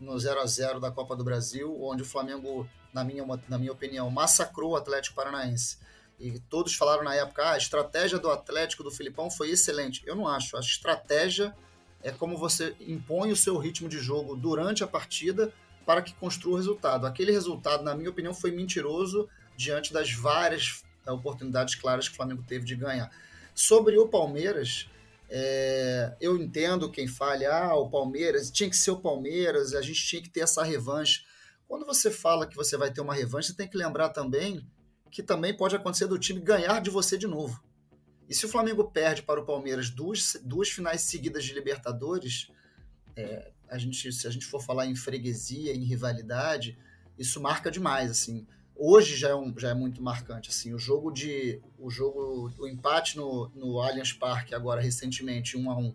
no 0.00 0.18
0 0.18 0.40
a 0.40 0.46
0 0.46 0.80
da 0.80 0.90
Copa 0.90 1.14
do 1.14 1.22
Brasil, 1.22 1.76
onde 1.82 2.02
o 2.02 2.06
Flamengo, 2.06 2.68
na 2.92 3.04
minha, 3.04 3.24
na 3.48 3.58
minha 3.58 3.72
opinião, 3.72 4.10
massacrou 4.10 4.72
o 4.72 4.76
Atlético 4.76 5.14
Paranaense. 5.14 5.78
E 6.20 6.38
todos 6.38 6.74
falaram 6.74 7.02
na 7.02 7.14
época, 7.14 7.42
ah, 7.42 7.52
a 7.52 7.56
estratégia 7.56 8.18
do 8.18 8.30
Atlético 8.30 8.84
do 8.84 8.90
Filipão 8.90 9.30
foi 9.30 9.50
excelente. 9.50 10.02
Eu 10.04 10.14
não 10.14 10.28
acho. 10.28 10.54
A 10.54 10.60
estratégia 10.60 11.56
é 12.02 12.12
como 12.12 12.36
você 12.36 12.76
impõe 12.78 13.32
o 13.32 13.36
seu 13.36 13.56
ritmo 13.56 13.88
de 13.88 13.98
jogo 13.98 14.36
durante 14.36 14.84
a 14.84 14.86
partida 14.86 15.50
para 15.86 16.02
que 16.02 16.12
construa 16.14 16.54
o 16.54 16.56
resultado. 16.58 17.06
Aquele 17.06 17.32
resultado, 17.32 17.82
na 17.82 17.94
minha 17.94 18.10
opinião, 18.10 18.34
foi 18.34 18.50
mentiroso 18.50 19.28
diante 19.56 19.94
das 19.94 20.12
várias 20.12 20.84
eh, 21.06 21.10
oportunidades 21.10 21.74
claras 21.74 22.06
que 22.06 22.12
o 22.12 22.16
Flamengo 22.16 22.44
teve 22.46 22.66
de 22.66 22.76
ganhar. 22.76 23.10
Sobre 23.54 23.98
o 23.98 24.06
Palmeiras, 24.06 24.90
é, 25.28 26.14
eu 26.20 26.36
entendo 26.36 26.90
quem 26.90 27.08
fala, 27.08 27.46
ah, 27.48 27.74
o 27.76 27.88
Palmeiras, 27.88 28.50
tinha 28.50 28.68
que 28.68 28.76
ser 28.76 28.90
o 28.90 29.00
Palmeiras, 29.00 29.74
a 29.74 29.80
gente 29.80 30.06
tinha 30.06 30.22
que 30.22 30.28
ter 30.28 30.40
essa 30.40 30.62
revanche. 30.62 31.24
Quando 31.66 31.86
você 31.86 32.10
fala 32.10 32.46
que 32.46 32.56
você 32.56 32.76
vai 32.76 32.92
ter 32.92 33.00
uma 33.00 33.14
revanche, 33.14 33.48
você 33.48 33.56
tem 33.56 33.68
que 33.68 33.76
lembrar 33.76 34.10
também 34.10 34.66
que 35.10 35.22
também 35.22 35.56
pode 35.56 35.74
acontecer 35.74 36.06
do 36.06 36.18
time 36.18 36.40
ganhar 36.40 36.80
de 36.80 36.90
você 36.90 37.18
de 37.18 37.26
novo. 37.26 37.62
E 38.28 38.34
se 38.34 38.46
o 38.46 38.48
Flamengo 38.48 38.84
perde 38.84 39.22
para 39.22 39.40
o 39.40 39.44
Palmeiras 39.44 39.90
duas, 39.90 40.36
duas 40.42 40.68
finais 40.68 41.02
seguidas 41.02 41.44
de 41.44 41.52
Libertadores, 41.52 42.50
é, 43.16 43.50
a 43.68 43.76
gente, 43.76 44.12
se 44.12 44.26
a 44.26 44.30
gente 44.30 44.46
for 44.46 44.62
falar 44.62 44.86
em 44.86 44.94
freguesia, 44.94 45.74
em 45.74 45.82
rivalidade, 45.82 46.78
isso 47.18 47.40
marca 47.40 47.70
demais, 47.70 48.10
assim. 48.10 48.46
Hoje 48.76 49.16
já 49.16 49.30
é, 49.30 49.34
um, 49.34 49.52
já 49.58 49.70
é 49.70 49.74
muito 49.74 50.02
marcante, 50.02 50.50
assim. 50.50 50.72
O 50.72 50.78
jogo 50.78 51.10
de, 51.10 51.60
o 51.78 51.90
jogo, 51.90 52.52
o 52.58 52.66
empate 52.66 53.16
no, 53.16 53.50
no 53.54 53.80
Allianz 53.80 54.12
Parque 54.12 54.54
agora 54.54 54.80
recentemente, 54.80 55.56
um 55.56 55.70
a 55.70 55.76
um, 55.76 55.94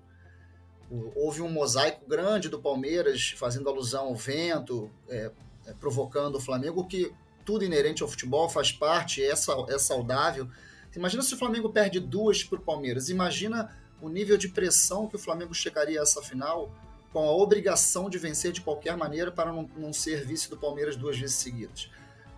houve 1.15 1.41
um 1.41 1.49
mosaico 1.49 2.08
grande 2.08 2.49
do 2.49 2.62
Palmeiras 2.62 3.34
fazendo 3.38 3.69
alusão 3.69 4.06
ao 4.06 4.15
vento, 4.15 4.91
é, 5.10 5.32
é, 5.65 5.73
provocando 5.73 6.36
o 6.36 6.39
Flamengo, 6.39 6.86
que 6.86 7.12
tudo 7.45 7.63
inerente 7.63 8.01
ao 8.01 8.10
futebol, 8.10 8.49
faz 8.49 8.71
parte, 8.71 9.23
é, 9.23 9.29
é 9.29 9.79
saudável. 9.79 10.49
Imagina 10.95 11.21
se 11.21 11.34
o 11.34 11.38
Flamengo 11.38 11.69
perde 11.69 11.99
duas 11.99 12.43
para 12.43 12.58
o 12.58 12.62
Palmeiras. 12.62 13.10
Imagina 13.10 13.73
o 14.01 14.10
nível 14.10 14.38
de 14.38 14.47
pressão 14.47 15.08
que 15.08 15.15
o 15.15 15.19
Flamengo 15.19 15.53
chegaria 15.53 15.99
a 15.99 16.03
essa 16.03 16.21
final 16.21 16.71
com 17.13 17.19
a 17.19 17.31
obrigação 17.31 18.10
de 18.10 18.17
vencer 18.17 18.51
de 18.51 18.62
qualquer 18.62 18.97
maneira 18.97 19.31
para 19.31 19.51
não, 19.51 19.69
não 19.77 19.93
ser 19.93 20.25
vice 20.25 20.49
do 20.49 20.58
Palmeiras 20.58 20.95
duas 20.95 21.17
vezes 21.17 21.36
seguidas. 21.36 21.89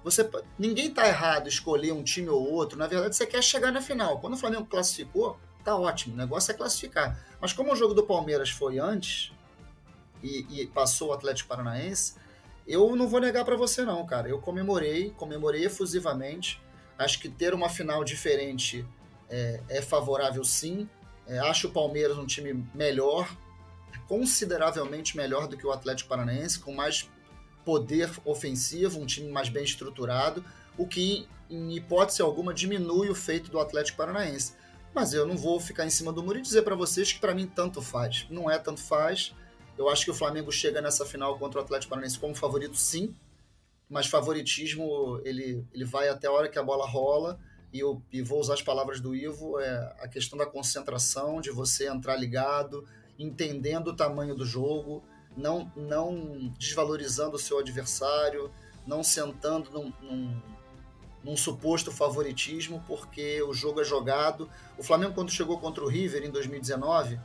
Você, 0.03 0.29
ninguém 0.57 0.89
está 0.89 1.07
errado 1.07 1.47
escolher 1.47 1.91
um 1.91 2.03
time 2.03 2.29
ou 2.29 2.51
outro. 2.51 2.77
Na 2.77 2.87
verdade, 2.87 3.15
você 3.15 3.25
quer 3.25 3.43
chegar 3.43 3.71
na 3.71 3.81
final. 3.81 4.19
Quando 4.19 4.35
o 4.35 4.37
Flamengo 4.37 4.65
classificou, 4.65 5.37
tá 5.63 5.75
ótimo. 5.75 6.13
O 6.13 6.17
negócio 6.17 6.51
é 6.51 6.53
classificar. 6.53 7.19
Mas 7.41 7.53
como 7.53 7.73
o 7.73 7.75
jogo 7.75 7.93
do 7.93 8.03
Palmeiras 8.03 8.49
foi 8.49 8.79
antes 8.79 9.33
e, 10.23 10.45
e 10.49 10.67
passou 10.67 11.09
o 11.09 11.13
Atlético 11.13 11.49
Paranaense, 11.49 12.15
eu 12.67 12.95
não 12.95 13.07
vou 13.07 13.19
negar 13.19 13.45
para 13.45 13.55
você 13.55 13.83
não, 13.83 14.05
cara. 14.05 14.27
Eu 14.27 14.39
comemorei, 14.39 15.11
comemorei 15.11 15.65
efusivamente. 15.65 16.61
Acho 16.97 17.19
que 17.19 17.29
ter 17.29 17.53
uma 17.53 17.69
final 17.69 18.03
diferente 18.03 18.85
é, 19.29 19.61
é 19.69 19.81
favorável 19.81 20.43
sim. 20.43 20.89
É, 21.25 21.39
acho 21.39 21.67
o 21.67 21.71
Palmeiras 21.71 22.17
um 22.17 22.25
time 22.25 22.65
melhor, 22.73 23.29
consideravelmente 24.07 25.15
melhor 25.15 25.47
do 25.47 25.57
que 25.57 25.65
o 25.67 25.71
Atlético 25.71 26.09
Paranaense, 26.09 26.59
com 26.59 26.73
mais 26.73 27.09
poder 27.65 28.09
ofensivo, 28.23 28.99
um 28.99 29.05
time 29.05 29.29
mais 29.29 29.49
bem 29.49 29.63
estruturado, 29.63 30.43
o 30.77 30.87
que, 30.87 31.27
em 31.49 31.75
hipótese 31.75 32.21
alguma, 32.21 32.53
diminui 32.53 33.09
o 33.09 33.15
feito 33.15 33.51
do 33.51 33.59
Atlético 33.59 33.97
Paranaense. 33.97 34.53
Mas 34.95 35.13
eu 35.13 35.27
não 35.27 35.37
vou 35.37 35.59
ficar 35.59 35.85
em 35.85 35.89
cima 35.89 36.13
do 36.13 36.23
muro 36.23 36.39
e 36.39 36.41
dizer 36.41 36.61
para 36.61 36.75
vocês 36.75 37.11
que 37.11 37.19
para 37.19 37.35
mim 37.35 37.45
tanto 37.45 37.81
faz. 37.81 38.25
Não 38.29 38.49
é 38.49 38.57
tanto 38.57 38.81
faz. 38.81 39.35
Eu 39.77 39.89
acho 39.89 40.05
que 40.05 40.11
o 40.11 40.13
Flamengo 40.13 40.51
chega 40.51 40.81
nessa 40.81 41.05
final 41.05 41.37
contra 41.37 41.59
o 41.59 41.63
Atlético 41.63 41.91
Paranaense 41.91 42.19
como 42.19 42.35
favorito, 42.35 42.75
sim. 42.75 43.13
Mas 43.89 44.07
favoritismo, 44.07 45.21
ele, 45.23 45.65
ele 45.73 45.85
vai 45.85 46.09
até 46.09 46.27
a 46.27 46.31
hora 46.31 46.49
que 46.49 46.59
a 46.59 46.63
bola 46.63 46.85
rola. 46.85 47.39
E, 47.71 47.79
eu, 47.79 48.01
e 48.11 48.21
vou 48.21 48.39
usar 48.39 48.55
as 48.55 48.61
palavras 48.61 48.99
do 48.99 49.15
Ivo, 49.15 49.59
é 49.59 49.95
a 49.99 50.07
questão 50.07 50.37
da 50.37 50.45
concentração, 50.45 51.41
de 51.41 51.51
você 51.51 51.87
entrar 51.87 52.15
ligado, 52.15 52.87
entendendo 53.19 53.89
o 53.89 53.95
tamanho 53.95 54.33
do 54.33 54.45
jogo, 54.45 55.03
não, 55.35 55.71
não 55.75 56.53
desvalorizando 56.57 57.35
o 57.35 57.39
seu 57.39 57.59
adversário, 57.59 58.49
não 58.85 59.03
sentando 59.03 59.69
num, 59.69 59.93
num, 60.01 60.41
num, 61.23 61.37
suposto 61.37 61.91
favoritismo, 61.91 62.83
porque 62.87 63.41
o 63.43 63.53
jogo 63.53 63.81
é 63.81 63.83
jogado. 63.83 64.49
O 64.77 64.83
Flamengo, 64.83 65.13
quando 65.13 65.29
chegou 65.29 65.59
contra 65.59 65.83
o 65.83 65.87
River 65.87 66.23
em 66.23 66.31
2019, 66.31 67.15
é, 67.15 67.19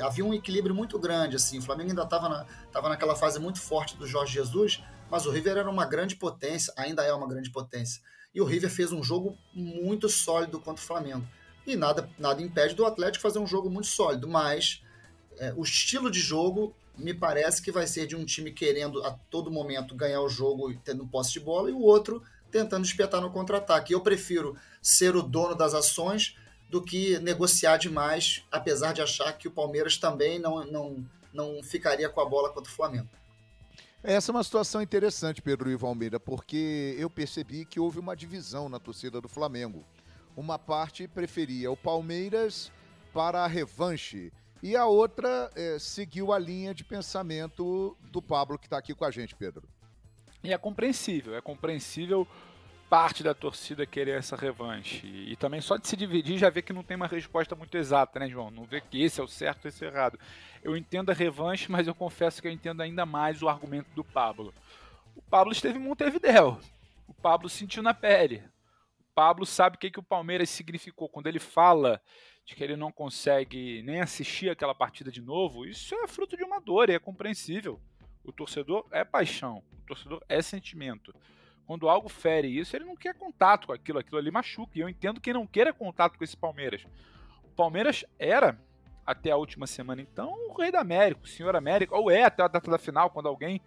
havia 0.00 0.24
um 0.24 0.34
equilíbrio 0.34 0.74
muito 0.74 0.98
grande. 0.98 1.36
Assim. 1.36 1.58
O 1.58 1.62
Flamengo 1.62 1.90
ainda 1.90 2.02
estava 2.02 2.28
na, 2.28 2.46
tava 2.72 2.88
naquela 2.88 3.14
fase 3.14 3.38
muito 3.38 3.60
forte 3.60 3.96
do 3.96 4.06
Jorge 4.06 4.34
Jesus, 4.34 4.82
mas 5.10 5.26
o 5.26 5.30
River 5.30 5.56
era 5.56 5.70
uma 5.70 5.86
grande 5.86 6.16
potência, 6.16 6.72
ainda 6.76 7.02
é 7.02 7.12
uma 7.12 7.28
grande 7.28 7.50
potência. 7.50 8.02
E 8.34 8.40
o 8.40 8.44
River 8.44 8.70
fez 8.70 8.92
um 8.92 9.02
jogo 9.02 9.36
muito 9.52 10.08
sólido 10.08 10.58
contra 10.60 10.82
o 10.82 10.86
Flamengo. 10.86 11.26
E 11.66 11.76
nada, 11.76 12.08
nada 12.18 12.42
impede 12.42 12.74
do 12.74 12.84
Atlético 12.84 13.22
fazer 13.22 13.38
um 13.38 13.46
jogo 13.46 13.70
muito 13.70 13.86
sólido, 13.86 14.28
mas 14.28 14.82
é, 15.38 15.52
o 15.56 15.62
estilo 15.62 16.10
de 16.10 16.20
jogo 16.20 16.74
me 16.96 17.14
parece 17.14 17.62
que 17.62 17.72
vai 17.72 17.86
ser 17.86 18.06
de 18.06 18.14
um 18.14 18.24
time 18.24 18.52
querendo 18.52 19.02
a 19.04 19.12
todo 19.30 19.50
momento 19.50 19.94
ganhar 19.94 20.20
o 20.20 20.28
jogo 20.28 20.72
tendo 20.84 21.06
posse 21.06 21.32
de 21.32 21.40
bola, 21.40 21.70
e 21.70 21.72
o 21.72 21.80
outro 21.80 22.22
tentando 22.50 22.84
espetar 22.84 23.20
no 23.20 23.30
contra-ataque. 23.30 23.92
Eu 23.92 24.00
prefiro 24.00 24.56
ser 24.80 25.16
o 25.16 25.22
dono 25.22 25.54
das 25.54 25.74
ações 25.74 26.36
do 26.74 26.82
que 26.82 27.20
negociar 27.20 27.76
demais, 27.76 28.42
apesar 28.50 28.92
de 28.92 29.00
achar 29.00 29.32
que 29.38 29.46
o 29.46 29.50
Palmeiras 29.52 29.96
também 29.96 30.40
não, 30.40 30.64
não, 30.64 31.06
não 31.32 31.62
ficaria 31.62 32.08
com 32.08 32.20
a 32.20 32.24
bola 32.24 32.50
contra 32.50 32.68
o 32.68 32.74
Flamengo. 32.74 33.08
Essa 34.02 34.32
é 34.32 34.34
uma 34.34 34.42
situação 34.42 34.82
interessante, 34.82 35.40
Pedro 35.40 35.70
e 35.70 35.76
Valmeida, 35.76 36.18
porque 36.18 36.96
eu 36.98 37.08
percebi 37.08 37.64
que 37.64 37.78
houve 37.78 38.00
uma 38.00 38.16
divisão 38.16 38.68
na 38.68 38.80
torcida 38.80 39.20
do 39.20 39.28
Flamengo. 39.28 39.84
Uma 40.36 40.58
parte 40.58 41.06
preferia 41.06 41.70
o 41.70 41.76
Palmeiras 41.76 42.72
para 43.12 43.44
a 43.44 43.46
revanche 43.46 44.32
e 44.60 44.74
a 44.74 44.84
outra 44.84 45.52
é, 45.54 45.78
seguiu 45.78 46.32
a 46.32 46.40
linha 46.40 46.74
de 46.74 46.82
pensamento 46.82 47.96
do 48.10 48.20
Pablo, 48.20 48.58
que 48.58 48.66
está 48.66 48.78
aqui 48.78 48.92
com 48.96 49.04
a 49.04 49.12
gente, 49.12 49.36
Pedro. 49.36 49.62
E 50.42 50.52
é 50.52 50.58
compreensível, 50.58 51.36
é 51.36 51.40
compreensível 51.40 52.26
parte 52.88 53.22
da 53.22 53.34
torcida 53.34 53.86
querer 53.86 54.18
essa 54.18 54.36
revanche. 54.36 55.06
E 55.06 55.36
também 55.36 55.60
só 55.60 55.76
de 55.76 55.88
se 55.88 55.96
dividir 55.96 56.38
já 56.38 56.50
vê 56.50 56.62
que 56.62 56.72
não 56.72 56.82
tem 56.82 56.96
uma 56.96 57.06
resposta 57.06 57.54
muito 57.54 57.76
exata, 57.76 58.18
né, 58.18 58.28
João? 58.28 58.50
Não 58.50 58.64
vê 58.64 58.80
que 58.80 59.02
esse 59.02 59.20
é 59.20 59.24
o 59.24 59.28
certo 59.28 59.66
esse 59.66 59.84
é 59.84 59.88
o 59.88 59.90
errado. 59.90 60.18
Eu 60.62 60.76
entendo 60.76 61.10
a 61.10 61.14
revanche, 61.14 61.70
mas 61.70 61.86
eu 61.86 61.94
confesso 61.94 62.40
que 62.40 62.48
eu 62.48 62.52
entendo 62.52 62.80
ainda 62.80 63.04
mais 63.04 63.42
o 63.42 63.48
argumento 63.48 63.90
do 63.94 64.04
Pablo. 64.04 64.54
O 65.16 65.22
Pablo 65.22 65.52
esteve 65.52 65.78
em 65.78 65.82
Montevidéu. 65.82 66.60
O 67.06 67.14
Pablo 67.14 67.48
sentiu 67.48 67.82
na 67.82 67.94
pele. 67.94 68.42
O 69.00 69.14
Pablo 69.14 69.46
sabe 69.46 69.76
o 69.76 69.78
que, 69.78 69.90
que 69.90 70.00
o 70.00 70.02
Palmeiras 70.02 70.50
significou. 70.50 71.08
Quando 71.08 71.26
ele 71.26 71.38
fala 71.38 72.00
de 72.44 72.54
que 72.54 72.62
ele 72.62 72.76
não 72.76 72.92
consegue 72.92 73.82
nem 73.82 74.00
assistir 74.00 74.50
aquela 74.50 74.74
partida 74.74 75.10
de 75.10 75.22
novo, 75.22 75.64
isso 75.64 75.94
é 75.94 76.06
fruto 76.06 76.36
de 76.36 76.44
uma 76.44 76.60
dor 76.60 76.90
e 76.90 76.94
é 76.94 76.98
compreensível. 76.98 77.80
O 78.22 78.32
torcedor 78.32 78.86
é 78.90 79.04
paixão, 79.04 79.62
o 79.72 79.86
torcedor 79.86 80.22
é 80.28 80.40
sentimento. 80.40 81.14
Quando 81.66 81.88
algo 81.88 82.08
fere 82.08 82.48
isso, 82.48 82.76
ele 82.76 82.84
não 82.84 82.96
quer 82.96 83.14
contato 83.14 83.66
com 83.68 83.72
aquilo, 83.72 83.98
aquilo 83.98 84.18
ali 84.18 84.30
machuca. 84.30 84.72
E 84.74 84.80
eu 84.80 84.88
entendo 84.88 85.20
que 85.20 85.32
não 85.32 85.46
queira 85.46 85.72
contato 85.72 86.18
com 86.18 86.24
esse 86.24 86.36
Palmeiras. 86.36 86.86
O 87.44 87.50
Palmeiras 87.56 88.04
era, 88.18 88.58
até 89.06 89.30
a 89.30 89.36
última 89.36 89.66
semana 89.66 90.02
então, 90.02 90.34
o 90.48 90.54
rei 90.60 90.70
da 90.70 90.80
América, 90.80 91.22
o 91.24 91.28
senhor 91.28 91.56
América, 91.56 91.96
ou 91.96 92.10
é 92.10 92.24
até 92.24 92.42
a 92.42 92.48
data 92.48 92.70
da 92.70 92.78
final, 92.78 93.10
quando 93.10 93.28
alguém, 93.28 93.60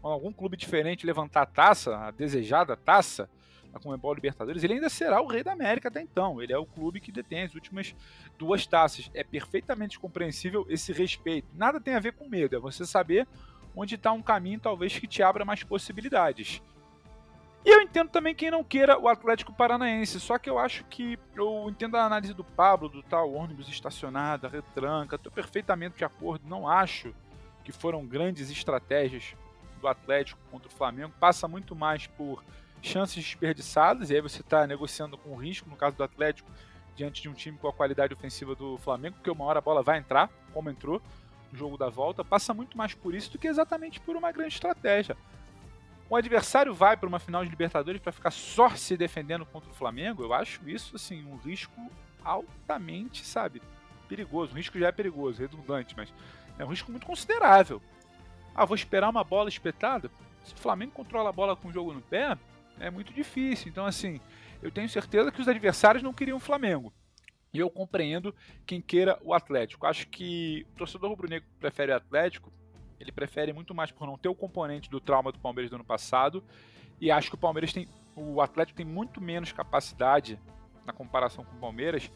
quando 0.00 0.14
algum 0.14 0.32
clube 0.32 0.56
diferente 0.56 1.06
levantar 1.06 1.42
a 1.42 1.46
taça, 1.46 1.96
a 1.96 2.10
desejada 2.10 2.76
taça, 2.76 3.28
a 3.74 3.78
Comebol 3.78 4.14
Libertadores, 4.14 4.62
ele 4.62 4.74
ainda 4.74 4.88
será 4.88 5.20
o 5.20 5.26
rei 5.26 5.42
da 5.42 5.52
América 5.52 5.88
até 5.88 6.00
então. 6.00 6.40
Ele 6.40 6.52
é 6.52 6.58
o 6.58 6.64
clube 6.64 7.00
que 7.00 7.10
detém 7.10 7.42
as 7.42 7.54
últimas 7.54 7.94
duas 8.38 8.66
taças. 8.66 9.10
É 9.12 9.24
perfeitamente 9.24 9.98
compreensível 9.98 10.64
esse 10.68 10.92
respeito. 10.92 11.48
Nada 11.54 11.80
tem 11.80 11.94
a 11.94 12.00
ver 12.00 12.12
com 12.12 12.28
medo, 12.28 12.54
é 12.54 12.58
você 12.58 12.86
saber 12.86 13.26
onde 13.74 13.96
está 13.96 14.12
um 14.12 14.22
caminho 14.22 14.60
talvez 14.60 14.96
que 14.96 15.08
te 15.08 15.22
abra 15.22 15.44
mais 15.44 15.64
possibilidades. 15.64 16.62
E 17.64 17.70
eu 17.70 17.80
entendo 17.80 18.10
também 18.10 18.34
quem 18.34 18.50
não 18.50 18.62
queira 18.62 18.98
o 18.98 19.08
Atlético 19.08 19.52
Paranaense, 19.52 20.20
só 20.20 20.38
que 20.38 20.50
eu 20.50 20.58
acho 20.58 20.84
que 20.84 21.18
eu 21.34 21.66
entendo 21.70 21.96
a 21.96 22.04
análise 22.04 22.34
do 22.34 22.44
Pablo, 22.44 22.90
do 22.90 23.02
tal 23.02 23.32
ônibus 23.32 23.68
estacionado, 23.68 24.46
a 24.46 24.50
retranca, 24.50 25.16
estou 25.16 25.32
perfeitamente 25.32 25.96
de 25.96 26.04
acordo, 26.04 26.46
não 26.46 26.68
acho 26.68 27.14
que 27.64 27.72
foram 27.72 28.04
grandes 28.04 28.50
estratégias 28.50 29.34
do 29.80 29.88
Atlético 29.88 30.38
contra 30.50 30.68
o 30.68 30.70
Flamengo 30.70 31.12
passa 31.18 31.48
muito 31.48 31.74
mais 31.74 32.06
por 32.06 32.44
chances 32.82 33.24
desperdiçadas, 33.24 34.10
e 34.10 34.14
aí 34.14 34.20
você 34.20 34.42
está 34.42 34.66
negociando 34.66 35.16
com 35.16 35.34
risco, 35.34 35.70
no 35.70 35.76
caso 35.76 35.96
do 35.96 36.04
Atlético, 36.04 36.50
diante 36.94 37.22
de 37.22 37.30
um 37.30 37.32
time 37.32 37.56
com 37.56 37.66
a 37.66 37.72
qualidade 37.72 38.12
ofensiva 38.12 38.54
do 38.54 38.76
Flamengo, 38.78 39.16
porque 39.16 39.30
uma 39.30 39.44
hora 39.44 39.58
a 39.58 39.62
bola 39.62 39.82
vai 39.82 39.98
entrar, 39.98 40.28
como 40.52 40.68
entrou 40.68 41.00
no 41.50 41.58
jogo 41.58 41.78
da 41.78 41.88
volta, 41.88 42.22
passa 42.22 42.52
muito 42.52 42.76
mais 42.76 42.92
por 42.92 43.14
isso 43.14 43.32
do 43.32 43.38
que 43.38 43.48
exatamente 43.48 44.00
por 44.00 44.16
uma 44.16 44.30
grande 44.30 44.52
estratégia. 44.52 45.16
O 46.08 46.16
adversário 46.16 46.74
vai 46.74 46.96
para 46.96 47.08
uma 47.08 47.18
final 47.18 47.42
de 47.44 47.50
Libertadores 47.50 48.00
para 48.00 48.12
ficar 48.12 48.30
só 48.30 48.70
se 48.70 48.96
defendendo 48.96 49.46
contra 49.46 49.70
o 49.70 49.74
Flamengo, 49.74 50.22
eu 50.22 50.34
acho 50.34 50.68
isso 50.68 50.96
assim 50.96 51.24
um 51.24 51.36
risco 51.36 51.90
altamente, 52.22 53.24
sabe, 53.24 53.62
perigoso. 54.08 54.52
O 54.52 54.56
risco 54.56 54.78
já 54.78 54.88
é 54.88 54.92
perigoso, 54.92 55.40
redundante, 55.40 55.94
mas 55.96 56.12
é 56.58 56.64
um 56.64 56.68
risco 56.68 56.90
muito 56.90 57.06
considerável. 57.06 57.80
Ah, 58.54 58.64
vou 58.64 58.74
esperar 58.74 59.08
uma 59.08 59.24
bola 59.24 59.48
espetada? 59.48 60.10
Se 60.44 60.54
o 60.54 60.58
Flamengo 60.58 60.92
controla 60.92 61.30
a 61.30 61.32
bola 61.32 61.56
com 61.56 61.68
o 61.68 61.72
jogo 61.72 61.92
no 61.92 62.02
pé, 62.02 62.36
é 62.78 62.90
muito 62.90 63.12
difícil. 63.12 63.68
Então, 63.68 63.86
assim, 63.86 64.20
eu 64.62 64.70
tenho 64.70 64.88
certeza 64.88 65.32
que 65.32 65.40
os 65.40 65.48
adversários 65.48 66.02
não 66.02 66.12
queriam 66.12 66.36
o 66.36 66.40
Flamengo. 66.40 66.92
E 67.52 67.58
eu 67.58 67.70
compreendo 67.70 68.34
quem 68.66 68.80
queira 68.80 69.18
o 69.22 69.32
Atlético. 69.32 69.86
Acho 69.86 70.06
que 70.08 70.66
o 70.72 70.78
torcedor 70.78 71.10
rubro-negro 71.10 71.48
prefere 71.58 71.92
o 71.92 71.96
Atlético, 71.96 72.52
ele 72.98 73.12
prefere 73.12 73.52
muito 73.52 73.74
mais 73.74 73.90
por 73.90 74.06
não 74.06 74.16
ter 74.16 74.28
o 74.28 74.34
componente 74.34 74.90
do 74.90 75.00
trauma 75.00 75.32
do 75.32 75.38
Palmeiras 75.38 75.70
do 75.70 75.76
ano 75.76 75.84
passado. 75.84 76.42
E 77.00 77.10
acho 77.10 77.28
que 77.28 77.34
o 77.34 77.38
Palmeiras 77.38 77.72
tem. 77.72 77.88
O 78.16 78.40
Atlético 78.40 78.76
tem 78.76 78.86
muito 78.86 79.20
menos 79.20 79.52
capacidade 79.52 80.38
na 80.86 80.92
comparação 80.92 81.44
com 81.44 81.56
o 81.56 81.58
Palmeiras 81.58 82.10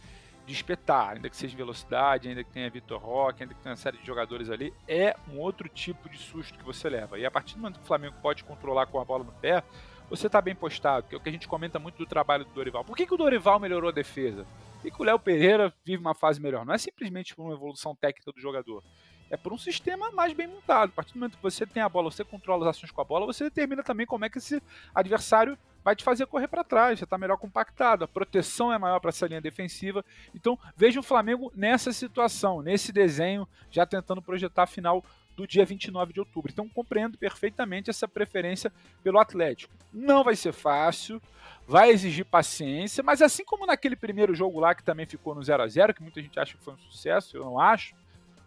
de 0.49 0.55
espetar, 0.55 1.11
ainda 1.11 1.29
que 1.29 1.37
seja 1.37 1.55
velocidade, 1.55 2.27
ainda 2.27 2.43
que 2.43 2.51
tenha 2.51 2.71
Vitor 2.71 2.99
Roque, 2.99 3.43
ainda 3.43 3.55
que 3.55 3.61
tenha 3.61 3.73
uma 3.73 3.77
série 3.77 3.99
de 3.99 4.07
jogadores 4.07 4.49
ali, 4.49 4.73
é 4.89 5.15
um 5.31 5.39
outro 5.39 5.69
tipo 5.69 6.09
de 6.09 6.17
susto 6.17 6.59
que 6.59 6.65
você 6.65 6.89
leva. 6.89 7.19
E 7.19 7.27
a 7.27 7.31
partir 7.31 7.55
do 7.55 7.61
momento 7.61 7.79
que 7.79 7.85
o 7.85 7.87
Flamengo 7.87 8.17
pode 8.23 8.43
controlar 8.45 8.87
com 8.87 8.99
a 8.99 9.05
bola 9.05 9.25
no 9.25 9.33
pé, 9.33 9.63
você 10.09 10.27
está 10.27 10.41
bem 10.41 10.55
postado, 10.55 11.07
que 11.07 11.15
é 11.15 11.19
o 11.19 11.21
que 11.21 11.29
a 11.29 11.33
gente 11.33 11.47
comenta 11.47 11.79
muito 11.79 11.99
do 11.99 12.07
trabalho 12.07 12.47
do 12.47 12.53
Dorival. 12.53 12.83
Por 12.83 12.97
que, 12.97 13.07
que 13.07 13.13
o 13.13 13.19
Dorival 13.19 13.61
melhorou 13.61 13.91
a 13.91 13.93
defesa? 13.93 14.47
Por 14.73 14.83
que, 14.83 14.91
que 14.91 15.03
o 15.03 15.05
Léo 15.05 15.19
Pereira 15.19 15.75
vive 15.85 16.01
uma 16.01 16.15
fase 16.15 16.41
melhor? 16.41 16.65
Não 16.65 16.73
é 16.73 16.79
simplesmente 16.79 17.37
por 17.37 17.43
uma 17.45 17.53
evolução 17.53 17.95
técnica 17.95 18.33
do 18.33 18.41
jogador. 18.41 18.83
É 19.31 19.37
por 19.37 19.53
um 19.53 19.59
sistema 19.59 20.11
mais 20.11 20.33
bem 20.33 20.47
montado. 20.47 20.91
A 20.91 20.93
partir 20.93 21.13
do 21.13 21.19
momento 21.19 21.37
que 21.37 21.43
você 21.43 21.67
tem 21.67 21.83
a 21.83 21.89
bola, 21.89 22.11
você 22.11 22.25
controla 22.25 22.69
as 22.69 22.77
ações 22.77 22.91
com 22.91 23.01
a 23.01 23.05
bola, 23.05 23.27
você 23.27 23.45
determina 23.45 23.83
também 23.83 24.07
como 24.07 24.25
é 24.25 24.29
que 24.29 24.39
esse 24.39 24.63
adversário 24.95 25.59
vai 25.85 25.95
te 25.95 26.05
fazer 26.05 26.27
correr 26.27 26.49
para 26.49 26.65
trás, 26.65 26.99
já 26.99 27.05
está 27.05 27.17
melhor 27.17 27.39
compactado, 27.39 28.05
a 28.05 28.09
proteção 28.09 28.73
é 28.73 28.79
maior 28.79 29.01
para 29.01 29.11
essa 29.11 29.27
linha 29.27 29.41
defensiva. 29.41 30.05
Então, 30.35 30.59
veja 30.77 31.01
o 31.01 31.03
Flamengo 31.03 31.53
nessa 31.55 31.93
situação, 31.93 32.63
nesse 32.63 32.93
desenho, 32.93 33.49
já 33.71 33.87
tentando 33.87 34.21
projetar 34.21 34.65
a 34.65 34.67
final 34.67 35.05
do 35.37 35.47
dia 35.47 35.65
29 35.65 36.13
de 36.13 36.21
outubro. 36.21 36.51
Então, 36.53 36.69
compreendo 36.69 37.17
perfeitamente 37.17 37.89
essa 37.89 38.09
preferência 38.09 38.73
pelo 39.05 39.21
Atlético. 39.21 39.73
Não 39.93 40.25
vai 40.25 40.35
ser 40.35 40.53
fácil, 40.53 41.23
vai 41.67 41.91
exigir 41.91 42.25
paciência, 42.25 43.05
mas 43.05 43.23
assim 43.23 43.45
como 43.45 43.65
naquele 43.65 43.95
primeiro 43.95 44.35
jogo 44.35 44.59
lá 44.59 44.75
que 44.75 44.83
também 44.83 45.07
ficou 45.07 45.35
no 45.35 45.43
0 45.43 45.63
a 45.63 45.69
0 45.69 45.95
que 45.95 46.03
muita 46.03 46.21
gente 46.21 46.39
acha 46.41 46.57
que 46.57 46.65
foi 46.65 46.75
um 46.75 46.79
sucesso, 46.79 47.37
eu 47.37 47.45
não 47.45 47.59
acho. 47.59 47.95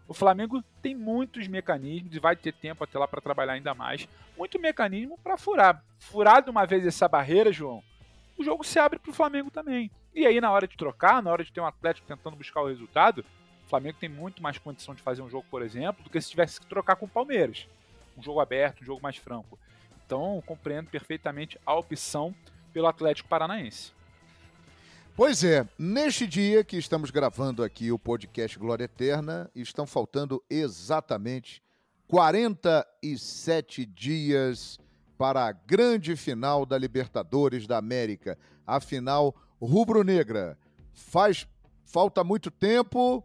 O 0.08 0.14
Flamengo 0.14 0.62
tem 0.82 0.94
muitos 0.94 1.46
mecanismos 1.48 2.14
e 2.14 2.18
vai 2.18 2.36
ter 2.36 2.52
tempo 2.52 2.84
até 2.84 2.98
lá 2.98 3.06
para 3.06 3.20
trabalhar 3.20 3.54
ainda 3.54 3.74
mais. 3.74 4.08
Muito 4.36 4.58
mecanismo 4.58 5.18
para 5.22 5.36
furar. 5.36 5.82
Furado 5.98 6.50
uma 6.50 6.66
vez 6.66 6.86
essa 6.86 7.08
barreira, 7.08 7.52
João, 7.52 7.82
o 8.36 8.44
jogo 8.44 8.64
se 8.64 8.78
abre 8.78 8.98
para 8.98 9.10
o 9.10 9.14
Flamengo 9.14 9.50
também. 9.50 9.90
E 10.14 10.26
aí, 10.26 10.40
na 10.40 10.50
hora 10.50 10.66
de 10.66 10.76
trocar, 10.76 11.22
na 11.22 11.30
hora 11.30 11.44
de 11.44 11.52
ter 11.52 11.60
um 11.60 11.66
Atlético 11.66 12.06
tentando 12.06 12.36
buscar 12.36 12.60
o 12.60 12.66
resultado, 12.66 13.24
o 13.64 13.68
Flamengo 13.68 13.96
tem 13.98 14.08
muito 14.08 14.42
mais 14.42 14.58
condição 14.58 14.94
de 14.94 15.00
fazer 15.00 15.22
um 15.22 15.30
jogo, 15.30 15.46
por 15.50 15.62
exemplo, 15.62 16.04
do 16.04 16.10
que 16.10 16.20
se 16.20 16.30
tivesse 16.30 16.60
que 16.60 16.66
trocar 16.66 16.96
com 16.96 17.06
o 17.06 17.08
Palmeiras. 17.08 17.66
Um 18.18 18.22
jogo 18.22 18.40
aberto, 18.40 18.82
um 18.82 18.84
jogo 18.84 19.02
mais 19.02 19.16
franco. 19.16 19.58
Então, 20.04 20.42
compreendo 20.44 20.90
perfeitamente 20.90 21.58
a 21.64 21.74
opção 21.74 22.34
pelo 22.72 22.86
Atlético 22.86 23.28
Paranaense. 23.28 23.92
Pois 25.14 25.44
é, 25.44 25.68
neste 25.78 26.26
dia 26.26 26.64
que 26.64 26.78
estamos 26.78 27.10
gravando 27.10 27.62
aqui 27.62 27.92
o 27.92 27.98
podcast 27.98 28.58
Glória 28.58 28.84
Eterna, 28.84 29.50
estão 29.54 29.86
faltando 29.86 30.42
exatamente 30.48 31.62
47 32.08 33.84
dias 33.84 34.80
para 35.18 35.46
a 35.46 35.52
grande 35.52 36.16
final 36.16 36.64
da 36.64 36.78
Libertadores 36.78 37.66
da 37.66 37.76
América, 37.76 38.38
a 38.66 38.80
final 38.80 39.34
rubro-negra. 39.60 40.56
Faz 40.94 41.46
falta 41.84 42.24
muito 42.24 42.50
tempo, 42.50 43.22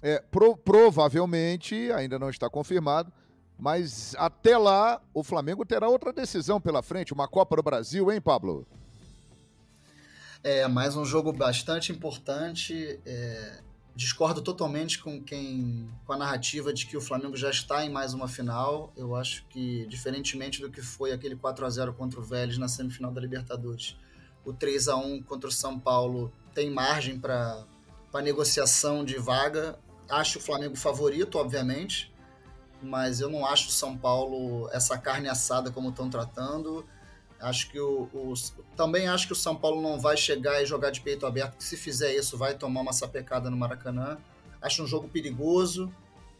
é, 0.00 0.20
pro, 0.30 0.56
provavelmente, 0.56 1.92
ainda 1.92 2.18
não 2.18 2.30
está 2.30 2.48
confirmado, 2.48 3.12
mas 3.58 4.14
até 4.16 4.56
lá 4.56 5.02
o 5.12 5.22
Flamengo 5.22 5.66
terá 5.66 5.86
outra 5.86 6.14
decisão 6.14 6.58
pela 6.58 6.82
frente, 6.82 7.12
uma 7.12 7.28
Copa 7.28 7.56
do 7.56 7.62
Brasil, 7.62 8.10
hein, 8.10 8.22
Pablo? 8.22 8.66
É 10.48 10.68
mais 10.68 10.94
um 10.94 11.04
jogo 11.04 11.32
bastante 11.32 11.90
importante. 11.90 13.00
É, 13.04 13.58
discordo 13.96 14.40
totalmente 14.40 15.00
com 15.00 15.20
quem 15.20 15.90
com 16.04 16.12
a 16.12 16.16
narrativa 16.16 16.72
de 16.72 16.86
que 16.86 16.96
o 16.96 17.00
Flamengo 17.00 17.36
já 17.36 17.50
está 17.50 17.84
em 17.84 17.90
mais 17.90 18.14
uma 18.14 18.28
final. 18.28 18.92
Eu 18.96 19.16
acho 19.16 19.44
que 19.48 19.84
diferentemente 19.88 20.60
do 20.60 20.70
que 20.70 20.80
foi 20.80 21.10
aquele 21.10 21.34
4 21.34 21.66
a 21.66 21.68
0 21.68 21.94
contra 21.94 22.20
o 22.20 22.22
Vélez 22.22 22.58
na 22.58 22.68
semifinal 22.68 23.10
da 23.10 23.20
Libertadores, 23.20 23.96
o 24.44 24.52
3 24.52 24.86
a 24.86 24.94
1 24.94 25.24
contra 25.24 25.48
o 25.48 25.52
São 25.52 25.80
Paulo 25.80 26.32
tem 26.54 26.70
margem 26.70 27.18
para 27.18 27.64
para 28.12 28.22
negociação 28.22 29.04
de 29.04 29.18
vaga. 29.18 29.76
Acho 30.08 30.38
o 30.38 30.40
Flamengo 30.40 30.76
favorito, 30.76 31.38
obviamente, 31.38 32.14
mas 32.80 33.20
eu 33.20 33.28
não 33.28 33.44
acho 33.44 33.66
o 33.66 33.72
São 33.72 33.98
Paulo 33.98 34.70
essa 34.70 34.96
carne 34.96 35.28
assada 35.28 35.72
como 35.72 35.88
estão 35.88 36.08
tratando. 36.08 36.86
Acho 37.40 37.70
que 37.70 37.78
o, 37.78 38.08
o, 38.14 38.34
também 38.76 39.08
acho 39.08 39.26
que 39.26 39.32
o 39.32 39.36
São 39.36 39.54
Paulo 39.54 39.82
não 39.82 40.00
vai 40.00 40.16
chegar 40.16 40.62
e 40.62 40.66
jogar 40.66 40.90
de 40.90 41.00
peito 41.00 41.26
aberto, 41.26 41.56
que 41.56 41.64
se 41.64 41.76
fizer 41.76 42.14
isso 42.14 42.36
vai 42.38 42.54
tomar 42.54 42.80
uma 42.80 42.92
sapecada 42.92 43.50
no 43.50 43.56
Maracanã. 43.56 44.18
Acho 44.60 44.82
um 44.82 44.86
jogo 44.86 45.08
perigoso. 45.08 45.92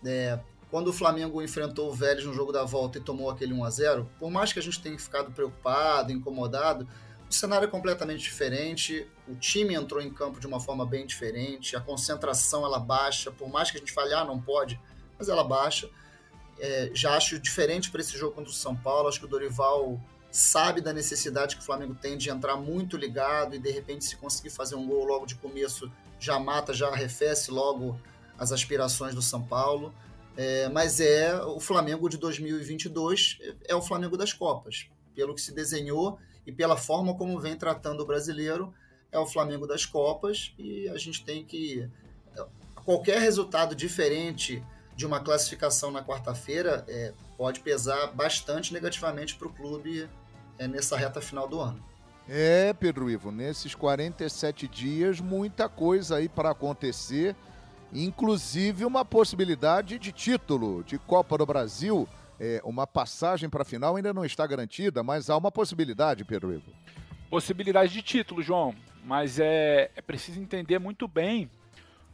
É, 0.05 0.39
quando 0.71 0.89
o 0.89 0.93
Flamengo 0.93 1.43
enfrentou 1.43 1.91
o 1.91 1.93
Vélez 1.93 2.25
no 2.25 2.33
jogo 2.33 2.53
da 2.53 2.65
volta 2.65 2.99
e 2.99 3.01
tomou 3.01 3.31
aquele 3.31 3.53
1 3.53 3.65
a 3.65 3.71
0 3.71 4.11
por 4.19 4.31
mais 4.31 4.53
que 4.53 4.59
a 4.59 4.63
gente 4.63 4.81
tenha 4.81 4.99
ficado 4.99 5.31
preocupado, 5.33 6.13
incomodado, 6.13 6.89
o 7.29 7.35
cenário 7.35 7.67
é 7.67 7.71
completamente 7.71 8.23
diferente. 8.23 9.07
O 9.29 9.35
time 9.35 9.75
entrou 9.75 10.01
em 10.01 10.11
campo 10.11 10.41
de 10.41 10.47
uma 10.47 10.61
forma 10.61 10.87
bem 10.87 11.07
diferente, 11.07 11.77
a 11.77 11.81
concentração 11.81 12.65
ela 12.65 12.79
baixa, 12.79 13.31
por 13.31 13.49
mais 13.49 13.71
que 13.71 13.77
a 13.77 13.81
gente 13.81 13.93
fale, 13.93 14.15
ah, 14.15 14.25
não 14.25 14.41
pode, 14.41 14.81
mas 15.19 15.29
ela 15.29 15.45
baixa. 15.45 15.91
É, 16.59 16.91
já 16.95 17.15
acho 17.17 17.39
diferente 17.39 17.91
para 17.91 18.01
esse 18.01 18.17
jogo 18.17 18.35
contra 18.35 18.51
o 18.51 18.55
São 18.55 18.75
Paulo. 18.75 19.09
Acho 19.09 19.19
que 19.21 19.27
o 19.27 19.29
Dorival 19.29 20.01
sabe 20.37 20.80
da 20.80 20.93
necessidade 20.93 21.57
que 21.57 21.62
o 21.62 21.64
Flamengo 21.64 21.95
tem 21.95 22.16
de 22.16 22.28
entrar 22.28 22.57
muito 22.57 22.97
ligado 22.97 23.55
e 23.55 23.59
de 23.59 23.70
repente 23.70 24.05
se 24.05 24.16
conseguir 24.16 24.51
fazer 24.51 24.74
um 24.74 24.87
gol 24.87 25.05
logo 25.05 25.26
de 25.26 25.34
começo 25.37 25.91
já 26.18 26.39
mata, 26.39 26.72
já 26.72 26.89
arrefece 26.89 27.51
logo 27.51 27.99
as 28.39 28.53
aspirações 28.53 29.14
do 29.14 29.22
São 29.22 29.43
Paulo. 29.43 29.95
É, 30.37 30.68
mas 30.68 31.01
é 31.01 31.34
o 31.43 31.59
Flamengo 31.59 32.09
de 32.09 32.18
2022 32.18 33.39
é 33.66 33.74
o 33.74 33.80
Flamengo 33.80 34.18
das 34.18 34.34
Copas, 34.34 34.87
pelo 35.14 35.34
que 35.34 35.41
se 35.41 35.55
desenhou 35.55 36.18
e 36.47 36.53
pela 36.53 36.76
forma 36.76 37.14
como 37.16 37.41
vem 37.41 37.57
tratando 37.57 38.03
o 38.03 38.07
brasileiro 38.07 38.74
é 39.11 39.18
o 39.18 39.26
Flamengo 39.26 39.66
das 39.66 39.87
Copas 39.87 40.53
e 40.59 40.89
a 40.91 40.99
gente 40.99 41.24
tem 41.24 41.43
que 41.43 41.89
qualquer 42.84 43.18
resultado 43.20 43.74
diferente 43.74 44.62
de 44.95 45.07
uma 45.07 45.20
classificação 45.20 45.91
na 45.91 46.05
quarta-feira 46.05 46.84
é, 46.87 47.14
pode 47.37 47.61
pesar 47.61 48.09
bastante 48.09 48.72
negativamente 48.72 49.34
para 49.37 49.49
o 49.49 49.53
clube 49.53 50.09
é, 50.59 50.67
nessa 50.67 50.97
reta 50.97 51.21
final 51.21 51.49
do 51.49 51.61
ano. 51.61 51.83
É, 52.29 52.73
Pedro 52.73 53.09
Ivo, 53.09 53.31
nesses 53.31 53.75
47 53.75 54.67
dias, 54.67 55.21
muita 55.21 55.69
coisa 55.69 56.17
aí 56.17 56.29
para 56.29 56.51
acontecer, 56.51 57.37
inclusive 57.93 58.85
uma 58.85 59.05
possibilidade 59.05 59.97
de 59.97 60.11
título 60.11 60.83
de 60.83 60.99
Copa 60.99 61.39
do 61.39 61.47
Brasil. 61.47 62.09
É, 62.39 62.61
uma 62.65 62.87
passagem 62.87 63.49
para 63.49 63.63
a 63.63 63.65
final 63.65 63.97
ainda 63.97 64.13
não 64.13 64.25
está 64.25 64.45
garantida, 64.47 65.03
mas 65.03 65.31
há 65.31 65.37
uma 65.37 65.53
possibilidade, 65.53 66.25
Pedro 66.25 66.53
Ivo. 66.53 66.71
Possibilidade 67.31 67.93
de 67.93 68.03
título, 68.03 68.43
João, 68.43 68.75
mas 69.05 69.39
é, 69.39 69.91
é 69.95 70.03
preciso 70.03 70.41
entender 70.41 70.81
muito 70.81 71.07
bem 71.07 71.49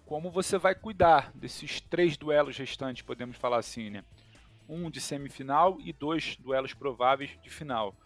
como 0.04 0.30
você 0.30 0.58
vai 0.58 0.74
cuidar 0.74 1.32
desses 1.34 1.80
três 1.80 2.18
duelos 2.18 2.58
restantes, 2.58 3.02
podemos 3.02 3.38
falar 3.38 3.58
assim, 3.58 3.88
né? 3.88 4.04
Um 4.68 4.90
de 4.90 5.00
semifinal 5.00 5.78
e 5.80 5.90
dois 5.90 6.36
duelos 6.36 6.74
prováveis 6.74 7.30
de 7.42 7.48
final 7.48 7.96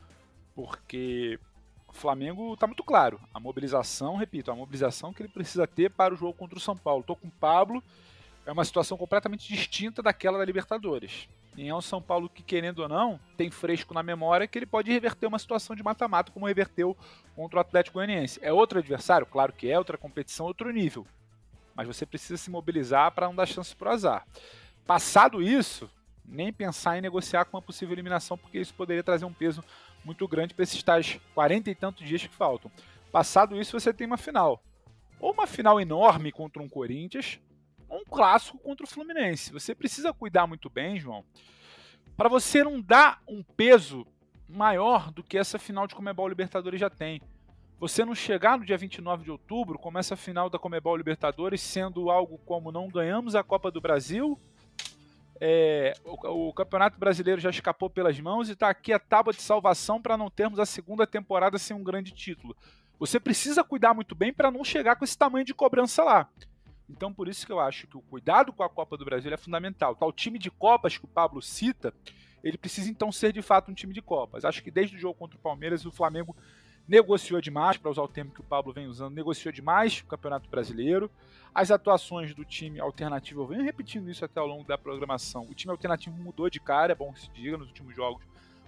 porque 0.57 1.39
o 1.87 1.93
Flamengo 1.93 2.55
está 2.55 2.67
muito 2.67 2.83
claro. 2.83 3.21
A 3.33 3.39
mobilização, 3.39 4.17
repito, 4.17 4.51
a 4.51 4.57
mobilização 4.57 5.13
que 5.13 5.23
ele 5.23 5.29
precisa 5.29 5.67
ter 5.67 5.91
para 5.91 6.15
o 6.15 6.17
jogo 6.17 6.33
contra 6.33 6.57
o 6.57 6.61
São 6.61 6.75
Paulo. 6.75 7.03
Estou 7.03 7.15
com 7.15 7.29
o 7.29 7.33
Pablo, 7.33 7.85
é 8.47 8.51
uma 8.51 8.65
situação 8.65 8.97
completamente 8.97 9.47
distinta 9.47 10.03
daquela 10.03 10.39
da 10.39 10.45
Libertadores. 10.45 11.29
E 11.57 11.69
é 11.69 11.75
um 11.75 11.81
São 11.81 12.01
Paulo 12.01 12.29
que, 12.29 12.43
querendo 12.43 12.81
ou 12.81 12.89
não, 12.89 13.21
tem 13.37 13.51
fresco 13.51 13.93
na 13.93 14.03
memória 14.03 14.47
que 14.47 14.59
ele 14.59 14.67
pode 14.67 14.91
reverter 14.91 15.27
uma 15.27 15.39
situação 15.39 15.77
de 15.77 15.83
mata-mata, 15.83 16.33
como 16.33 16.47
reverteu 16.47 16.97
contra 17.35 17.59
o 17.59 17.61
Atlético 17.61 17.95
Goianiense. 17.95 18.41
É 18.43 18.53
outro 18.53 18.79
adversário? 18.79 19.27
Claro 19.27 19.53
que 19.53 19.71
é, 19.71 19.79
outra 19.79 19.99
competição, 19.99 20.47
outro 20.47 20.71
nível. 20.71 21.07
Mas 21.75 21.87
você 21.87 22.07
precisa 22.07 22.39
se 22.39 22.51
mobilizar 22.51 23.13
para 23.13 23.27
não 23.27 23.35
dar 23.35 23.47
chance 23.47 23.77
para 23.77 23.91
o 23.91 23.93
azar. 23.93 24.27
Passado 24.87 25.43
isso, 25.43 25.91
nem 26.25 26.53
pensar 26.53 26.99
em 26.99 27.01
negociar 27.01 27.45
com 27.45 27.57
uma 27.57 27.63
possível 27.63 27.95
eliminação, 27.95 28.37
porque 28.37 28.59
isso 28.59 28.75
poderia 28.75 29.03
trazer 29.03 29.25
um 29.25 29.33
peso 29.33 29.63
muito 30.07 30.27
grande 30.29 30.55
para 30.55 30.63
esses 30.63 30.83
tais 30.83 31.21
40 31.35 31.71
e 31.71 31.75
tantos 31.75 32.07
dias 32.07 32.25
que 32.25 32.35
faltam. 32.35 32.71
Passado 33.11 33.61
isso, 33.61 33.79
você 33.79 33.93
tem 33.93 34.07
uma 34.07 34.17
final. 34.17 34.63
Ou 35.19 35.33
uma 35.33 35.47
final 35.47 35.81
enorme 35.81 36.31
contra 36.31 36.63
um 36.63 36.69
Corinthians, 36.69 37.41
ou 37.89 38.01
um 38.01 38.05
clássico 38.05 38.59
contra 38.59 38.85
o 38.85 38.89
Fluminense. 38.89 39.53
Você 39.53 39.75
precisa 39.75 40.13
cuidar 40.13 40.47
muito 40.47 40.71
bem, 40.71 41.01
João, 41.01 41.25
para 42.17 42.29
você 42.29 42.63
não 42.63 42.81
dar 42.81 43.21
um 43.27 43.43
peso 43.43 44.07
maior 44.49 45.11
do 45.11 45.25
que 45.25 45.37
essa 45.37 45.59
final 45.59 45.87
de 45.87 45.95
Comebol 45.95 46.29
Libertadores 46.29 46.81
já 46.81 46.89
tem. 46.89 47.21
Você 47.79 48.05
não 48.05 48.15
chegar 48.15 48.59
no 48.59 48.65
dia 48.65 48.79
29 48.79 49.25
de 49.25 49.31
outubro, 49.31 49.79
começa 49.79 50.15
a 50.15 50.17
final 50.17 50.49
da 50.49 50.59
Comebol 50.59 50.97
Libertadores 50.97 51.61
sendo 51.61 52.11
algo 52.11 52.39
como 52.39 52.73
não 52.73 52.89
ganhamos 52.89 53.35
a 53.35 53.43
Copa 53.43 53.71
do 53.71 53.81
Brasil, 53.81 54.41
é, 55.41 55.95
o, 56.05 56.49
o, 56.49 56.53
Campeonato 56.53 56.99
Brasileiro 56.99 57.41
já 57.41 57.51
escapou 57.51 57.91
pelas 57.91 58.19
mãos 58.19 58.49
e 58.49 58.53
está 58.53 58.69
aqui 58.69 58.93
a 58.93 58.99
tábua 58.99 59.33
de 59.33 59.43
salvação 59.43 60.01
para 60.01 60.17
não 60.17 60.31
termos 60.31 60.59
a 60.59 60.67
segunda 60.67 61.07
temporada 61.07 61.59
sem 61.59 61.77
um 61.77 61.85
grande 61.85 62.13
título. 62.13 62.57
Você 62.99 63.21
precisa 63.21 63.63
cuidar 63.63 63.93
muito 63.93 64.15
bem 64.15 64.33
para 64.33 64.51
não 64.51 64.65
chegar 64.65 64.97
com 64.97 65.05
esse 65.05 65.17
tamanho 65.17 65.45
de 65.45 65.53
cobrança 65.53 66.03
lá. 66.03 66.29
Então, 66.89 67.13
por 67.13 67.29
isso 67.29 67.45
que 67.45 67.53
eu 67.53 67.61
acho 67.61 67.87
que 67.87 67.97
o 67.97 68.03
cuidado 68.03 68.53
com 68.53 68.63
a 68.63 68.71
Copa 68.71 68.97
do 68.97 69.05
Brasil 69.05 69.33
é 69.33 69.37
fundamental. 69.37 69.95
Tal 69.95 70.13
time 70.13 70.39
de 70.39 70.51
Copas 70.51 70.97
que 70.97 71.05
o 71.05 71.09
Pablo 71.09 71.43
cita, 71.43 71.93
ele 72.43 72.57
precisa 72.57 72.89
então 72.89 73.13
ser 73.13 73.33
de 73.33 73.43
fato 73.43 73.71
um 73.71 73.75
time 73.75 73.93
de 73.93 74.01
Copas. 74.01 74.45
Acho 74.45 74.63
que 74.63 74.71
desde 74.71 74.97
o 74.97 74.99
jogo 74.99 75.19
contra 75.19 75.37
o 75.37 75.41
Palmeiras, 75.41 75.85
o 75.85 75.91
Flamengo 75.91 76.35
negociou 76.89 77.41
demais, 77.41 77.77
para 77.77 77.91
usar 77.91 78.03
o 78.03 78.09
termo 78.09 78.31
que 78.31 78.41
o 78.41 78.45
Pablo 78.45 78.73
vem 78.73 78.87
usando, 78.87 79.15
negociou 79.15 79.53
demais 79.53 80.01
o 80.01 80.07
Campeonato 80.07 80.49
Brasileiro. 80.49 81.11
As 81.55 81.71
atuações 81.71 82.35
do 82.35 82.45
time 82.45 82.79
alternativo, 82.79 83.43
eu 83.43 83.47
venho 83.47 83.65
repetindo 83.65 84.11
isso 84.11 84.25
até 84.25 84.39
ao 84.39 84.47
longo 84.47 84.65
da 84.65 84.77
programação. 84.77 85.47
O 85.51 85.55
time 85.55 85.71
alternativo 85.71 86.17
mudou 86.17 86.51
de 86.51 86.61
cara, 86.61 86.93
é 86.93 86.95
bom 86.95 87.13
que 87.13 87.21
se 87.21 87.31
diga, 87.31 87.57
nos 87.57 87.69
últimos 87.69 87.95
jogos, 87.95 88.23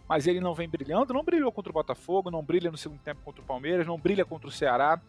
mas 0.09 0.27
ele 0.27 0.41
não 0.41 0.55
vem 0.55 0.69
brilhando, 0.69 1.13
não 1.13 1.23
brilhou 1.23 1.53
contra 1.53 1.71
o 1.71 1.75
Botafogo, 1.75 2.31
não 2.31 2.43
brilha 2.43 2.71
no 2.71 2.79
segundo 2.79 3.01
tempo 3.01 3.21
contra 3.25 3.43
o 3.43 3.45
Palmeiras, 3.45 3.87
não 3.87 3.99
brilha 3.99 4.25
contra 4.25 4.49
o 4.49 4.53
Ceará, 4.53 5.01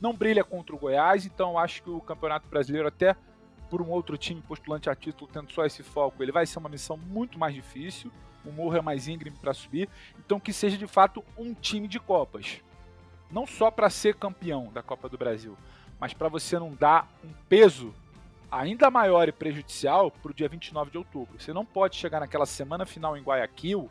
não 0.00 0.14
brilha 0.14 0.44
contra 0.44 0.74
o 0.74 0.78
Goiás, 0.78 1.26
então 1.26 1.58
acho 1.58 1.82
que 1.82 1.90
o 1.90 2.00
Campeonato 2.00 2.48
Brasileiro, 2.48 2.86
até 2.86 3.16
por 3.68 3.82
um 3.82 3.90
outro 3.90 4.16
time 4.16 4.40
postulante 4.40 4.88
a 4.88 4.94
título, 4.94 5.28
tendo 5.32 5.52
só 5.52 5.66
esse 5.66 5.82
foco, 5.82 6.22
ele 6.22 6.30
vai 6.30 6.46
ser 6.46 6.60
uma 6.60 6.68
missão 6.68 6.96
muito 6.96 7.38
mais 7.38 7.52
difícil 7.52 8.12
o 8.44 8.52
morro 8.52 8.76
é 8.76 8.80
mais 8.80 9.08
íngreme 9.08 9.36
para 9.36 9.54
subir, 9.54 9.88
então 10.18 10.40
que 10.40 10.52
seja 10.52 10.76
de 10.76 10.86
fato 10.86 11.24
um 11.36 11.54
time 11.54 11.88
de 11.88 11.98
Copas. 11.98 12.60
Não 13.30 13.46
só 13.46 13.70
para 13.70 13.90
ser 13.90 14.14
campeão 14.14 14.70
da 14.72 14.82
Copa 14.82 15.08
do 15.08 15.18
Brasil, 15.18 15.56
mas 15.98 16.12
para 16.12 16.28
você 16.28 16.58
não 16.58 16.74
dar 16.74 17.08
um 17.24 17.30
peso 17.48 17.94
ainda 18.50 18.90
maior 18.90 19.28
e 19.28 19.32
prejudicial 19.32 20.10
para 20.10 20.30
o 20.30 20.34
dia 20.34 20.48
29 20.48 20.90
de 20.90 20.98
outubro. 20.98 21.40
Você 21.40 21.52
não 21.52 21.64
pode 21.64 21.96
chegar 21.96 22.20
naquela 22.20 22.46
semana 22.46 22.86
final 22.86 23.16
em 23.16 23.22
Guayaquil 23.22 23.90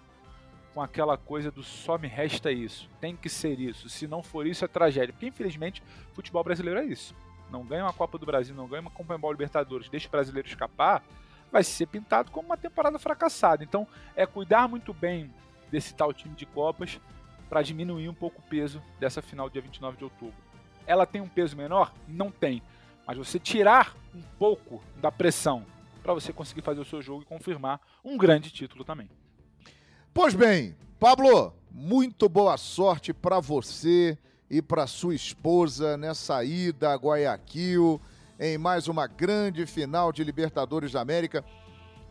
com 0.74 0.82
aquela 0.82 1.18
coisa 1.18 1.52
do 1.52 1.62
só 1.62 1.98
me 1.98 2.08
resta 2.08 2.52
isso, 2.52 2.90
tem 3.00 3.16
que 3.16 3.30
ser 3.30 3.60
isso, 3.60 3.88
se 3.90 4.08
não 4.08 4.24
for 4.24 4.48
isso 4.48 4.66
é 4.66 4.68
tragédia, 4.68 5.14
porque 5.14 5.28
infelizmente 5.28 5.84
futebol 6.14 6.44
brasileiro 6.44 6.80
é 6.80 6.86
isso. 6.86 7.16
Não 7.52 7.64
ganha 7.64 7.84
uma 7.84 7.94
Copa 7.94 8.18
do 8.18 8.26
Brasil, 8.26 8.56
não 8.56 8.68
ganha 8.68 8.82
uma 8.82 8.90
Copa 8.90 9.16
Libertadores, 9.30 9.88
deixa 9.88 10.08
o 10.08 10.12
brasileiro 10.12 10.48
escapar, 10.48 11.04
vai 11.54 11.64
ser 11.64 11.86
pintado 11.86 12.32
como 12.32 12.48
uma 12.48 12.58
temporada 12.58 12.98
fracassada. 12.98 13.64
Então, 13.64 13.88
é 14.16 14.26
cuidar 14.26 14.68
muito 14.68 14.92
bem 14.92 15.32
desse 15.72 15.94
tal 15.94 16.12
time 16.12 16.34
de 16.34 16.48
Copas 16.48 17.00
para 17.48 17.62
diminuir 17.62 18.10
um 18.10 18.14
pouco 18.14 18.42
o 18.42 18.50
peso 18.50 18.82
dessa 19.00 19.22
final 19.22 19.52
dia 19.52 19.62
29 19.62 19.96
de 19.96 20.04
outubro. 20.04 20.36
Ela 20.88 21.06
tem 21.06 21.22
um 21.22 21.28
peso 21.28 21.56
menor? 21.56 21.94
Não 22.08 22.32
tem. 22.32 22.64
Mas 23.06 23.18
você 23.20 23.38
tirar 23.38 23.96
um 24.16 24.22
pouco 24.40 24.82
da 24.98 25.12
pressão 25.12 25.64
para 26.02 26.16
você 26.16 26.34
conseguir 26.34 26.64
fazer 26.64 26.82
o 26.82 26.86
seu 26.86 27.04
jogo 27.04 27.22
e 27.22 27.26
confirmar 27.26 27.80
um 28.04 28.18
grande 28.18 28.50
título 28.50 28.84
também. 28.84 29.08
Pois 30.12 30.34
bem, 30.34 30.76
Pablo, 31.00 31.54
muito 31.70 32.28
boa 32.28 32.58
sorte 32.58 33.14
para 33.14 33.40
você 33.40 34.18
e 34.50 34.60
para 34.60 34.88
sua 34.88 35.14
esposa 35.14 35.98
nessa 35.98 36.44
ida 36.44 36.92
a 36.92 36.96
Guayaquil 36.96 38.02
em 38.44 38.58
mais 38.58 38.90
uma 38.90 39.08
grande 39.08 39.66
final 39.66 40.12
de 40.12 40.22
Libertadores 40.22 40.92
da 40.92 41.00
América. 41.00 41.46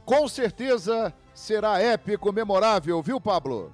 Com 0.03 0.27
certeza 0.27 1.13
será 1.35 1.79
épico, 1.79 2.33
memorável, 2.33 3.03
viu, 3.03 3.21
Pablo? 3.21 3.71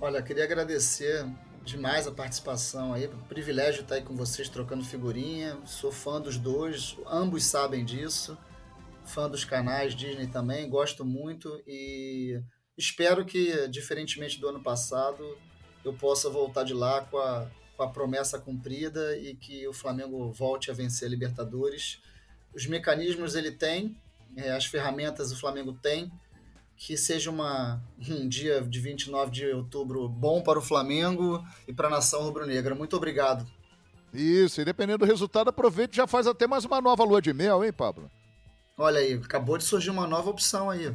Olha, 0.00 0.22
queria 0.22 0.44
agradecer 0.44 1.26
demais 1.64 2.06
a 2.06 2.12
participação 2.12 2.92
aí, 2.92 3.08
privilégio 3.28 3.82
estar 3.82 3.96
aí 3.96 4.02
com 4.02 4.14
vocês 4.14 4.48
trocando 4.48 4.84
figurinha. 4.84 5.58
Sou 5.64 5.90
fã 5.90 6.20
dos 6.20 6.38
dois, 6.38 6.96
ambos 7.08 7.44
sabem 7.44 7.84
disso. 7.84 8.38
Fã 9.04 9.28
dos 9.28 9.44
canais 9.44 9.96
Disney 9.96 10.28
também, 10.28 10.70
gosto 10.70 11.04
muito 11.04 11.60
e 11.66 12.40
espero 12.78 13.24
que, 13.24 13.66
diferentemente 13.66 14.40
do 14.40 14.48
ano 14.48 14.62
passado, 14.62 15.36
eu 15.84 15.92
possa 15.92 16.30
voltar 16.30 16.62
de 16.62 16.72
lá 16.72 17.00
com 17.00 17.18
a 17.18 17.48
com 17.76 17.82
a 17.82 17.88
promessa 17.88 18.38
cumprida 18.38 19.16
e 19.18 19.34
que 19.34 19.66
o 19.68 19.72
Flamengo 19.72 20.32
volte 20.32 20.70
a 20.70 20.74
vencer 20.74 21.06
a 21.06 21.10
Libertadores. 21.10 22.00
Os 22.54 22.66
mecanismos 22.66 23.34
ele 23.34 23.50
tem, 23.50 23.96
é, 24.36 24.52
as 24.52 24.64
ferramentas 24.64 25.30
o 25.30 25.38
Flamengo 25.38 25.72
tem, 25.74 26.10
que 26.76 26.96
seja 26.96 27.30
uma, 27.30 27.82
um 28.08 28.28
dia 28.28 28.62
de 28.62 28.80
29 28.80 29.30
de 29.30 29.46
outubro 29.48 30.08
bom 30.08 30.42
para 30.42 30.58
o 30.58 30.62
Flamengo 30.62 31.44
e 31.66 31.72
para 31.72 31.88
a 31.88 31.90
nação 31.90 32.22
rubro-negra. 32.22 32.74
Muito 32.74 32.96
obrigado. 32.96 33.46
Isso, 34.12 34.60
e 34.60 34.64
dependendo 34.64 34.98
do 34.98 35.04
resultado, 35.04 35.48
aproveite 35.48 35.94
e 35.94 35.96
já 35.96 36.06
faz 36.06 36.26
até 36.26 36.46
mais 36.46 36.64
uma 36.64 36.80
nova 36.80 37.04
lua 37.04 37.20
de 37.20 37.34
mel, 37.34 37.62
hein, 37.62 37.72
Pablo? 37.72 38.10
Olha 38.78 39.00
aí, 39.00 39.14
acabou 39.14 39.56
de 39.56 39.64
surgir 39.64 39.88
uma 39.88 40.06
nova 40.06 40.28
opção 40.28 40.68
aí. 40.68 40.94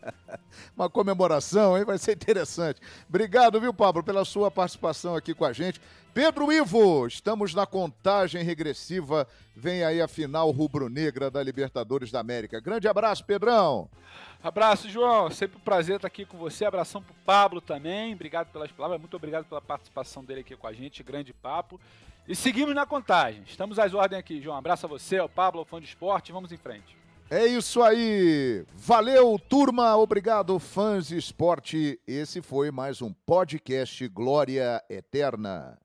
uma 0.76 0.90
comemoração, 0.90 1.78
hein? 1.78 1.82
Vai 1.82 1.96
ser 1.96 2.12
interessante. 2.12 2.82
Obrigado, 3.08 3.58
viu, 3.58 3.72
Pablo, 3.72 4.02
pela 4.02 4.26
sua 4.26 4.50
participação 4.50 5.16
aqui 5.16 5.32
com 5.32 5.46
a 5.46 5.52
gente. 5.54 5.80
Pedro 6.12 6.52
Ivo, 6.52 7.06
estamos 7.06 7.54
na 7.54 7.64
contagem 7.64 8.42
regressiva. 8.42 9.26
Vem 9.56 9.84
aí 9.84 10.02
a 10.02 10.08
final 10.08 10.50
rubro-negra 10.50 11.30
da 11.30 11.42
Libertadores 11.42 12.10
da 12.10 12.20
América. 12.20 12.60
Grande 12.60 12.86
abraço, 12.86 13.24
Pedrão. 13.24 13.88
Abraço, 14.42 14.86
João. 14.90 15.30
Sempre 15.30 15.56
um 15.56 15.60
prazer 15.60 15.96
estar 15.96 16.08
aqui 16.08 16.26
com 16.26 16.36
você. 16.36 16.66
Abração 16.66 17.02
pro 17.02 17.14
Pablo 17.24 17.62
também. 17.62 18.12
Obrigado 18.14 18.52
pelas 18.52 18.70
palavras. 18.70 19.00
Muito 19.00 19.16
obrigado 19.16 19.46
pela 19.46 19.62
participação 19.62 20.22
dele 20.22 20.40
aqui 20.40 20.54
com 20.54 20.66
a 20.66 20.74
gente. 20.74 21.02
Grande 21.02 21.32
papo. 21.32 21.80
E 22.28 22.36
seguimos 22.36 22.74
na 22.74 22.84
contagem. 22.84 23.42
Estamos 23.46 23.78
às 23.78 23.94
ordens 23.94 24.18
aqui, 24.18 24.38
João. 24.42 24.58
Abraço 24.58 24.84
a 24.84 24.88
você, 24.88 25.16
ao 25.16 25.30
Pablo, 25.30 25.60
ao 25.60 25.64
fã 25.64 25.80
de 25.80 25.86
esporte. 25.86 26.30
Vamos 26.30 26.52
em 26.52 26.58
frente. 26.58 26.94
É 27.30 27.46
isso 27.46 27.82
aí. 27.82 28.66
Valeu, 28.74 29.38
turma. 29.38 29.96
Obrigado, 29.96 30.58
fãs 30.58 31.08
de 31.08 31.16
esporte. 31.16 31.98
Esse 32.06 32.42
foi 32.42 32.70
mais 32.70 33.00
um 33.00 33.14
podcast 33.24 34.06
Glória 34.08 34.82
Eterna. 34.90 35.78